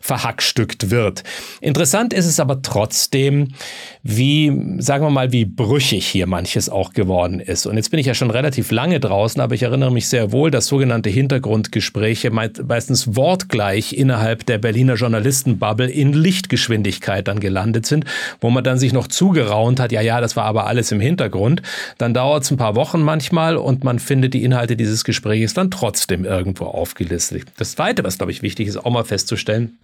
verhackstückt 0.00 0.90
wird. 0.90 1.24
Interessant 1.60 2.12
ist 2.12 2.26
es 2.26 2.40
aber 2.40 2.62
trotzdem, 2.62 3.48
wie, 4.02 4.76
sagen 4.78 5.04
wir 5.04 5.10
mal, 5.10 5.32
wie 5.32 5.44
brüchig 5.44 6.06
hier 6.06 6.26
manches 6.26 6.68
auch 6.68 6.92
geworden 6.92 7.40
ist. 7.40 7.66
Und 7.66 7.76
jetzt 7.76 7.90
bin 7.90 8.00
ich 8.00 8.06
ja 8.06 8.14
schon 8.14 8.30
relativ 8.30 8.70
lange 8.70 8.98
draußen, 8.98 9.40
aber 9.40 9.54
ich 9.54 9.62
erinnere 9.62 9.92
mich 9.92 10.08
sehr 10.08 10.32
wohl, 10.32 10.50
dass 10.50 10.66
sogenannte 10.66 11.10
Hintergrundgespräche 11.10 12.30
meistens 12.30 13.14
wortgleich 13.14 13.92
innerhalb 13.92 14.29
der 14.36 14.58
Berliner 14.58 14.94
Journalistenbubble 14.94 15.90
in 15.90 16.12
Lichtgeschwindigkeit 16.12 17.28
dann 17.28 17.40
gelandet 17.40 17.86
sind, 17.86 18.04
wo 18.40 18.50
man 18.50 18.64
dann 18.64 18.78
sich 18.78 18.92
noch 18.92 19.08
zugeraunt 19.08 19.80
hat, 19.80 19.92
ja, 19.92 20.00
ja, 20.00 20.20
das 20.20 20.36
war 20.36 20.44
aber 20.44 20.66
alles 20.66 20.92
im 20.92 21.00
Hintergrund. 21.00 21.62
Dann 21.98 22.14
dauert 22.14 22.44
es 22.44 22.50
ein 22.50 22.56
paar 22.56 22.74
Wochen 22.74 23.00
manchmal 23.02 23.56
und 23.56 23.84
man 23.84 23.98
findet 23.98 24.34
die 24.34 24.44
Inhalte 24.44 24.76
dieses 24.76 25.04
Gesprächs 25.04 25.54
dann 25.54 25.70
trotzdem 25.70 26.24
irgendwo 26.24 26.64
aufgelistet. 26.66 27.44
Das 27.56 27.72
Zweite, 27.72 28.04
was, 28.04 28.18
glaube 28.18 28.32
ich, 28.32 28.42
wichtig 28.42 28.68
ist, 28.68 28.76
auch 28.76 28.90
mal 28.90 29.04
festzustellen, 29.04 29.78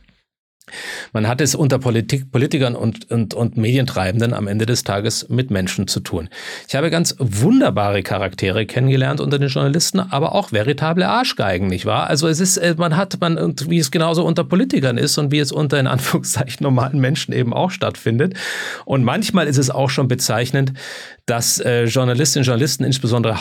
man 1.12 1.28
hat 1.28 1.40
es 1.40 1.54
unter 1.54 1.78
Politik, 1.78 2.30
Politikern 2.32 2.74
und, 2.74 3.10
und, 3.10 3.34
und 3.34 3.56
Medientreibenden 3.56 4.34
am 4.34 4.48
Ende 4.48 4.66
des 4.66 4.84
Tages 4.84 5.28
mit 5.28 5.50
Menschen 5.50 5.86
zu 5.86 6.00
tun. 6.00 6.28
Ich 6.68 6.74
habe 6.74 6.90
ganz 6.90 7.14
wunderbare 7.18 8.02
Charaktere 8.02 8.66
kennengelernt 8.66 9.20
unter 9.20 9.38
den 9.38 9.48
Journalisten, 9.48 10.00
aber 10.00 10.34
auch 10.34 10.52
veritable 10.52 11.08
Arschgeigen, 11.08 11.68
nicht 11.68 11.86
wahr? 11.86 12.08
Also 12.08 12.28
es 12.28 12.40
ist, 12.40 12.56
äh, 12.56 12.74
man 12.76 12.96
hat, 12.96 13.20
man, 13.20 13.54
wie 13.68 13.78
es 13.78 13.90
genauso 13.90 14.24
unter 14.24 14.44
Politikern 14.44 14.98
ist 14.98 15.18
und 15.18 15.30
wie 15.30 15.38
es 15.38 15.52
unter 15.52 15.78
in 15.78 15.86
Anführungszeichen 15.86 16.64
normalen 16.64 17.00
Menschen 17.00 17.32
eben 17.32 17.52
auch 17.52 17.70
stattfindet. 17.70 18.34
Und 18.84 19.04
manchmal 19.04 19.46
ist 19.46 19.58
es 19.58 19.70
auch 19.70 19.90
schon 19.90 20.08
bezeichnend, 20.08 20.72
dass 21.26 21.58
äh, 21.58 21.84
Journalistinnen 21.84 22.42
und 22.42 22.46
Journalisten, 22.46 22.84
insbesondere 22.84 23.40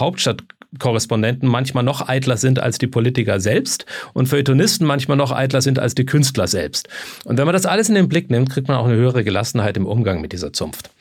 Hauptstadtkorrespondenten, 0.76 1.50
manchmal 1.50 1.84
noch 1.84 2.08
eitler 2.08 2.38
sind 2.38 2.60
als 2.60 2.78
die 2.78 2.88
Politiker 2.88 3.40
selbst 3.40 3.86
und 4.14 4.28
Feuilletonisten 4.28 4.86
manchmal 4.86 5.18
noch 5.18 5.32
eitler 5.32 5.62
sind 5.62 5.80
als 5.80 5.96
die 5.96 6.06
Künstler 6.06 6.48
selbst. 6.48 6.88
Und 7.26 7.38
wenn 7.38 7.46
man 7.46 7.54
das 7.54 7.66
alles 7.66 7.90
in 7.90 7.96
den 7.96 8.08
Blick 8.08 8.30
nimmt, 8.30 8.50
kriegt 8.50 8.68
man 8.68 8.78
auch 8.78 8.86
eine 8.86 8.96
höhere 8.96 9.24
Gelassenheit 9.24 9.78
im 9.78 9.86
Umgang 9.86 10.22
mit 10.22 10.34
dieser 10.34 10.54
Zunft. 10.54 10.92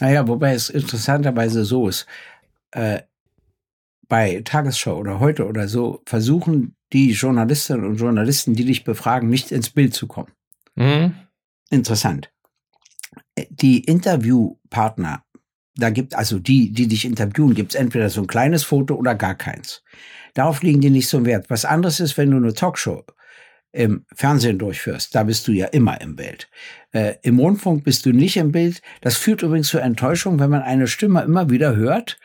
Naja, 0.00 0.26
wobei 0.26 0.54
es 0.54 0.68
interessanterweise 0.68 1.64
so 1.64 1.88
ist, 1.88 2.06
äh, 2.72 3.00
bei 4.08 4.42
Tagesschau 4.44 4.98
oder 4.98 5.18
heute 5.20 5.46
oder 5.46 5.66
so 5.66 6.02
versuchen 6.06 6.76
die 6.92 7.12
Journalistinnen 7.12 7.86
und 7.86 7.96
Journalisten, 7.96 8.54
die 8.54 8.64
dich 8.64 8.84
befragen, 8.84 9.28
nicht 9.28 9.50
ins 9.50 9.70
Bild 9.70 9.94
zu 9.94 10.06
kommen. 10.06 10.30
Mhm. 10.74 11.14
Interessant. 11.70 12.30
Die 13.50 13.80
Interviewpartner 13.80 15.24
da 15.76 15.90
gibt 15.90 16.14
also 16.14 16.38
die, 16.38 16.72
die 16.72 16.86
dich 16.86 17.04
interviewen, 17.04 17.54
gibt 17.54 17.74
es 17.74 17.80
entweder 17.80 18.08
so 18.08 18.20
ein 18.20 18.26
kleines 18.26 18.64
Foto 18.64 18.94
oder 18.94 19.14
gar 19.14 19.34
keins. 19.34 19.82
Darauf 20.34 20.62
liegen 20.62 20.80
die 20.80 20.90
nicht 20.90 21.08
so 21.08 21.16
einen 21.16 21.26
Wert. 21.26 21.50
Was 21.50 21.64
anderes 21.64 22.00
ist, 22.00 22.16
wenn 22.16 22.30
du 22.30 22.36
eine 22.36 22.54
Talkshow 22.54 23.04
im 23.72 24.04
Fernsehen 24.14 24.58
durchführst, 24.58 25.14
da 25.14 25.24
bist 25.24 25.48
du 25.48 25.52
ja 25.52 25.66
immer 25.66 26.00
im 26.00 26.14
Bild. 26.14 26.48
Äh, 26.92 27.14
Im 27.22 27.40
Rundfunk 27.40 27.82
bist 27.82 28.06
du 28.06 28.12
nicht 28.12 28.36
im 28.36 28.52
Bild. 28.52 28.82
Das 29.00 29.16
führt 29.16 29.42
übrigens 29.42 29.68
zu 29.68 29.78
Enttäuschung, 29.78 30.38
wenn 30.38 30.50
man 30.50 30.62
eine 30.62 30.86
Stimme 30.86 31.22
immer 31.22 31.50
wieder 31.50 31.74
hört 31.74 32.18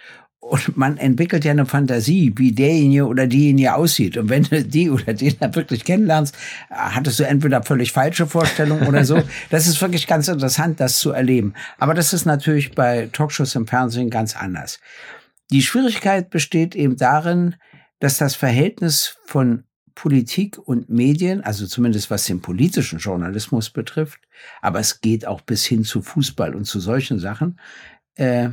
und 0.49 0.77
man 0.77 0.97
entwickelt 0.97 1.45
ja 1.45 1.51
eine 1.51 1.67
Fantasie, 1.67 2.33
wie 2.35 2.51
derjenige 2.51 3.05
oder 3.05 3.27
diejenige 3.27 3.75
aussieht. 3.75 4.17
Und 4.17 4.29
wenn 4.29 4.43
du 4.43 4.63
die 4.63 4.89
oder 4.89 5.13
den 5.13 5.35
da 5.39 5.53
wirklich 5.53 5.85
kennenlernst, 5.85 6.35
hattest 6.69 7.19
du 7.19 7.23
entweder 7.23 7.61
völlig 7.61 7.91
falsche 7.91 8.25
Vorstellungen 8.25 8.87
oder 8.87 9.05
so. 9.05 9.21
Das 9.49 9.67
ist 9.67 9.81
wirklich 9.81 10.07
ganz 10.07 10.27
interessant, 10.27 10.79
das 10.79 10.99
zu 10.99 11.11
erleben. 11.11 11.53
Aber 11.77 11.93
das 11.93 12.13
ist 12.13 12.25
natürlich 12.25 12.71
bei 12.71 13.09
Talkshows 13.11 13.55
im 13.55 13.67
Fernsehen 13.67 14.09
ganz 14.09 14.35
anders. 14.35 14.79
Die 15.51 15.61
Schwierigkeit 15.61 16.29
besteht 16.29 16.75
eben 16.75 16.97
darin, 16.97 17.55
dass 17.99 18.17
das 18.17 18.35
Verhältnis 18.35 19.17
von 19.25 19.63
Politik 19.95 20.57
und 20.57 20.89
Medien, 20.89 21.41
also 21.41 21.67
zumindest 21.67 22.09
was 22.09 22.25
den 22.25 22.41
politischen 22.41 22.99
Journalismus 22.99 23.69
betrifft, 23.69 24.19
aber 24.61 24.79
es 24.79 25.01
geht 25.01 25.27
auch 25.27 25.41
bis 25.41 25.65
hin 25.65 25.83
zu 25.83 26.01
Fußball 26.01 26.55
und 26.55 26.65
zu 26.65 26.79
solchen 26.79 27.19
Sachen, 27.19 27.59
äh, 28.15 28.49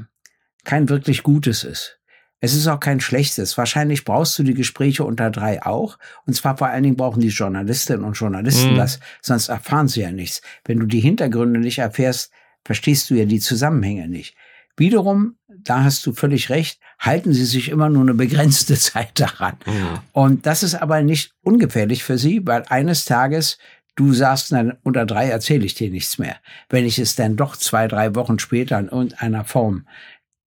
kein 0.67 0.89
wirklich 0.89 1.23
gutes 1.23 1.65
ist. 1.65 1.99
Es 2.41 2.55
ist 2.55 2.67
auch 2.67 2.81
kein 2.81 3.01
schlechtes. 3.01 3.57
Wahrscheinlich 3.57 4.05
brauchst 4.05 4.39
du 4.39 4.43
die 4.43 4.53
Gespräche 4.53 5.05
unter 5.05 5.31
drei 5.31 5.65
auch. 5.65 5.99
Und 6.27 6.35
zwar 6.35 6.59
vor 6.59 6.67
allen 6.67 6.83
Dingen 6.83 6.97
brauchen 6.97 7.21
die 7.21 7.29
Journalistinnen 7.29 8.05
und 8.05 8.19
Journalisten 8.19 8.73
mhm. 8.73 8.77
das, 8.77 9.01
sonst 9.23 9.49
erfahren 9.49 9.89
sie 9.89 10.03
ja 10.03 10.13
nichts. 10.13 10.43
Wenn 10.65 10.79
du 10.79 10.87
die 10.87 11.01
Hintergründe 11.01 11.61
nicht 11.61 11.79
erfährst, 11.79 12.31
verstehst 12.65 13.09
du 13.09 13.15
ja 13.15 13.25
die 13.25 13.41
Zusammenhänge 13.41 14.09
nicht. 14.09 14.37
Wiederum, 14.77 15.37
da 15.49 15.83
hast 15.83 16.05
du 16.05 16.13
völlig 16.13 16.51
recht, 16.51 16.79
halten 16.99 17.33
sie 17.33 17.47
sich 17.47 17.71
immer 17.71 17.89
nur 17.89 18.03
eine 18.03 18.15
begrenzte 18.15 18.75
Zeit 18.79 19.19
daran. 19.19 19.57
Mhm. 19.65 19.99
Und 20.13 20.47
das 20.47 20.63
ist 20.63 20.75
aber 20.75 21.01
nicht 21.01 21.33
ungefährlich 21.41 22.05
für 22.05 22.19
sie, 22.19 22.47
weil 22.47 22.65
eines 22.69 23.07
Tages 23.07 23.57
du 23.97 24.13
sagst, 24.13 24.53
dann 24.53 24.75
unter 24.83 25.07
drei 25.07 25.29
erzähle 25.29 25.65
ich 25.65 25.75
dir 25.75 25.91
nichts 25.91 26.19
mehr. 26.19 26.37
Wenn 26.69 26.85
ich 26.85 26.99
es 26.99 27.17
dann 27.17 27.37
doch 27.37 27.57
zwei, 27.57 27.89
drei 27.89 28.15
Wochen 28.15 28.39
später 28.39 28.79
in 28.79 28.89
irgendeiner 28.89 29.45
Form 29.45 29.87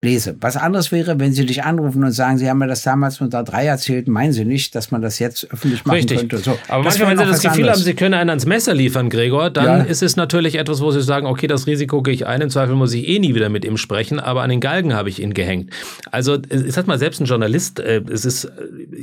lese. 0.05 0.37
Was 0.41 0.57
anderes 0.57 0.93
wäre, 0.93 1.19
wenn 1.19 1.33
Sie 1.33 1.45
dich 1.45 1.65
anrufen 1.65 2.05
und 2.05 2.13
sagen, 2.13 2.39
Sie 2.39 2.49
haben 2.49 2.59
mir 2.59 2.69
das 2.69 2.83
damals 2.83 3.21
unter 3.21 3.43
drei 3.43 3.67
erzählt, 3.67 4.07
meinen 4.07 4.33
Sie 4.33 4.45
nicht, 4.45 4.75
dass 4.75 4.91
man 4.91 5.03
das 5.03 5.19
jetzt 5.19 5.51
öffentlich 5.51 5.85
machen 5.85 5.97
Richtig. 5.97 6.19
könnte. 6.19 6.39
So, 6.39 6.57
Aber 6.69 6.85
manchmal, 6.85 7.11
wenn 7.11 7.19
Sie 7.19 7.25
das 7.25 7.43
Gefühl 7.43 7.63
anderes. 7.63 7.79
haben, 7.79 7.85
Sie 7.85 7.95
können 7.95 8.15
einen 8.15 8.31
ans 8.31 8.47
Messer 8.47 8.75
liefern, 8.75 9.11
Gregor, 9.11 9.51
dann 9.51 9.65
ja. 9.65 9.79
ist 9.79 10.03
es 10.03 10.17
natürlich 10.17 10.57
etwas, 10.57 10.81
wo 10.81 10.91
Sie 10.93 11.03
sagen, 11.03 11.27
okay, 11.27 11.49
das 11.49 11.67
Risiko 11.67 12.03
gehe 12.03 12.15
ich 12.15 12.27
ein, 12.27 12.41
im 12.41 12.51
Zweifel 12.51 12.77
muss 12.77 12.93
ich 12.93 13.09
eh 13.09 13.19
nie 13.19 13.35
wieder 13.35 13.49
mit 13.49 13.65
ihm 13.65 13.77
sprechen, 13.77 14.21
aber 14.21 14.43
an 14.43 14.51
den 14.51 14.61
Galgen 14.61 14.95
habe 14.95 15.09
ich 15.09 15.21
ihn 15.21 15.35
gehängt. 15.35 15.71
Also, 16.13 16.39
es 16.49 16.77
hat 16.77 16.87
mal 16.87 16.99
selbst 16.99 17.21
ein 17.21 17.25
Journalist, 17.25 17.81
äh, 17.81 18.03
es 18.09 18.25
ist, 18.25 18.45
äh, 18.45 18.51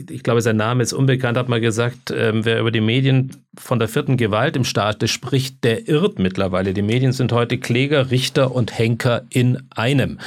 ich 0.09 0.23
glaube, 0.23 0.41
sein 0.41 0.55
Name 0.55 0.83
ist 0.83 0.93
unbekannt, 0.93 1.37
hat 1.37 1.49
mal 1.49 1.59
gesagt, 1.59 2.13
ähm, 2.15 2.45
wer 2.45 2.59
über 2.59 2.71
die 2.71 2.81
Medien 2.81 3.31
von 3.57 3.79
der 3.79 3.87
vierten 3.87 4.15
Gewalt 4.15 4.55
im 4.55 4.63
Staate 4.63 5.07
spricht, 5.07 5.63
der 5.63 5.89
irrt 5.89 6.19
mittlerweile. 6.19 6.73
Die 6.73 6.81
Medien 6.81 7.11
sind 7.11 7.33
heute 7.33 7.57
Kläger, 7.57 8.11
Richter 8.11 8.55
und 8.55 8.77
Henker 8.77 9.23
in 9.29 9.57
einem. 9.75 10.19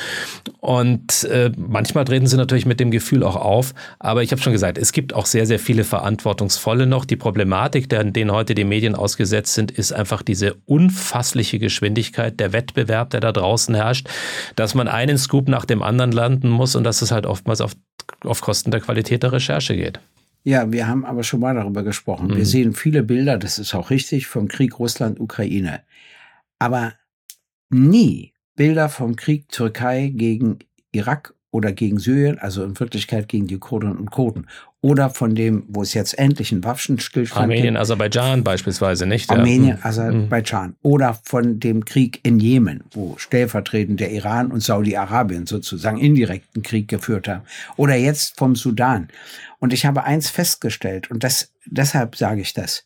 Und 0.65 1.25
äh, 1.25 1.53
manchmal 1.59 2.07
treten 2.07 2.27
sie 2.27 2.39
natürlich 2.39 2.65
mit 2.65 2.81
dem 2.81 2.91
Gefühl 2.91 3.23
auch 3.23 3.37
auf. 3.37 3.75
Aber 3.99 4.23
ich 4.23 4.33
habe 4.33 4.41
schon 4.41 4.55
gesagt, 4.55 4.79
es 4.79 4.93
gibt 4.93 5.13
auch 5.13 5.27
sehr, 5.27 5.45
sehr 5.45 5.59
viele 5.59 5.85
Verantwortungsvolle 5.85 6.87
noch. 6.87 7.05
Die 7.05 7.17
Problematik, 7.17 7.91
denen 7.91 8.33
heute 8.33 8.55
die 8.55 8.65
Medien 8.65 8.95
ausgesetzt 8.95 9.53
sind, 9.53 9.71
ist 9.71 9.93
einfach 9.93 10.23
diese 10.23 10.55
unfassliche 10.65 11.59
Geschwindigkeit, 11.59 12.41
der 12.41 12.55
Wettbewerb, 12.55 13.11
der 13.11 13.21
da 13.21 13.31
draußen 13.33 13.75
herrscht, 13.75 14.09
dass 14.57 14.75
man 14.75 14.89
einen 14.89 15.19
Scoop 15.19 15.49
nach 15.49 15.67
dem 15.67 15.83
anderen 15.83 16.13
landen 16.13 16.49
muss 16.49 16.77
und 16.77 16.85
dass 16.85 17.03
es 17.03 17.11
halt 17.11 17.27
oftmals 17.27 17.61
auf, 17.61 17.77
auf 18.23 18.41
Kosten 18.41 18.71
der 18.71 18.81
Qualität 18.81 19.23
der 19.23 19.33
Recherche 19.33 19.77
geht. 19.77 20.01
Ja, 20.45 20.73
wir 20.73 20.87
haben 20.87 21.05
aber 21.05 21.25
schon 21.25 21.41
mal 21.41 21.55
darüber 21.55 21.83
gesprochen. 21.83 22.29
Mhm. 22.29 22.37
Wir 22.37 22.47
sehen 22.47 22.73
viele 22.73 23.03
Bilder, 23.03 23.37
das 23.37 23.59
ist 23.59 23.75
auch 23.75 23.91
richtig, 23.91 24.29
vom 24.29 24.49
Krieg 24.49 24.79
Russland-Ukraine. 24.79 25.83
Aber 26.59 26.95
nie 27.69 28.34
Bilder 28.57 28.89
vom 28.89 29.17
Krieg 29.17 29.49
Türkei 29.49 30.13
gegen 30.15 30.59
Irak 30.93 31.35
oder 31.51 31.73
gegen 31.73 32.01
Syrien, 32.01 32.39
also 32.39 32.65
in 32.65 32.79
Wirklichkeit 32.79 33.29
gegen 33.29 33.47
die 33.47 33.59
Kurden 33.59 33.97
und 33.97 34.11
Kurden. 34.11 34.49
Oder 34.81 35.09
von 35.09 35.35
dem, 35.35 35.65
wo 35.69 35.83
es 35.83 35.95
jetzt 35.95 36.19
endlich 36.19 36.51
einen 36.53 36.65
Waffenstillstand 36.65 37.45
Armenien, 37.45 37.75
gibt. 37.75 37.79
Aserbaidschan 37.79 38.43
beispielsweise, 38.45 39.07
nicht? 39.07 39.31
Armenien, 39.31 39.79
ja. 39.79 39.85
Aserbaidschan. 39.85 40.71
Mhm. 40.71 40.77
Oder 40.83 41.15
von 41.23 41.61
dem 41.61 41.85
Krieg 41.85 42.19
in 42.25 42.41
Jemen, 42.41 42.83
wo 42.91 43.17
stellvertretend 43.17 44.01
der 44.01 44.11
Iran 44.11 44.51
und 44.51 44.63
Saudi-Arabien 44.63 45.47
sozusagen 45.47 45.99
indirekten 45.99 46.63
Krieg 46.63 46.89
geführt 46.89 47.29
haben. 47.29 47.45
Oder 47.77 47.95
jetzt 47.95 48.37
vom 48.37 48.57
Sudan. 48.57 49.09
Und 49.61 49.73
ich 49.73 49.87
habe 49.87 50.03
eins 50.03 50.29
festgestellt, 50.29 51.11
und 51.11 51.23
das, 51.23 51.53
deshalb 51.67 52.17
sage 52.17 52.41
ich 52.41 52.53
das. 52.53 52.85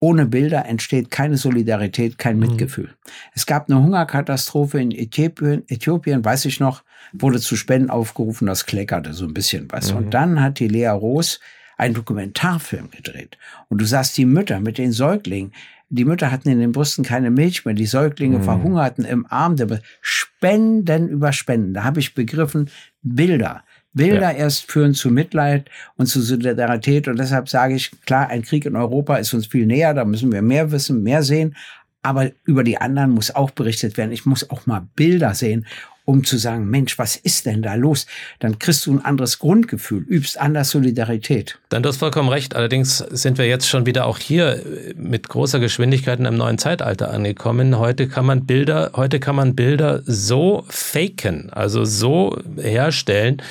Ohne 0.00 0.26
Bilder 0.26 0.66
entsteht 0.66 1.10
keine 1.10 1.36
Solidarität, 1.36 2.18
kein 2.18 2.36
mhm. 2.36 2.46
Mitgefühl. 2.46 2.86
Mhm. 2.88 3.10
Es 3.34 3.46
gab 3.46 3.70
eine 3.70 3.82
Hungerkatastrophe 3.82 4.80
in 4.80 4.90
Äthiopien, 4.90 5.62
Äthiopien, 5.68 6.24
weiß 6.24 6.44
ich 6.44 6.60
noch, 6.60 6.82
wurde 7.12 7.40
zu 7.40 7.56
Spenden 7.56 7.90
aufgerufen, 7.90 8.46
das 8.46 8.66
kleckerte 8.66 9.12
so 9.12 9.24
ein 9.24 9.34
bisschen 9.34 9.68
was. 9.70 9.92
Mhm. 9.92 9.98
Und 9.98 10.14
dann 10.14 10.42
hat 10.42 10.58
die 10.58 10.68
Lea 10.68 10.88
Roos 10.88 11.40
einen 11.76 11.94
Dokumentarfilm 11.94 12.90
gedreht. 12.90 13.38
Und 13.68 13.80
du 13.80 13.84
sahst 13.84 14.16
die 14.16 14.26
Mütter 14.26 14.60
mit 14.60 14.78
den 14.78 14.92
Säuglingen. 14.92 15.52
Die 15.88 16.04
Mütter 16.04 16.30
hatten 16.30 16.48
in 16.48 16.60
den 16.60 16.72
Brüsten 16.72 17.04
keine 17.04 17.30
Milch 17.30 17.64
mehr. 17.64 17.74
Die 17.74 17.86
Säuglinge 17.86 18.38
mhm. 18.38 18.42
verhungerten 18.42 19.04
im 19.04 19.26
Arm. 19.26 19.56
Spenden 20.00 21.08
über 21.08 21.32
Spenden. 21.32 21.74
Da 21.74 21.84
habe 21.84 22.00
ich 22.00 22.14
begriffen, 22.14 22.70
Bilder. 23.02 23.64
Bilder 23.94 24.32
ja. 24.32 24.38
erst 24.38 24.70
führen 24.70 24.94
zu 24.94 25.10
Mitleid 25.10 25.70
und 25.96 26.06
zu 26.06 26.20
Solidarität. 26.20 27.08
Und 27.08 27.18
deshalb 27.18 27.48
sage 27.48 27.74
ich, 27.74 27.90
klar, 28.04 28.28
ein 28.28 28.42
Krieg 28.42 28.66
in 28.66 28.76
Europa 28.76 29.16
ist 29.16 29.32
uns 29.32 29.46
viel 29.46 29.66
näher, 29.66 29.94
da 29.94 30.04
müssen 30.04 30.32
wir 30.32 30.42
mehr 30.42 30.70
wissen, 30.72 31.02
mehr 31.02 31.22
sehen. 31.22 31.56
Aber 32.04 32.30
über 32.44 32.62
die 32.62 32.78
anderen 32.78 33.10
muss 33.10 33.34
auch 33.34 33.50
berichtet 33.50 33.96
werden. 33.96 34.12
Ich 34.12 34.26
muss 34.26 34.50
auch 34.50 34.66
mal 34.66 34.86
Bilder 34.94 35.34
sehen, 35.34 35.66
um 36.04 36.22
zu 36.22 36.36
sagen, 36.36 36.68
Mensch, 36.68 36.98
was 36.98 37.16
ist 37.16 37.46
denn 37.46 37.62
da 37.62 37.74
los? 37.74 38.06
Dann 38.38 38.58
kriegst 38.58 38.84
du 38.84 38.92
ein 38.92 39.02
anderes 39.02 39.38
Grundgefühl, 39.38 40.02
übst 40.02 40.38
anders 40.38 40.68
Solidarität. 40.70 41.58
Dann 41.70 41.82
du 41.82 41.88
hast 41.88 41.96
vollkommen 41.96 42.28
recht. 42.28 42.54
Allerdings 42.54 42.98
sind 42.98 43.38
wir 43.38 43.46
jetzt 43.46 43.66
schon 43.66 43.86
wieder 43.86 44.04
auch 44.04 44.18
hier 44.18 44.62
mit 44.96 45.30
großer 45.30 45.60
Geschwindigkeit 45.60 46.18
in 46.18 46.26
einem 46.26 46.36
neuen 46.36 46.58
Zeitalter 46.58 47.10
angekommen. 47.10 47.78
Heute 47.78 48.06
kann 48.06 48.26
man 48.26 48.44
Bilder, 48.44 48.92
heute 48.94 49.18
kann 49.18 49.36
man 49.36 49.56
Bilder 49.56 50.02
so 50.04 50.66
faken, 50.68 51.48
also 51.50 51.86
so 51.86 52.38
herstellen, 52.58 53.42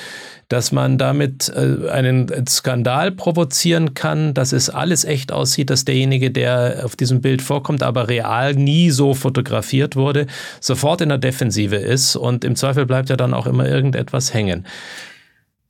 dass 0.54 0.70
man 0.70 0.98
damit 0.98 1.48
äh, 1.48 1.88
einen 1.90 2.46
Skandal 2.46 3.10
provozieren 3.10 3.94
kann, 3.94 4.34
dass 4.34 4.52
es 4.52 4.70
alles 4.70 5.04
echt 5.04 5.32
aussieht, 5.32 5.68
dass 5.68 5.84
derjenige, 5.84 6.30
der 6.30 6.82
auf 6.84 6.94
diesem 6.94 7.20
Bild 7.20 7.42
vorkommt, 7.42 7.82
aber 7.82 8.06
real 8.08 8.54
nie 8.54 8.90
so 8.90 9.14
fotografiert 9.14 9.96
wurde, 9.96 10.28
sofort 10.60 11.00
in 11.00 11.08
der 11.08 11.18
Defensive 11.18 11.74
ist 11.74 12.14
und 12.14 12.44
im 12.44 12.54
Zweifel 12.54 12.86
bleibt 12.86 13.08
ja 13.08 13.16
dann 13.16 13.34
auch 13.34 13.48
immer 13.48 13.66
irgendetwas 13.66 14.32
hängen. 14.32 14.64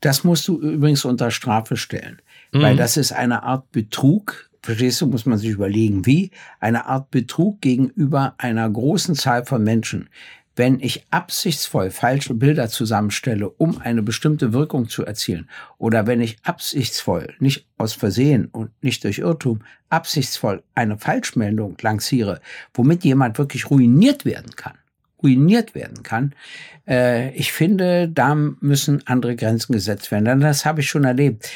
Das 0.01 0.23
musst 0.23 0.47
du 0.49 0.61
übrigens 0.61 1.07
unter 1.07 1.31
Strafe 1.31 1.79
stellen, 1.79 2.21
mhm. 2.53 2.61
weil 2.61 2.77
das 2.77 2.99
ist 2.99 3.13
eine 3.13 3.43
Art 3.43 3.73
Betrug, 3.73 4.51
Verstehst 4.61 5.03
du, 5.03 5.07
muss 5.07 5.27
man 5.27 5.37
sich 5.37 5.51
überlegen, 5.51 6.07
wie 6.07 6.31
eine 6.59 6.87
Art 6.87 7.11
Betrug 7.11 7.61
gegenüber 7.61 8.35
einer 8.39 8.69
großen 8.69 9.15
Zahl 9.15 9.45
von 9.45 9.63
Menschen 9.63 10.09
wenn 10.57 10.81
ich 10.81 11.07
absichtsvoll 11.11 11.91
falsche 11.91 12.35
Bilder 12.35 12.69
zusammenstelle, 12.69 13.49
um 13.49 13.79
eine 13.79 14.03
bestimmte 14.03 14.53
Wirkung 14.53 14.89
zu 14.89 15.05
erzielen, 15.05 15.49
oder 15.79 16.07
wenn 16.07 16.21
ich 16.21 16.39
absichtsvoll, 16.43 17.35
nicht 17.39 17.67
aus 17.77 17.93
Versehen 17.93 18.47
und 18.47 18.71
nicht 18.83 19.05
durch 19.05 19.19
Irrtum, 19.19 19.63
absichtsvoll 19.89 20.63
eine 20.75 20.99
Falschmeldung 20.99 21.77
lanciere, 21.81 22.41
womit 22.73 23.05
jemand 23.05 23.39
wirklich 23.39 23.71
ruiniert 23.71 24.25
werden 24.25 24.55
kann, 24.57 24.79
ruiniert 25.23 25.75
werden 25.75 26.03
kann, 26.03 26.35
äh, 26.87 27.31
ich 27.35 27.53
finde, 27.53 28.09
da 28.09 28.35
müssen 28.35 29.03
andere 29.07 29.37
Grenzen 29.37 29.73
gesetzt 29.73 30.11
werden. 30.11 30.25
Denn 30.27 30.41
das 30.41 30.65
habe 30.65 30.81
ich 30.81 30.89
schon 30.89 31.05
erlebt. 31.05 31.51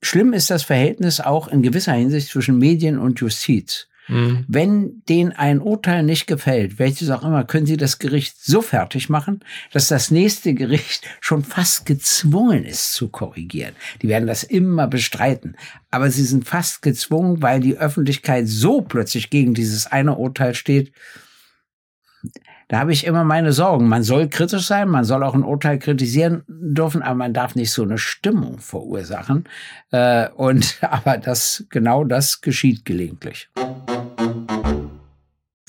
Schlimm 0.00 0.32
ist 0.32 0.50
das 0.50 0.62
Verhältnis 0.62 1.20
auch 1.20 1.48
in 1.48 1.62
gewisser 1.62 1.92
Hinsicht 1.92 2.28
zwischen 2.28 2.58
Medien 2.58 2.98
und 2.98 3.18
Justiz. 3.20 3.88
Mhm. 4.08 4.44
Wenn 4.48 5.02
denen 5.08 5.32
ein 5.32 5.60
Urteil 5.60 6.02
nicht 6.02 6.26
gefällt, 6.26 6.78
welches 6.78 7.10
auch 7.10 7.22
immer, 7.22 7.44
können 7.44 7.66
sie 7.66 7.76
das 7.76 7.98
Gericht 7.98 8.42
so 8.42 8.62
fertig 8.62 9.08
machen, 9.08 9.40
dass 9.72 9.88
das 9.88 10.10
nächste 10.10 10.54
Gericht 10.54 11.06
schon 11.20 11.44
fast 11.44 11.86
gezwungen 11.86 12.64
ist 12.64 12.94
zu 12.94 13.08
korrigieren. 13.08 13.74
Die 14.02 14.08
werden 14.08 14.26
das 14.26 14.42
immer 14.42 14.86
bestreiten. 14.86 15.56
Aber 15.90 16.10
sie 16.10 16.24
sind 16.24 16.46
fast 16.46 16.82
gezwungen, 16.82 17.42
weil 17.42 17.60
die 17.60 17.76
Öffentlichkeit 17.76 18.48
so 18.48 18.80
plötzlich 18.80 19.30
gegen 19.30 19.54
dieses 19.54 19.86
eine 19.86 20.16
Urteil 20.16 20.54
steht. 20.54 20.92
Da 22.68 22.80
habe 22.80 22.92
ich 22.92 23.06
immer 23.06 23.24
meine 23.24 23.52
Sorgen. 23.52 23.88
Man 23.88 24.02
soll 24.02 24.28
kritisch 24.28 24.66
sein, 24.66 24.88
man 24.88 25.04
soll 25.04 25.22
auch 25.22 25.34
ein 25.34 25.42
Urteil 25.42 25.78
kritisieren 25.78 26.42
dürfen, 26.46 27.02
aber 27.02 27.14
man 27.14 27.32
darf 27.32 27.54
nicht 27.54 27.72
so 27.72 27.82
eine 27.82 27.96
Stimmung 27.96 28.58
verursachen. 28.58 29.44
Äh, 29.90 30.28
und 30.30 30.76
aber 30.82 31.16
das 31.16 31.64
genau 31.70 32.04
das 32.04 32.42
geschieht 32.42 32.84
gelegentlich. 32.84 33.48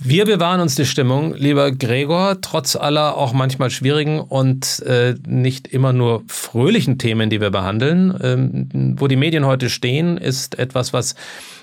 Wir 0.02 0.24
bewahren 0.24 0.62
uns 0.62 0.76
die 0.76 0.86
Stimmung, 0.86 1.34
lieber 1.36 1.74
Gregor, 1.74 2.39
trotz 2.39 2.78
aller 2.78 3.18
auch 3.18 3.34
manchmal 3.34 3.70
schwierigen 3.70 4.22
und 4.22 4.82
äh, 4.86 5.16
nicht 5.28 5.68
immer 5.68 5.91
nur 5.91 6.24
fröhlichen 6.28 6.97
Themen, 6.97 7.30
die 7.30 7.41
wir 7.41 7.50
behandeln. 7.50 8.18
Ähm, 8.22 8.95
wo 8.97 9.08
die 9.08 9.18
Medien 9.18 9.45
heute 9.45 9.70
stehen, 9.70 10.18
ist 10.18 10.58
etwas, 10.58 10.93
was 10.93 11.16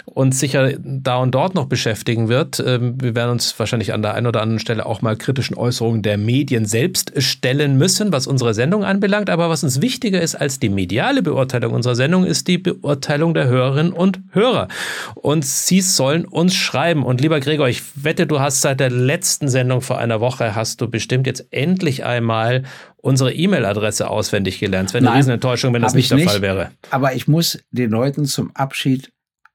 uns 0.07 0.39
sicher 0.39 0.73
da 0.79 1.17
und 1.19 1.35
dort 1.35 1.55
noch 1.55 1.67
beschäftigen 1.67 2.29
wird. 2.29 2.63
Ähm, 2.65 3.01
wir 3.01 3.15
werden 3.15 3.33
uns 3.33 3.59
wahrscheinlich 3.59 3.93
an 3.93 4.03
der 4.03 4.15
einen 4.15 4.27
oder 4.27 4.41
anderen 4.41 4.61
Stelle 4.61 4.87
auch 4.87 5.03
mal 5.03 5.17
kritischen 5.17 5.57
Äußerungen 5.57 6.03
der 6.03 6.17
Medien 6.17 6.65
selbst 6.65 7.13
stellen 7.23 7.77
müssen, 7.77 8.13
was 8.13 8.27
unsere 8.27 8.55
Sendung 8.55 8.85
anbelangt. 8.85 9.31
Aber 9.31 9.51
was 9.51 9.65
uns 9.65 9.83
wichtiger 9.83 10.21
ist 10.21 10.35
als 10.37 10.61
die 10.61 10.69
mediale 10.69 11.23
Beurteilung 11.23 11.75
unserer 11.75 11.97
Sendung, 11.97 12.25
ist 12.25 12.47
die 12.47 12.59
Beurteilung 12.59 13.35
der 13.35 13.49
Hörerinnen 13.49 13.93
und 13.93 14.21
Hörer. 14.31 14.69
Und 15.15 15.45
sie 15.45 15.81
sollen 15.81 16.25
uns 16.25 16.55
schreiben. 16.55 17.05
Und 17.05 17.21
lieber 17.21 17.41
Gregor, 17.41 17.69
ich 17.69 17.83
wette, 17.97 18.26
du 18.27 18.41
hast 18.41 18.61
seit 18.61 18.81
der 18.81 18.91
letzten 18.91 19.49
Sendung 19.49 19.81
vor 19.81 19.99
einer 19.99 20.21
Woche, 20.21 20.55
hast 20.55 20.81
du 20.81 20.89
bestimmt 20.89 21.27
jetzt 21.27 21.47
endlich 21.51 22.05
einmal 22.05 22.65
unsere 22.97 23.33
E-Mail-Adresse 23.33 24.09
auswendig 24.09 24.59
gelernt. 24.59 24.91
Es 24.91 24.95
wäre 24.95 25.03
eine 25.03 25.11
Nein, 25.11 25.17
Riesenenttäuschung, 25.19 25.73
wenn 25.73 25.83
das 25.83 25.95
nicht 25.95 26.11
der 26.11 26.19
nicht, 26.19 26.31
Fall 26.31 26.43
wäre. 26.43 26.73
Aber 26.91 27.15
ich 27.15 27.29
muss 27.29 27.59
den 27.71 27.91
Leuten 27.91 28.25
zum 28.27 28.55
Abschied 28.55 29.13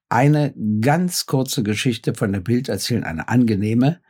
eine 0.10 0.54
ganz 0.82 1.26
kurze 1.26 1.64
Geschichte 1.64 2.14
von 2.14 2.34
der 2.34 2.42
Bild 2.42 2.68
erzählen, 2.68 3.04
eine 3.04 3.30
angenehme. 3.30 4.02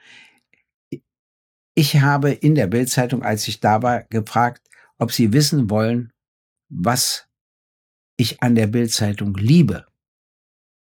Ich 1.75 2.01
habe 2.01 2.31
in 2.31 2.55
der 2.55 2.67
Bildzeitung, 2.67 3.23
als 3.23 3.47
ich 3.47 3.59
da 3.59 3.81
war, 3.81 4.03
gefragt, 4.03 4.61
ob 4.97 5.11
sie 5.11 5.33
wissen 5.33 5.69
wollen, 5.69 6.11
was 6.69 7.27
ich 8.17 8.41
an 8.41 8.55
der 8.55 8.67
Bildzeitung 8.67 9.35
liebe. 9.35 9.85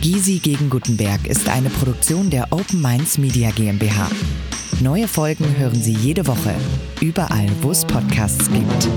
Gysi 0.00 0.38
gegen 0.38 0.70
Gutenberg 0.70 1.26
ist 1.26 1.46
eine 1.46 1.68
Produktion 1.68 2.30
der 2.30 2.50
Open 2.52 2.80
Minds 2.80 3.18
Media 3.18 3.50
GmbH. 3.50 4.10
Neue 4.80 5.06
Folgen 5.06 5.44
hören 5.58 5.74
Sie 5.74 5.92
jede 5.92 6.26
Woche, 6.26 6.54
überall, 7.02 7.50
wo 7.60 7.70
es 7.70 7.84
Podcasts 7.84 8.50
gibt. 8.50 8.88